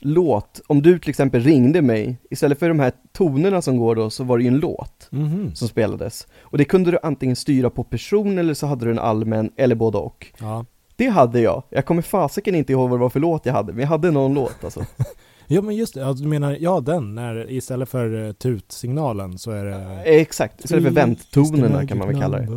låt, 0.00 0.60
om 0.66 0.82
du 0.82 0.98
till 0.98 1.10
exempel 1.10 1.42
ringde 1.42 1.82
mig, 1.82 2.18
istället 2.30 2.58
för 2.58 2.68
de 2.68 2.80
här 2.80 2.92
tonerna 3.12 3.62
som 3.62 3.78
går 3.78 3.94
då, 3.94 4.10
så 4.10 4.24
var 4.24 4.38
det 4.38 4.44
ju 4.44 4.48
en 4.48 4.58
låt 4.58 5.08
Mhm. 5.10 5.54
som 5.54 5.68
spelades. 5.68 6.26
Och 6.40 6.58
det 6.58 6.64
kunde 6.64 6.90
du 6.90 6.98
antingen 7.02 7.36
styra 7.36 7.70
på 7.70 7.84
person 7.84 8.38
eller 8.38 8.54
så 8.54 8.66
hade 8.66 8.84
du 8.84 8.90
en 8.90 8.98
allmän, 8.98 9.50
eller 9.56 9.74
både 9.74 9.98
och. 9.98 10.26
Ja. 10.40 10.64
Det 10.96 11.06
hade 11.08 11.40
jag, 11.40 11.62
jag 11.70 11.86
kommer 11.86 12.02
fasiken 12.02 12.54
inte 12.54 12.72
ihåg 12.72 12.90
vad 12.90 12.98
det 12.98 13.02
var 13.02 13.10
för 13.10 13.20
låt 13.20 13.46
jag 13.46 13.52
hade, 13.52 13.72
men 13.72 13.80
jag 13.80 13.88
hade 13.88 14.10
någon 14.10 14.34
låt 14.34 14.64
alltså. 14.64 14.84
ja, 15.46 15.62
men 15.62 15.76
just 15.76 15.94
det. 15.94 16.14
Du 16.14 16.26
menar, 16.28 16.56
ja 16.60 16.80
den, 16.80 17.14
när 17.14 17.50
istället 17.50 17.88
för 17.88 18.14
uh, 18.14 18.32
tutsignalen 18.32 19.38
så 19.38 19.50
är 19.50 19.64
det... 19.64 19.74
Eh, 19.74 20.00
Exakt, 20.20 20.64
istället 20.64 20.84
för 20.84 20.90
vänttonerna 20.90 21.86
kan 21.86 21.98
man 21.98 22.08
väl 22.08 22.20
kalla 22.20 22.38
det. 22.38 22.48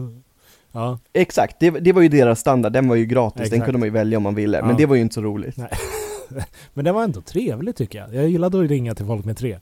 Ja, 0.72 1.00
Exakt, 1.14 1.60
det, 1.60 1.70
det 1.70 1.94
var 1.94 2.02
ju 2.02 2.08
deras 2.08 2.40
standard, 2.40 2.72
den 2.74 2.88
var 2.88 2.96
ju 2.96 3.06
gratis, 3.06 3.36
den 3.36 3.46
Exakt. 3.46 3.66
kunde 3.66 3.80
man 3.80 3.88
ju 3.88 3.92
välja 3.94 4.18
om 4.18 4.24
man 4.24 4.36
ville, 4.36 4.58
Ja. 4.58 4.66
men 4.66 4.78
det 4.78 4.86
var 4.86 4.96
ju 4.96 5.02
inte 5.02 5.16
så 5.16 5.22
roligt. 5.22 5.58
Nej. 5.58 5.70
men 6.74 6.86
det 6.86 6.92
var 6.92 7.04
ändå 7.04 7.22
trevligt 7.22 7.76
tycker 7.76 8.00
jag. 8.00 8.16
Jag 8.16 8.30
gillade 8.30 8.64
att 8.64 8.70
ringa 8.70 8.96
till 8.96 9.06
folk 9.06 9.26
med 9.26 9.38
tre. 9.38 9.60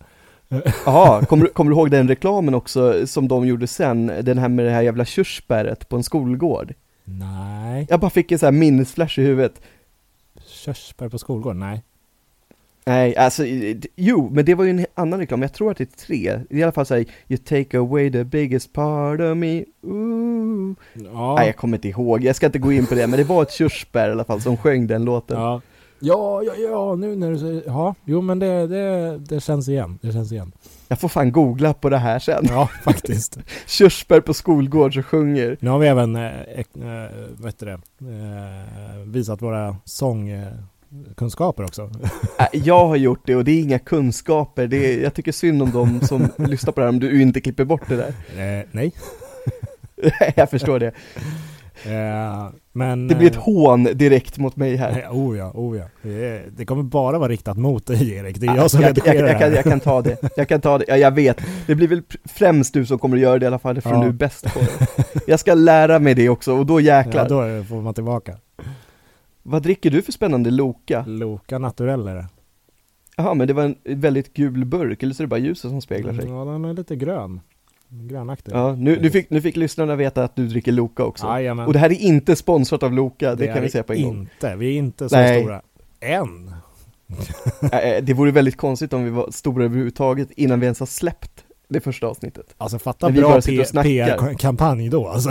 Jaha, 0.86 1.26
kommer, 1.30 1.46
du- 1.46 1.52
kommer 1.52 1.72
du 1.72 1.78
ihåg 1.78 1.92
den 1.92 2.08
reklamen 2.08 2.54
också 2.56 3.08
som 3.08 3.28
de 3.28 3.48
gjorde 3.48 3.68
sen? 3.68 4.12
Den 4.22 4.38
här 4.38 4.50
med 4.50 4.66
det 4.66 4.72
här 4.72 4.82
jävla 4.82 5.06
körsbäret 5.06 5.90
på 5.90 5.96
en 5.96 6.04
skolgård? 6.04 6.74
Nej. 7.04 7.88
Jag 7.90 8.00
bara 8.00 8.10
fick 8.10 8.32
en 8.32 8.40
sån 8.40 8.48
här 8.48 8.52
minnesflash 8.60 9.20
i 9.20 9.24
huvudet. 9.24 9.62
Körsbär 10.48 11.10
på 11.10 11.18
skolgården? 11.18 11.60
Nej. 11.60 11.84
Nej, 12.86 13.16
alltså, 13.16 13.44
jo, 13.96 14.30
men 14.32 14.46
det 14.46 14.56
var 14.56 14.64
ju 14.66 14.70
en 14.70 14.86
annan 14.94 15.20
reklam, 15.20 15.42
jag 15.42 15.54
tror 15.54 15.72
att 15.72 15.78
det 15.78 15.84
är 15.84 16.06
tre. 16.06 16.40
I 16.50 16.64
alla 16.64 16.72
fall 16.72 16.86
såhär, 16.86 17.06
you 17.28 17.38
take 17.38 17.78
away 17.78 18.12
the 18.12 18.24
biggest 18.24 18.74
part 18.74 19.20
of 19.20 19.38
me, 19.38 19.64
ooh. 19.82 20.76
Ja. 21.14 21.36
Nej, 21.36 21.46
jag 21.48 21.56
kommer 21.56 21.78
inte 21.78 21.88
ihåg, 21.88 22.24
jag 22.24 22.36
ska 22.36 22.46
inte 22.46 22.60
gå 22.60 22.72
in 22.72 22.86
på 22.86 22.96
det, 22.96 23.08
men 23.08 23.18
det 23.20 23.24
var 23.24 23.42
ett 23.42 23.52
körsbär 23.52 24.10
i 24.10 24.12
alla 24.12 24.24
fall 24.24 24.42
som 24.42 24.58
sjöng 24.58 24.88
den 24.88 25.06
låten. 25.06 25.38
Ja. 25.40 25.62
Ja, 26.00 26.44
ja, 26.44 26.54
ja, 26.56 26.96
nu 26.96 27.16
när 27.16 27.32
du 27.32 27.38
säger, 27.40 27.64
ja, 27.66 27.96
jo 28.06 28.22
men 28.22 28.40
det, 28.40 28.68
det, 28.68 29.18
det 29.18 29.40
känns 29.40 29.70
igen, 29.70 30.00
det 30.02 30.12
känns 30.12 30.32
igen. 30.32 30.52
Jag 30.88 31.00
får 31.00 31.10
fan 31.10 31.32
googla 31.32 31.74
på 31.74 31.90
det 31.90 31.98
här 31.98 32.20
sen. 32.20 32.46
Ja, 32.50 32.70
faktiskt. 32.84 33.38
Körsbär 33.68 34.22
på 34.22 34.34
skolgård 34.34 34.94
som 34.94 35.04
sjunger. 35.04 35.58
Nu 35.60 35.70
har 35.70 35.80
vi 35.80 35.88
även, 35.88 36.16
ek- 36.16 36.76
eh, 36.76 37.12
vad 37.38 37.46
heter 37.46 37.66
det, 37.66 37.74
eh, 37.74 39.00
visat 39.06 39.42
våra 39.42 39.76
sångkunskaper 39.86 41.64
också. 41.64 41.90
Äh, 42.40 42.46
Jag 42.52 42.88
har 42.88 42.96
gjort 42.96 43.22
det 43.26 43.36
och 43.36 43.44
det 43.44 43.52
är 43.52 43.60
inga 43.62 43.80
kunskaper, 43.80 44.68
det 44.68 44.78
är, 44.94 45.04
jag 45.04 45.14
tycker 45.14 45.32
synd 45.32 45.62
om 45.62 45.72
de 45.72 46.02
som 46.08 46.28
lyssnar 46.38 46.74
på 46.74 46.80
det 46.80 46.86
här 46.86 46.90
om 46.94 47.00
du 47.00 47.22
inte 47.22 47.42
klipper 47.42 47.66
bort 47.66 47.90
det 47.90 47.96
där. 47.96 48.14
Nej. 48.72 48.92
jag 50.36 50.50
förstår 50.50 50.80
det. 50.80 50.92
Eh, 51.86 52.50
men... 52.72 53.08
Det 53.08 53.16
blir 53.16 53.28
ett 53.28 53.36
eh, 53.36 53.42
hån 53.42 53.84
direkt 53.84 54.38
mot 54.38 54.56
mig 54.56 54.76
här. 54.76 54.92
nej, 54.92 55.08
Oh 55.12 55.38
ja, 55.38 55.52
oh 55.54 55.78
ja. 55.78 55.86
Det, 56.58 56.66
kommer 56.66 56.84
bara 56.84 57.20
vara 57.20 57.30
riktat 57.30 57.58
mot 57.58 57.88
dig 57.88 58.12
Erik. 58.14 58.38
Det 58.40 58.48
är 58.48 58.52
Ah, 58.52 58.56
jag 58.56 58.72
som 58.72 58.82
jag, 58.82 58.90
jag, 58.90 58.98
redigerar 58.98 59.28
jag, 59.28 59.36
det 59.36 59.40
kan, 59.40 59.54
jag 59.54 59.64
kan 59.64 59.80
ta 59.80 60.02
det, 60.02 60.18
jag 60.38 60.48
kan 60.48 60.62
ta 60.62 60.78
det, 60.78 60.86
ja, 60.88 60.98
jag 60.98 61.12
vet. 61.12 61.42
Det 61.68 61.76
blir 61.76 61.88
väl 61.88 62.02
främst 62.26 62.74
du 62.74 62.86
som 62.86 63.00
kommer 63.00 63.18
att 63.18 63.22
göra 63.24 63.40
det 63.40 63.44
i 63.44 63.48
alla 63.48 63.60
fall, 63.60 63.82
för 63.82 63.90
Ja. 63.90 64.02
du 64.02 64.08
är 64.08 64.12
bäst 64.12 64.54
på 64.54 64.60
det. 64.60 65.22
Jag 65.28 65.40
ska 65.40 65.54
lära 65.54 66.00
mig 66.00 66.16
det 66.16 66.30
också, 66.30 66.54
och 66.54 66.66
då 66.66 66.82
jäklar. 66.82 67.28
Ja, 67.30 67.58
då 67.58 67.64
får 67.64 67.82
man 67.82 67.94
tillbaka. 67.94 68.38
Vad 69.44 69.64
dricker 69.64 69.90
du 69.90 70.02
för 70.02 70.12
spännande 70.12 70.52
Loka? 70.52 71.04
Loka 71.08 71.58
Naturell 71.58 72.08
är 72.08 72.16
det. 72.16 72.26
Jaha, 73.18 73.34
men 73.34 73.48
det 73.48 73.54
var 73.54 73.64
en 73.64 73.76
väldigt 73.84 74.34
gul 74.34 74.66
burk, 74.66 75.04
eller 75.04 75.14
så 75.14 75.24
är 75.24 75.26
det 75.26 75.30
bara 75.30 75.40
ljuset 75.40 75.72
som 75.72 75.82
speglar 75.82 76.14
sig? 76.14 76.26
Ja, 76.30 76.46
den 76.46 76.66
är 76.66 76.74
lite 76.74 76.96
grön. 76.96 77.40
Grönaktig. 77.92 78.52
Ja, 78.56 78.76
nu, 78.76 79.00
nu, 79.02 79.12
fick, 79.12 79.30
nu 79.30 79.42
fick 79.42 79.56
lyssnarna 79.56 79.96
veta 79.96 80.24
att 80.24 80.36
du 80.36 80.48
dricker 80.48 80.72
Loka 80.72 81.04
också. 81.04 81.28
Jajamän. 81.28 81.68
Och 81.68 81.74
det 81.74 81.80
här 81.80 81.90
är 81.90 82.02
inte 82.02 82.36
sponsrat 82.36 82.84
av 82.84 82.94
Loka, 82.94 83.36
det, 83.36 83.48
är 83.48 83.54
kan 83.54 83.64
vi 83.64 83.70
säga 83.70 83.84
på 83.84 83.94
en 83.94 84.04
gång. 84.04 84.20
inte. 84.20 84.56
Vi 84.56 84.68
är 84.68 84.78
inte 84.78 85.10
så 85.10 85.16
Nej. 85.16 85.42
stora. 85.42 85.62
Än. 86.00 86.52
Det 88.02 88.14
vore 88.14 88.32
väldigt 88.32 88.58
konstigt 88.58 88.94
om 88.94 89.04
vi 89.04 89.10
var 89.10 89.32
stora 89.32 89.66
överhuvudtaget 89.66 90.32
innan 90.32 90.60
vi 90.60 90.66
ens 90.66 90.80
har 90.80 90.88
släppt 90.88 91.44
det 91.68 91.80
första 91.80 92.08
avsnittet. 92.08 92.46
Alltså 92.58 92.80
fatta 92.80 93.10
bra. 93.10 93.42
PR-kampanj 93.42 94.90
då 94.90 95.08
alltså. 95.08 95.30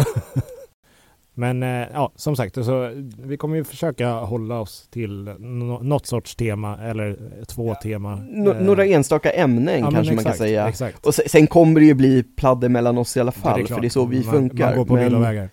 Men 1.39 1.63
eh, 1.63 1.87
ja, 1.93 2.13
som 2.17 2.37
sagt, 2.37 2.55
så 2.65 2.91
vi 3.23 3.37
kommer 3.37 3.57
ju 3.57 3.65
försöka 3.65 4.11
hålla 4.13 4.61
oss 4.61 4.89
till 4.91 5.35
nå- 5.39 5.79
något 5.83 6.07
sorts 6.07 6.37
tema 6.37 6.79
eller 6.83 7.17
två 7.47 7.75
tema. 7.75 8.17
Nå- 8.31 8.51
Eh, 8.55 8.61
några 8.63 8.87
enstaka 8.87 9.31
ämnen 9.31 9.81
ja, 9.81 9.91
kanske 9.91 10.15
man 10.15 10.25
kan 10.25 10.33
exakt, 10.33 10.39
säga. 10.39 10.69
Exakt. 10.69 11.07
Och 11.07 11.15
se- 11.15 11.29
sen 11.29 11.47
kommer 11.47 11.81
det 11.81 11.87
ju 11.87 11.95
bli 11.95 12.23
pladder 12.23 12.69
mellan 12.69 12.99
oss 12.99 13.17
i 13.17 13.21
alla 13.21 13.33
Ja, 13.37 13.41
fall, 13.43 13.59
klart. 13.67 13.69
för 13.69 13.81
det 13.81 13.87
är 13.87 13.91
så 13.91 14.05
vi 14.07 14.25
man, 14.25 14.35
funkar. 14.35 14.67
Man 14.69 14.77
går 14.79 14.85
på 14.85 14.95
Men- 14.95 15.05
villovägar. 15.05 15.49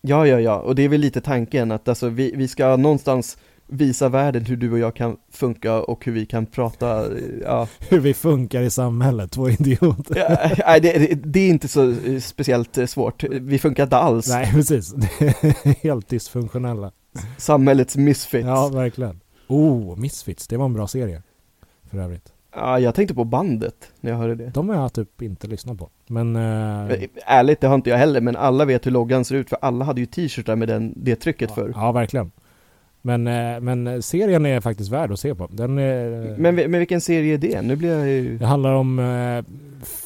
Ja, 0.00 0.26
ja, 0.26 0.40
ja, 0.40 0.56
och 0.58 0.74
det 0.74 0.82
är 0.82 0.88
väl 0.88 1.00
lite 1.00 1.20
tanken 1.20 1.72
att 1.72 1.88
alltså 1.88 2.08
vi, 2.08 2.32
vi 2.36 2.48
ska 2.48 2.76
någonstans 2.76 3.38
visa 3.68 4.08
världen 4.08 4.44
hur 4.44 4.56
du 4.56 4.72
och 4.72 4.78
jag 4.78 4.94
kan 4.96 5.16
funka 5.32 5.74
och 5.82 6.04
hur 6.04 6.12
vi 6.12 6.26
kan 6.26 6.46
prata, 6.46 7.04
ja, 7.44 7.68
Hur 7.88 8.00
vi 8.00 8.14
funkar 8.14 8.62
i 8.62 8.70
samhället, 8.70 9.30
två 9.30 9.48
idioter. 9.50 10.16
Ja, 10.16 10.50
nej 10.66 10.80
det, 10.80 11.14
det, 11.24 11.40
är 11.40 11.48
inte 11.48 11.68
så 11.68 11.90
eh, 11.90 12.20
speciellt 12.20 12.78
eh, 12.78 12.86
svårt, 12.86 13.24
vi 13.24 13.58
funkar 13.58 13.82
inte 13.82 13.96
alls. 13.96 14.28
Nej, 14.28 14.50
precis. 14.52 14.94
Helt 15.82 16.08
dysfunktionella. 16.08 16.92
Samhällets 17.36 17.96
misfits. 17.96 18.46
Ja, 18.46 18.68
verkligen. 18.68 19.20
Oh, 19.48 19.96
Misfits, 19.98 20.48
det 20.48 20.56
var 20.56 20.64
en 20.64 20.72
bra 20.74 20.86
serie. 20.86 21.22
För 21.90 21.98
övrigt. 21.98 22.32
Ja, 22.54 22.78
jag 22.78 22.94
tänkte 22.94 23.14
på 23.14 23.24
bandet 23.24 23.74
när 24.00 24.10
jag 24.10 24.18
hörde 24.18 24.34
det. 24.34 24.50
De 24.54 24.68
har 24.68 24.76
jag 24.76 24.92
typ 24.92 25.22
inte 25.22 25.46
lyssnat 25.46 25.78
på. 25.78 25.90
Men... 26.06 26.36
eh, 26.36 26.68
Eh, 26.90 27.08
Ärligt, 27.26 27.60
det 27.60 27.66
har 27.66 27.74
inte 27.74 27.90
jag 27.90 27.96
heller, 27.98 28.20
men 28.20 28.36
alla 28.36 28.64
vet 28.64 28.86
hur 28.86 28.90
loggan 28.90 29.24
ser 29.24 29.34
ut, 29.34 29.48
för 29.48 29.58
alla 29.62 29.84
hade 29.84 30.00
ju 30.00 30.06
t-shirtar 30.06 30.56
med 30.56 30.68
den, 30.68 30.92
det 30.96 31.16
trycket 31.16 31.50
förr. 31.54 31.72
Ja, 31.74 31.92
verkligen. 31.92 32.30
Men, 33.16 33.26
eh, 33.54 33.60
men 33.60 34.02
serien 34.02 34.46
är 34.46 34.60
faktiskt 34.60 34.90
värd 34.90 35.12
att 35.12 35.20
se 35.20 35.34
på. 35.34 35.46
Den 35.50 35.78
är, 35.78 36.34
Men, 36.38 36.54
men 36.54 36.72
vilken 36.78 37.00
serie 37.00 37.34
är 37.34 37.38
det? 37.38 37.62
Nu 37.62 37.76
blir 37.76 37.98
jag 37.98 38.08
ju... 38.08 38.38
Det 38.38 38.46
handlar 38.46 38.72
om 38.74 38.98
eh, 38.98 39.44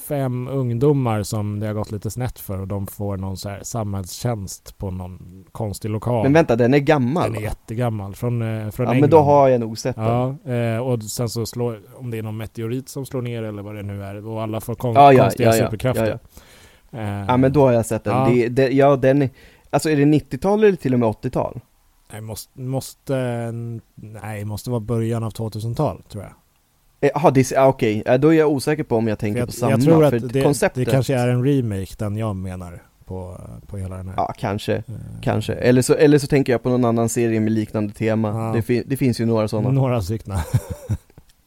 fem 0.09 0.49
ungdomar 0.49 1.23
som 1.23 1.61
det 1.61 1.67
har 1.67 1.75
gått 1.75 1.91
lite 1.93 2.11
snett 2.11 2.39
för 2.39 2.61
och 2.61 2.69
de 2.69 2.87
får 2.87 3.17
någon 3.17 3.37
så 3.37 3.49
här 3.49 3.61
samhällstjänst 3.63 4.79
på 4.79 4.91
någon 4.91 5.45
konstig 5.53 5.89
lokal. 5.91 6.23
Men 6.23 6.33
vänta, 6.33 6.57
den 6.57 6.75
är 6.75 6.79
gammal 6.79 7.23
Den 7.23 7.33
är 7.33 7.37
va? 7.37 7.43
jättegammal, 7.45 8.15
från, 8.15 8.43
eh, 8.43 8.71
från 8.71 8.87
Ja, 8.87 8.93
England. 8.93 9.01
men 9.01 9.11
då 9.11 9.19
har 9.19 9.49
jag 9.49 9.61
nog 9.61 9.79
sett 9.79 9.97
den. 9.97 10.05
Ja, 10.45 10.53
eh, 10.53 10.79
och 10.79 11.03
sen 11.03 11.29
så 11.29 11.47
slår, 11.47 11.81
om 11.95 12.11
det 12.11 12.19
är 12.19 12.23
någon 12.23 12.37
meteorit 12.37 12.89
som 12.89 13.07
slår 13.07 13.23
ner 13.23 13.43
eller 13.43 13.63
vad 13.63 13.75
det 13.75 13.83
nu 13.83 14.03
är, 14.05 14.27
och 14.27 14.43
alla 14.43 14.61
får 14.61 14.75
kon- 14.75 14.95
Ja, 14.95 15.13
ja, 15.13 15.23
konstiga 15.23 15.57
ja, 15.57 15.65
superkrafter. 15.65 16.07
ja, 16.91 16.99
Eh, 16.99 17.25
Ja, 17.29 17.37
men 17.37 17.53
då 17.53 17.61
har 17.67 17.73
jag 17.73 17.87
sett 17.87 18.05
den. 18.05 18.17
Ja. 18.17 18.29
Det, 18.35 18.49
det, 18.49 18.69
ja, 18.69 18.97
den 18.97 19.23
är... 19.23 19.31
Alltså 19.71 19.91
är 19.91 19.97
det 19.97 20.05
90-tal 20.05 20.65
eller 20.65 20.77
till 20.77 20.95
och 20.95 21.01
med 21.01 21.09
80-tal? 21.09 21.61
Nej, 22.13 22.21
måste, 22.21 22.61
måste, 22.61 23.53
nej, 23.95 24.45
måste 24.45 24.71
vara 24.71 24.81
början 24.81 25.25
av 25.25 25.33
2000-tal 25.33 26.03
tror 26.03 26.23
jag. 26.25 26.33
Eh, 27.01 27.11
Jaha, 27.15 27.31
det 27.31 27.41
är- 27.53 27.55
ja, 27.55 27.67
okej. 27.67 28.03
Ja, 28.07 28.19
då 28.19 28.29
är 28.29 28.39
jag 28.39 28.51
osäker 28.51 28.83
på 28.85 28.97
om 28.97 29.09
jag 29.09 29.19
tänker 29.19 29.39
jag, 29.41 29.49
på 29.49 29.53
samma, 29.53 29.71
jag 29.71 29.83
tror 29.83 30.11
för 30.11 30.17
att 30.17 30.33
det, 30.33 30.43
konceptet... 30.43 30.85
det 30.87 30.91
kanske 30.91 31.15
är 31.15 31.29
en 31.29 31.45
remake 31.45 31.95
den 31.99 32.17
jag 32.17 32.37
menar 32.37 32.83
på, 33.05 33.41
på 33.67 33.77
hela 33.77 33.97
den 33.97 34.09
här. 34.09 34.15
Ja, 34.17 34.35
kanske. 34.39 34.75
Eh, 34.77 34.83
Kanske. 35.23 35.53
Eller 35.55 35.83
så, 35.83 35.95
eller 35.95 36.19
så 36.19 36.27
tänker 36.27 36.53
jag 36.53 36.63
på 36.63 36.69
någon 36.71 36.85
annan 36.85 37.09
serie 37.09 37.41
med 37.41 37.53
liknande 37.53 37.93
tema. 37.93 38.29
Ja. 38.29 38.53
Det, 38.57 38.63
fin- 38.63 38.85
det 38.87 38.97
finns 38.97 39.21
ju 39.21 39.27
några 39.27 39.49
sådana. 39.49 39.71
Några 39.71 40.03
stycken. 40.03 40.35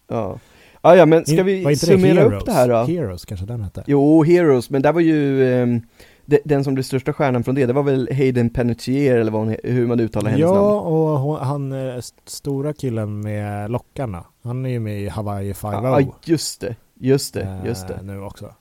Ja. 0.07 0.39
ja, 0.81 0.95
ja, 0.95 1.05
men 1.05 1.25
ska 1.25 1.43
vi 1.43 1.63
det 1.63 1.75
summera 1.75 2.13
Heroes? 2.13 2.39
upp 2.41 2.45
det 2.45 2.51
här 2.51 2.67
då? 2.69 2.83
Heroes 2.83 3.25
kanske 3.25 3.45
den 3.45 3.61
hette? 3.61 3.83
Jo, 3.87 4.23
Heroes, 4.23 4.69
men 4.69 4.81
där 4.81 4.93
var 4.93 5.01
ju 5.01 5.53
ehm, 5.53 5.81
de, 6.25 6.39
den 6.45 6.63
som 6.63 6.73
blev 6.73 6.83
största 6.83 7.13
stjärnan 7.13 7.43
från 7.43 7.55
det, 7.55 7.65
det 7.65 7.73
var 7.73 7.83
väl 7.83 8.09
Hayden 8.11 8.49
Panettiere 8.49 9.21
eller 9.21 9.31
vad 9.31 9.41
hon, 9.47 9.55
hur 9.63 9.87
man 9.87 9.99
uttalar 9.99 10.29
hennes 10.31 10.45
namn. 10.45 10.55
Ja, 10.57 10.79
och 10.79 11.19
hon, 11.19 11.39
han 11.39 11.71
eh, 11.71 11.95
st- 11.95 12.21
stora 12.25 12.73
killen 12.73 13.19
med 13.21 13.71
lockarna. 13.71 14.25
Han 14.43 14.65
är 14.65 14.69
ju 14.69 14.79
med 14.79 15.01
i 15.01 15.07
Hawaii 15.07 15.53
5 15.53 15.71
Ja, 15.83 16.01
just 16.25 16.61
det, 16.61 16.75
just 16.99 17.33
det, 17.33 17.61
just 17.65 17.87
det. 17.87 17.99
Nu 18.03 18.21
också. 18.21 18.45
Eh, 18.45 18.51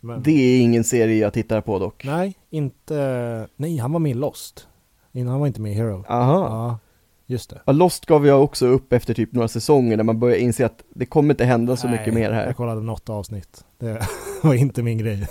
Men, 0.00 0.22
Det 0.22 0.30
är 0.32 0.60
ingen 0.60 0.84
serie 0.84 1.18
jag 1.18 1.32
tittar 1.32 1.60
på 1.60 1.78
dock. 1.78 2.04
Nej, 2.04 2.34
inte... 2.50 3.48
Nej, 3.56 3.76
han 3.76 3.92
var 3.92 4.00
med 4.00 4.10
i 4.10 4.14
Lost. 4.14 4.66
Innan 5.12 5.30
han 5.30 5.40
var 5.40 5.46
inte 5.46 5.60
med 5.60 5.72
i 5.72 5.74
Hero. 5.74 6.04
Aha. 6.08 6.46
Ja, 6.48 6.78
just 7.26 7.50
det. 7.50 7.60
Ja, 7.66 7.72
Lost 7.72 8.06
gav 8.06 8.26
jag 8.26 8.42
också 8.44 8.66
upp 8.66 8.92
efter 8.92 9.14
typ 9.14 9.32
några 9.32 9.48
säsonger 9.48 9.96
när 9.96 10.04
man 10.04 10.20
började 10.20 10.40
inse 10.42 10.66
att 10.66 10.84
det 10.94 11.06
kommer 11.06 11.34
inte 11.34 11.44
hända 11.44 11.76
så 11.76 11.88
Nej, 11.88 11.98
mycket 11.98 12.14
mer 12.14 12.30
här. 12.32 12.46
Jag 12.46 12.56
kollade 12.56 12.80
något 12.80 13.08
avsnitt. 13.10 13.64
Det 13.78 14.02
var 14.42 14.54
inte 14.54 14.82
min 14.82 14.98
grej. 14.98 15.26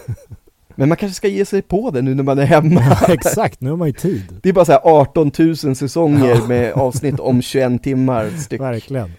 Men 0.79 0.89
man 0.89 0.97
kanske 0.97 1.15
ska 1.15 1.27
ge 1.27 1.45
sig 1.45 1.61
på 1.61 1.91
det 1.91 2.01
nu 2.01 2.15
när 2.15 2.23
man 2.23 2.39
är 2.39 2.45
hemma. 2.45 2.81
Exakt, 3.07 3.61
nu 3.61 3.69
har 3.69 3.77
man 3.77 3.87
ju 3.87 3.93
tid. 3.93 4.39
Det 4.43 4.49
är 4.49 4.53
bara 4.53 4.65
så 4.65 4.71
här 4.71 4.81
18 4.83 5.31
000 5.39 5.55
säsonger 5.55 6.29
Ja. 6.35 6.47
med 6.47 6.73
avsnitt 6.73 7.19
om 7.19 7.41
21 7.41 7.83
timmar 7.83 8.29
styck. 8.29 8.61
Verkligen. 8.61 9.11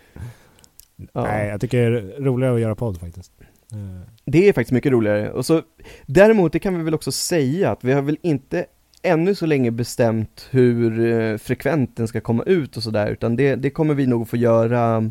Ja. 1.13 1.23
Nej, 1.25 1.49
jag 1.49 1.61
tycker 1.61 1.91
det 1.91 1.99
är 1.99 2.23
roligare 2.23 2.55
att 2.55 2.61
göra 2.61 2.75
podd 2.75 3.01
faktiskt. 3.01 3.33
Eh, 3.73 3.79
Det 4.25 4.49
är 4.49 4.53
faktiskt 4.53 4.73
mycket 4.73 4.93
roligare. 4.93 5.31
Och 5.33 5.47
så, 5.47 5.63
däremot, 6.07 6.53
det 6.53 6.59
kan 6.59 6.79
vi 6.79 6.85
väl 6.85 6.95
också 6.95 7.13
säga 7.13 7.71
att 7.71 7.85
vi 7.85 7.93
har 7.93 8.03
väl 8.03 8.17
inte 8.23 8.65
ännu 9.03 9.35
så 9.35 9.47
länge 9.47 9.71
bestämt 9.71 10.47
hur 10.51 11.13
eh, 11.13 11.37
frekvent 11.37 11.97
den 11.97 12.09
ska 12.09 12.21
komma 12.21 12.43
ut 12.43 12.77
och 12.77 12.83
sådär, 12.83 13.07
utan 13.11 13.37
det, 13.37 13.55
det 13.57 13.71
kommer 13.71 13.95
vi 13.95 14.07
nog 14.07 14.29
få 14.29 14.37
göra, 14.37 15.11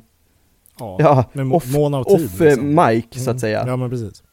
Ja, 0.80 0.98
ja, 1.34 1.44
off, 1.54 1.74
mån 1.76 1.94
av 1.94 2.04
tid. 2.04 2.26
off 2.26 2.42
eh, 2.42 2.58
mic 2.58 3.06
så 3.12 3.20
Mm. 3.22 3.36
att 3.36 3.40
säga. 3.42 3.64
Ja, 3.68 3.76
men 3.76 3.90
precis. 3.90 4.24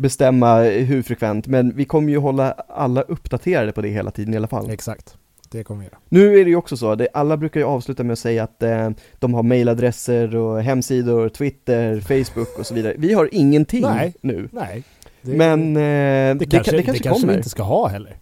Bestämma 0.00 0.60
hur 0.62 1.02
frekvent, 1.02 1.46
men 1.46 1.76
vi 1.76 1.84
kommer 1.84 2.10
ju 2.12 2.18
hålla 2.18 2.52
alla 2.68 3.02
uppdaterade 3.02 3.72
på 3.72 3.80
det 3.82 3.88
hela 3.88 4.10
tiden 4.10 4.34
i 4.34 4.36
alla 4.36 4.48
fall. 4.48 4.70
Exakt. 4.70 5.16
Det 5.50 5.64
kommer 5.64 5.80
vi 5.80 5.86
göra. 5.86 5.98
Nu 6.08 6.40
är 6.40 6.44
det 6.44 6.50
ju 6.50 6.56
också 6.56 6.76
så, 6.76 6.94
det, 6.94 7.08
alla 7.14 7.36
brukar 7.36 7.60
ju 7.60 7.66
avsluta 7.66 8.04
med 8.04 8.12
att 8.12 8.18
säga 8.18 8.42
att 8.44 8.62
eh, 8.62 8.90
de 9.18 9.34
har 9.34 9.42
mailadresser 9.42 10.36
och 10.36 10.62
hemsidor, 10.62 11.28
Twitter, 11.28 12.00
Facebook 12.00 12.58
och 12.58 12.66
så 12.66 12.74
vidare. 12.74 12.94
Vi 12.98 13.12
har 13.12 13.28
ingenting 13.32 13.82
Nej. 13.82 14.14
nu. 14.20 14.48
Nej. 14.52 14.82
Det, 15.22 15.36
Men 15.36 15.76
eh, 15.76 15.80
det, 15.80 16.34
det, 16.34 16.46
kanske, 16.46 16.70
kan, 16.70 16.76
det 16.76 16.82
kanske 16.82 17.08
kommer. 17.08 17.32
vi 17.32 17.36
inte 17.36 17.50
ska 17.50 17.62
ha 17.62 17.88
heller. 17.88 18.16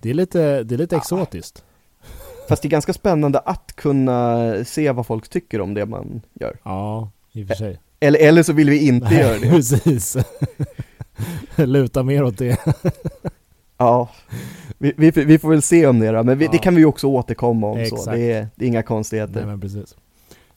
Det 0.00 0.10
är 0.10 0.14
lite, 0.14 0.62
det 0.62 0.74
är 0.74 0.78
lite 0.78 0.96
Ah. 0.96 0.98
exotiskt. 0.98 1.64
Fast 2.48 2.62
det 2.62 2.68
är 2.68 2.70
ganska 2.70 2.92
spännande 2.92 3.38
att 3.38 3.72
kunna 3.76 4.52
se 4.64 4.92
vad 4.92 5.06
folk 5.06 5.28
tycker 5.28 5.60
om 5.60 5.74
det 5.74 5.86
man 5.86 6.22
gör. 6.40 6.56
Ja, 6.64 7.10
i 7.32 7.44
och 7.44 7.48
för 7.48 7.54
sig. 7.54 7.80
Eller, 8.00 8.18
eller 8.20 8.42
så 8.42 8.52
vill 8.52 8.70
vi 8.70 8.86
inte 8.86 9.14
göra 9.14 9.38
det. 9.38 9.48
precis. 9.50 10.16
Luta 11.56 12.02
mer 12.02 12.22
åt 12.24 12.38
det. 12.38 12.58
Ja, 13.76 14.08
vi, 14.78 14.92
vi, 14.96 15.10
vi 15.10 15.38
får 15.38 15.50
väl 15.50 15.62
se 15.62 15.86
om 15.86 15.98
det 15.98 16.10
då, 16.10 16.22
men 16.22 16.38
vi, 16.38 16.46
det 16.46 16.56
Ja. 16.56 16.62
kan 16.62 16.74
vi 16.74 16.80
ju 16.80 16.86
också 16.86 17.06
återkomma 17.06 17.66
om 17.66 17.74
så. 17.76 17.80
Exakt. 17.96 18.16
Det 18.16 18.32
är, 18.32 18.48
det 18.56 18.64
är 18.64 18.68
inga 18.68 18.78
Nej, 18.78 18.86
konstigheter. 18.86 19.46
men 19.46 19.60
precis. 19.60 19.96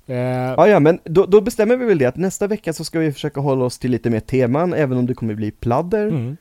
Eh, 0.07 0.16
Ja, 0.18 0.68
ja, 0.68 0.80
men 0.80 0.99
då, 1.03 1.26
då 1.26 1.41
bestämmer 1.41 1.78
vi 1.78 1.86
väl 1.86 1.97
det 1.97 2.05
att 2.05 2.18
nästa 2.18 2.47
vecka 2.47 2.74
så 2.74 2.84
ska 2.86 2.99
vi 2.99 3.11
försöka 3.11 3.41
hålla 3.41 3.66
oss 3.66 3.80
till 3.80 3.91
lite 3.91 4.09
mer 4.09 4.20
teman, 4.20 4.74
även 4.74 4.97
om 4.97 5.05
det 5.05 5.14
kommer 5.14 5.36
bli 5.36 5.51
pladder. 5.51 6.07
mm. 6.07 6.38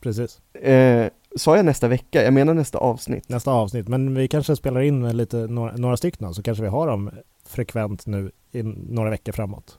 Precis. 0.00 0.40
Eh, 0.62 1.06
sa 1.36 1.56
jag 1.56 1.64
nästa 1.64 1.88
vecka? 1.88 2.22
Jag 2.24 2.34
menar 2.34 2.54
nästa 2.54 2.78
avsnitt. 2.78 3.28
Nästa 3.28 3.50
avsnitt. 3.52 3.88
Men 3.88 4.14
vi 4.14 4.28
kanske 4.28 4.56
spelar 4.56 4.80
in 4.80 5.16
lite, 5.16 5.36
några, 5.36 5.72
några 5.76 5.96
stycken 5.96 6.34
så 6.34 6.42
kanske 6.42 6.62
vi 6.62 6.68
har 6.68 6.86
dem 6.86 7.10
frekvent 7.48 8.06
nu 8.06 8.30
i 8.52 8.62
några 8.62 9.10
veckor 9.10 9.32
framåt. 9.32 9.78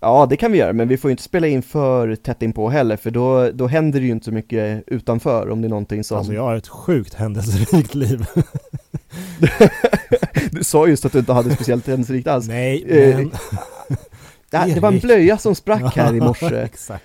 Ja, 0.00 0.26
det 0.30 0.36
kan 0.36 0.52
vi 0.52 0.58
göra, 0.58 0.72
men 0.72 0.88
vi 0.88 0.96
får 0.96 1.08
ju 1.08 1.12
inte 1.12 1.22
spela 1.22 1.46
in 1.46 1.62
för 1.62 2.16
tätt 2.16 2.42
in 2.42 2.52
på 2.52 2.68
heller, 2.70 2.96
för 2.96 3.10
då, 3.10 3.50
då 3.50 3.66
händer 3.66 4.00
det 4.00 4.06
ju 4.06 4.12
inte 4.12 4.24
så 4.24 4.32
mycket 4.32 4.84
utanför 4.86 5.50
om 5.50 5.60
det 5.62 5.66
är 5.66 5.70
någonting 5.70 6.04
som... 6.04 6.18
Alltså 6.18 6.32
jag 6.32 6.42
har 6.42 6.56
ett 6.56 6.68
sjukt 6.68 7.14
händelserikt 7.14 7.94
liv. 7.94 8.26
Du 10.50 10.64
sa 10.64 10.86
just 10.86 11.04
att 11.04 11.12
du 11.12 11.18
inte 11.18 11.32
hade 11.32 11.54
speciellt 11.54 11.86
händelserikt 11.86 12.26
alls. 12.28 12.48
Nej, 12.48 12.84
Eh, 12.88 13.16
men... 13.16 13.30
Det, 14.50 14.74
det 14.74 14.80
var 14.80 14.92
en 14.92 14.98
blöja 14.98 15.38
som 15.38 15.54
sprack 15.54 15.96
här 15.96 16.14
i 16.14 16.20
morse. 16.20 16.56
Exakt. 16.56 17.04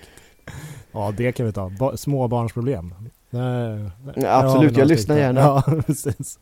Ja, 0.92 1.14
det 1.18 1.32
kan 1.32 1.46
vi 1.46 1.52
ta. 1.52 1.70
Ba- 1.70 1.98
småbarnsproblem. 1.98 2.96
Nej, 3.30 3.80
har 4.28 4.44
absolut, 4.44 4.78
jag 4.78 4.88
lyssnar 4.88 5.18
gärna. 5.18 5.40
Ja, 5.40 5.64
precis. 5.88 6.40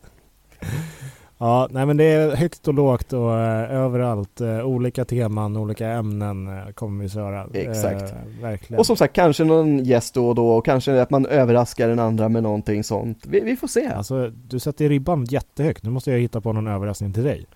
Ja, 1.42 1.68
nej 1.70 1.86
men 1.86 1.96
det 1.96 2.04
är 2.04 2.36
högt 2.36 2.68
och 2.68 2.74
lågt 2.74 3.12
och 3.12 3.38
eh, 3.38 3.74
överallt. 3.74 4.40
Eh, 4.40 4.64
olika 4.66 5.04
teman, 5.04 5.56
olika 5.56 5.88
ämnen 5.88 6.48
eh, 6.48 6.72
kommer 6.74 7.02
vi 7.02 7.08
köra. 7.08 7.46
Exakt. 7.52 8.02
Eh, 8.02 8.42
verkligen. 8.42 8.78
Och 8.78 8.86
som 8.86 8.96
sagt, 8.96 9.14
kanske 9.14 9.44
någon 9.44 9.84
gäst 9.84 10.14
då 10.14 10.28
och 10.28 10.34
då, 10.34 10.50
och 10.50 10.64
kanske 10.64 11.02
att 11.02 11.10
man 11.10 11.26
överraskar 11.26 11.88
den 11.88 11.98
andra 11.98 12.28
med 12.28 12.42
någonting 12.42 12.84
sånt. 12.84 13.26
Vi, 13.26 13.40
vi 13.40 13.56
får 13.56 13.68
se. 13.68 13.86
Alltså, 13.86 14.30
du 14.48 14.58
sätter 14.58 14.88
ribban 14.88 15.24
jättehögt. 15.24 15.84
Nu 15.84 15.90
måste 15.90 16.10
jag 16.10 16.18
hitta 16.18 16.40
på 16.40 16.52
någon 16.52 16.66
överraskning 16.66 17.12
till 17.12 17.24
dig. 17.24 17.46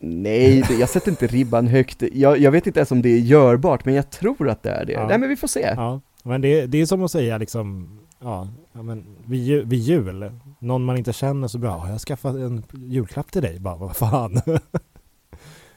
Nej, 0.00 0.64
det, 0.68 0.74
jag 0.74 0.88
sätter 0.88 1.10
inte 1.10 1.26
ribban 1.26 1.66
högt. 1.66 2.02
Jag, 2.12 2.38
jag 2.38 2.50
vet 2.50 2.66
inte 2.66 2.80
ens 2.80 2.90
om 2.90 3.02
det 3.02 3.08
är 3.08 3.18
görbart, 3.18 3.84
men 3.84 3.94
jag 3.94 4.10
tror 4.10 4.48
att 4.48 4.62
det 4.62 4.70
är 4.70 4.84
det. 4.84 4.92
Ja. 4.92 5.06
Nej, 5.08 5.18
men 5.18 5.28
vi 5.28 5.36
får 5.36 5.48
se. 5.48 5.74
Ja, 5.76 6.00
men 6.22 6.40
det, 6.40 6.66
det 6.66 6.80
är 6.80 6.86
som 6.86 7.04
att 7.04 7.10
säga 7.10 7.38
liksom, 7.38 7.98
ja, 8.20 8.48
ja 8.72 8.82
men 8.82 9.04
vid, 9.24 9.68
vid 9.68 9.78
jul, 9.78 10.30
någon 10.62 10.84
man 10.84 10.96
inte 10.96 11.12
känner 11.12 11.48
så 11.48 11.58
bra, 11.58 11.70
har 11.70 11.90
jag 11.90 12.00
skaffat 12.00 12.34
en 12.34 12.62
julklapp 12.72 13.32
till 13.32 13.42
dig? 13.42 13.60
Bara, 13.60 13.76
vad 13.76 13.96
fan? 13.96 14.40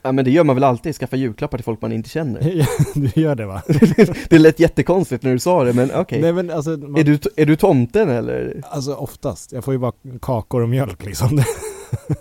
Ja 0.02 0.12
men 0.12 0.26
det 0.26 0.32
gör 0.32 0.44
man 0.44 0.56
väl 0.56 0.64
alltid, 0.64 0.96
skaffa 0.96 1.16
julklappar 1.16 1.58
till 1.58 1.66
folk 1.66 1.82
man 1.82 1.92
inte 1.92 2.10
känner 2.10 2.68
du 2.96 3.22
gör 3.22 3.36
det 3.36 3.46
va? 3.46 3.62
Det 4.30 4.40
lät 4.40 4.60
jättekonstigt 4.60 5.24
när 5.24 5.32
du 5.32 5.40
sa 5.40 5.64
det 5.64 5.74
men 5.74 5.92
okej 5.96 6.22
Nej 6.22 6.34
men 6.34 6.52
alltså, 6.52 6.70
man, 6.70 6.96
är, 6.96 7.04
du, 7.04 7.20
är 7.36 7.46
du 7.46 7.56
tomten 7.56 8.10
eller? 8.10 8.62
alltså 8.70 8.94
oftast, 8.94 9.52
jag 9.52 9.64
får 9.64 9.74
ju 9.74 9.78
bara 9.78 9.92
kakor 10.22 10.62
och 10.62 10.70
mjölk 10.70 11.06
liksom. 11.06 11.44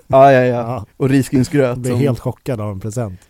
Ja 0.07 0.33
ja 0.33 0.45
ja, 0.45 0.45
ja, 0.45 0.87
och 0.97 1.09
risgrynsgröt 1.09 1.69
jag 1.69 1.79
blir 1.79 1.91
som... 1.91 2.01
helt 2.01 2.21
chockad 2.21 2.61
av 2.61 2.71
en 2.71 2.81
present. 2.81 3.21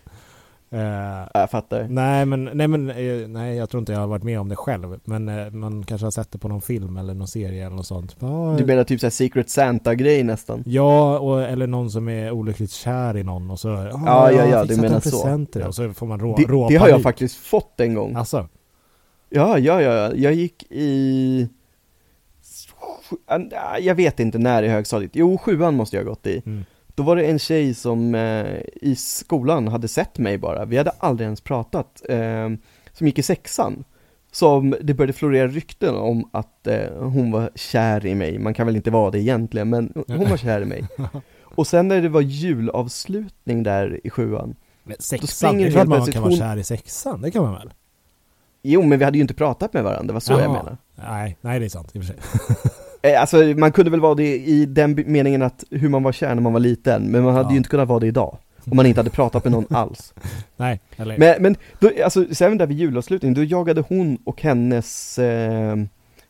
Ja, 0.74 1.28
jag 1.34 1.50
fattar 1.50 1.88
nej 1.88 2.26
men, 2.26 2.50
nej 2.54 2.68
men, 2.68 2.90
eh, 2.90 3.28
nej 3.28 3.56
jag 3.56 3.70
tror 3.70 3.78
inte 3.78 3.92
jag 3.92 4.00
har 4.00 4.06
varit 4.06 4.22
med 4.22 4.40
om 4.40 4.48
det 4.48 4.56
själv. 4.56 5.00
Men 5.04 5.28
eh, 5.28 5.50
man 5.50 5.84
kanske 5.84 6.06
har 6.06 6.10
sett 6.10 6.32
det 6.32 6.38
på 6.38 6.48
någon 6.48 6.60
film 6.62 6.96
eller 6.96 7.14
någon 7.14 7.28
serie 7.28 7.66
eller 7.66 7.76
något 7.76 7.86
sånt. 7.86 8.16
Ah, 8.22 8.56
Du 8.56 8.66
menar 8.66 8.84
typ 8.84 9.00
såhär 9.00 9.10
Secret 9.10 9.50
Santa-grej 9.50 10.22
nästan? 10.22 10.62
Ja, 10.66 11.18
och, 11.18 11.42
eller 11.42 11.66
någon 11.66 11.90
som 11.90 12.08
är 12.08 12.30
olyckligt 12.30 12.70
kär 12.70 13.16
i 13.16 13.22
någon 13.22 13.50
och 13.50 13.60
så 13.60 13.68
ah, 13.68 13.86
Ja, 14.06 14.32
ja, 14.32 14.46
ja, 14.46 14.64
du 14.64 14.76
menar 14.76 14.94
en 14.94 15.00
så. 15.00 15.58
dig, 15.58 15.64
och 15.64 15.74
så 15.74 15.92
får 15.92 16.06
man 16.06 16.20
rå, 16.20 16.34
Det, 16.36 16.44
rå 16.44 16.68
det 16.68 16.76
har 16.76 16.88
jag 16.88 17.02
faktiskt 17.02 17.36
fått 17.36 17.80
en 17.80 17.94
gång 17.94 18.14
Alltså, 18.14 18.48
Ja, 19.30 19.58
ja, 19.58 19.82
ja, 19.82 20.14
jag 20.14 20.32
gick 20.32 20.62
i 20.70 21.48
Jag 23.80 23.94
vet 23.94 24.20
inte 24.20 24.38
när 24.38 24.62
i 24.62 24.68
högstadiet, 24.68 25.10
jo 25.14 25.38
sjuan 25.38 25.74
måste 25.74 25.96
jag 25.96 26.04
ha 26.04 26.10
gått 26.10 26.26
i 26.26 26.42
mm. 26.46 26.64
Då 26.94 27.02
var 27.02 27.16
det 27.16 27.24
en 27.24 27.38
tjej 27.38 27.74
som 27.74 28.14
eh, 28.14 28.60
i 28.82 28.96
skolan 28.98 29.68
hade 29.68 29.88
sett 29.88 30.18
mig 30.18 30.38
bara, 30.38 30.64
vi 30.64 30.76
hade 30.76 30.90
aldrig 30.98 31.24
ens 31.24 31.40
pratat, 31.40 32.02
eh, 32.08 32.50
som 32.92 33.06
gick 33.06 33.18
i 33.18 33.22
sexan. 33.22 33.84
Som 34.32 34.74
det 34.82 34.94
började 34.94 35.12
florera 35.12 35.48
rykten 35.48 35.94
om 35.94 36.28
att 36.32 36.66
eh, 36.66 36.92
hon 36.98 37.30
var 37.30 37.50
kär 37.54 38.06
i 38.06 38.14
mig, 38.14 38.38
man 38.38 38.54
kan 38.54 38.66
väl 38.66 38.76
inte 38.76 38.90
vara 38.90 39.10
det 39.10 39.20
egentligen, 39.20 39.70
men 39.70 40.04
hon 40.06 40.30
var 40.30 40.36
kär 40.36 40.60
i 40.60 40.64
mig. 40.64 40.84
Och 41.42 41.66
sen 41.66 41.88
när 41.88 42.02
det 42.02 42.08
var 42.08 42.20
julavslutning 42.20 43.62
där 43.62 44.00
i 44.04 44.10
sjuan, 44.10 44.56
men 44.84 44.96
sexan, 45.00 45.56
det 45.58 45.64
är 45.66 45.70
klart 45.70 45.86
man 45.88 46.06
kan 46.06 46.22
vara 46.22 46.30
hon- 46.30 46.38
kär 46.38 46.56
i 46.56 46.64
sexan, 46.64 47.20
det 47.22 47.30
kan 47.30 47.42
man 47.42 47.52
väl? 47.54 47.72
jo 48.62 48.82
men 48.82 48.98
vi 48.98 49.04
hade 49.04 49.18
ju 49.18 49.22
inte 49.22 49.34
pratat 49.34 49.72
med 49.72 49.84
varandra, 49.84 50.06
det 50.06 50.12
var 50.12 50.20
så 50.20 50.32
jag 50.32 50.40
Jaha. 50.40 50.52
menar. 50.52 50.76
Nej, 50.94 51.36
nej 51.40 51.60
det 51.60 51.64
är 51.64 51.68
sant 51.68 51.90
i 51.96 51.98
och 51.98 52.04
för 52.04 52.12
sig. 52.12 52.20
Eh, 53.04 53.20
Alltså 53.20 53.36
man 53.36 53.72
kunde 53.72 53.90
väl 53.90 54.00
vara 54.00 54.14
det 54.14 54.36
i 54.38 54.66
den 54.66 55.04
meningen 55.06 55.42
att 55.42 55.64
hur 55.70 55.88
man 55.88 56.02
var 56.02 56.12
kär 56.12 56.34
när 56.34 56.42
man 56.42 56.52
var 56.52 56.60
liten, 56.60 57.10
men 57.10 57.22
man 57.24 57.34
hade 57.34 57.46
Ja. 57.46 57.50
ju 57.50 57.56
inte 57.56 57.68
kunnat 57.68 57.88
vara 57.88 58.00
det 58.00 58.06
idag. 58.06 58.38
Om 58.70 58.76
man 58.76 58.86
inte 58.86 59.00
hade 59.00 59.10
pratat 59.10 59.44
med 59.44 59.52
någon 59.52 59.66
alls. 59.76 60.14
Nej, 60.56 60.80
eller 60.96 61.18
Men, 61.18 61.42
men 61.42 61.56
då, 61.80 61.90
alltså, 62.04 62.24
sen 62.34 62.58
där 62.58 62.66
vid 62.66 62.78
julavslutningen, 62.78 63.34
då 63.34 63.44
jagade 63.44 63.84
hon 63.88 64.18
och 64.24 64.42
hennes 64.42 65.18
eh, 65.18 65.76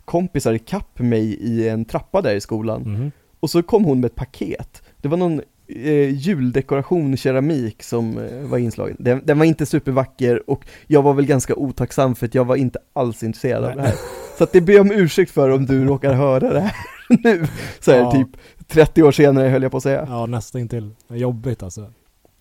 kompisar 0.05 0.53
ikapp 0.53 0.99
mig 0.99 1.25
i 1.35 1.69
en 1.69 1.85
trappa 1.85 2.23
där 2.23 2.35
i 2.35 2.41
skolan. 2.41 2.83
Mhm. 2.83 3.13
Och 3.41 3.51
så 3.51 3.63
kom 3.63 3.85
hon 3.85 4.01
med 4.01 4.09
ett 4.09 4.15
paket. 4.15 4.83
Det 4.97 5.09
var 5.09 5.17
någon 5.17 5.41
eh, 5.75 6.11
juldekoration 6.15 7.17
keramik 7.17 7.83
som 7.83 8.19
eh, 8.19 8.41
var 8.49 8.59
inslagen. 8.59 8.97
Den, 9.01 9.23
den 9.25 9.39
var 9.39 9.45
inte 9.47 9.67
supervacker 9.67 10.51
och 10.51 10.67
jag 10.87 11.03
var 11.03 11.15
väl 11.15 11.27
ganska 11.27 11.55
otacksam 11.55 12.15
för 12.15 12.27
att 12.27 12.35
jag 12.35 12.45
var 12.45 12.57
inte 12.57 12.79
alls 12.93 13.23
intresserad 13.23 13.65
av 13.65 13.69
Nej. 13.71 13.77
det 13.77 13.83
här. 13.83 13.95
Så 14.39 14.45
att 14.45 14.53
det 14.53 14.61
ber 14.61 14.81
om 14.81 14.91
ursäkt 14.93 15.31
för 15.31 15.51
om 15.51 15.67
du 15.67 15.85
råkar 15.85 16.13
höra 16.15 16.53
det 16.53 16.61
här 16.61 16.75
nu. 17.25 17.47
Så 17.81 17.91
här, 17.93 17.99
Ja. 17.99 18.13
typ 18.13 18.29
30 18.69 19.03
år 19.03 19.13
senare 19.13 19.49
höll 19.49 19.63
jag 19.63 19.71
på 19.71 19.77
att 19.77 19.83
säga. 19.83 20.07
Ja, 20.09 20.27
nästan 20.27 20.69
till 20.69 20.91
jobbigt 21.09 21.63
alltså. 21.63 21.93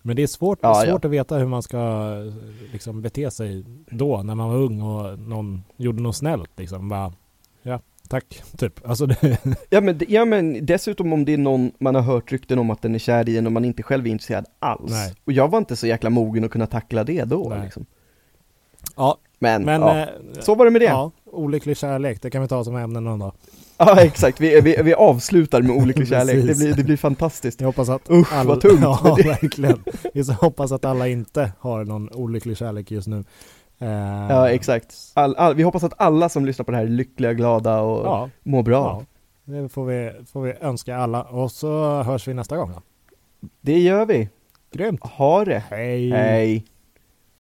Men 0.02 0.16
det 0.16 0.22
är 0.22 0.26
svårt, 0.26 0.58
Ja, 0.62 0.74
svårt 0.74 0.88
ja. 0.88 0.94
att 0.96 1.04
veta 1.04 1.36
hur 1.36 1.46
man 1.46 1.62
ska 1.62 1.78
eh, 1.78 2.34
liksom, 2.72 3.02
bete 3.02 3.30
sig 3.30 3.64
då, 3.90 4.22
när 4.22 4.34
man 4.34 4.48
var 4.48 4.56
ung 4.56 4.80
och 4.82 5.18
någon 5.18 5.62
gjorde 5.76 6.02
något 6.02 6.16
snällt 6.16 6.50
liksom. 6.56 6.88
Bara, 6.88 7.12
ja, 7.62 7.80
tack, 8.08 8.42
typ. 8.58 8.88
Alltså 8.88 9.06
det, 9.06 9.38
Ja 9.70 9.80
men, 9.80 10.00
ja 10.08 10.24
men 10.24 10.66
dessutom 10.66 11.12
om 11.12 11.24
det 11.24 11.32
är 11.34 11.38
någon 11.38 11.72
man 11.78 11.94
har 11.94 12.02
hört 12.02 12.32
rykten 12.32 12.58
om 12.58 12.70
att 12.70 12.82
den 12.82 12.94
är 12.94 12.98
kär 12.98 13.28
i 13.28 13.38
en 13.38 13.46
och 13.46 13.52
man 13.52 13.64
inte 13.64 13.82
själv 13.82 14.06
är 14.06 14.10
intresserad 14.10 14.46
alls. 14.58 14.90
Nej. 14.90 15.14
Och 15.24 15.32
jag 15.32 15.48
var 15.50 15.58
inte 15.58 15.76
så 15.76 15.86
jäkla 15.86 16.10
mogen 16.10 16.44
att 16.44 16.50
kunna 16.50 16.66
tackla 16.66 17.04
det 17.04 17.24
då 17.24 17.56
liksom. 17.64 17.86
ja, 18.96 19.18
Men, 19.38 19.62
men 19.62 19.80
ja, 19.80 19.98
eh, 20.00 20.08
så 20.40 20.54
var 20.54 20.64
det 20.64 20.70
med 20.70 20.80
det. 20.80 20.84
Ja, 20.84 21.12
Ja, 21.24 21.30
olycklig 21.32 21.76
kärlek, 21.76 22.22
det 22.22 22.30
kan 22.30 22.42
vi 22.42 22.48
ta 22.48 22.64
som 22.64 22.76
ämne 22.76 23.00
någon 23.00 23.18
dag. 23.18 23.32
exakt, 23.98 24.40
vi, 24.40 24.60
vi, 24.60 24.76
vi 24.82 24.94
avslutar 24.94 25.62
med 25.62 25.76
olycklig 25.76 26.08
kärlek, 26.08 26.46
det 26.46 26.56
blir, 26.56 26.74
det 26.74 26.84
blir 26.84 26.96
fantastiskt. 26.96 27.60
Jag 27.60 27.68
hoppas 27.68 27.88
att 27.88 28.10
Usch, 28.10 28.32
alla- 28.32 28.48
vad 28.48 28.60
tungt. 28.60 28.80
Ja, 28.82 29.16
verkligen. 29.24 29.84
Vi 30.14 30.32
hoppas 30.32 30.72
att 30.72 30.84
alla 30.84 31.08
inte 31.08 31.52
har 31.58 31.84
någon 31.84 32.08
olycklig 32.12 32.56
kärlek 32.56 32.90
just 32.90 33.08
nu. 33.08 33.24
Eh, 33.78 33.88
Ja 34.30 34.50
exakt. 34.50 34.94
All, 35.14 35.36
all, 35.36 35.54
vi 35.54 35.62
hoppas 35.62 35.84
att 35.84 35.94
alla 35.96 36.28
som 36.28 36.44
lyssnar 36.46 36.64
på 36.64 36.70
det 36.70 36.76
här 36.76 36.84
är 36.84 36.88
lyckliga, 36.88 37.32
glada 37.32 37.80
och 37.80 38.06
Ja, 38.06 38.30
mår 38.42 38.62
bra. 38.62 39.02
ja, 39.44 39.52
det 39.52 39.68
får 39.68 39.84
vi, 39.84 40.12
får 40.32 40.42
vi 40.42 40.52
önska 40.60 40.96
alla. 40.96 41.22
Och 41.22 41.50
så 41.52 42.02
hörs 42.02 42.28
vi 42.28 42.34
nästa 42.34 42.56
gång 42.56 42.72
då. 42.72 42.82
Det 43.60 43.78
gör 43.78 44.06
vi. 44.06 44.28
Grymt! 44.72 45.00
Ha 45.06 45.44
det. 45.44 45.62
Hej! 45.70 46.10
Hej. 46.10 46.64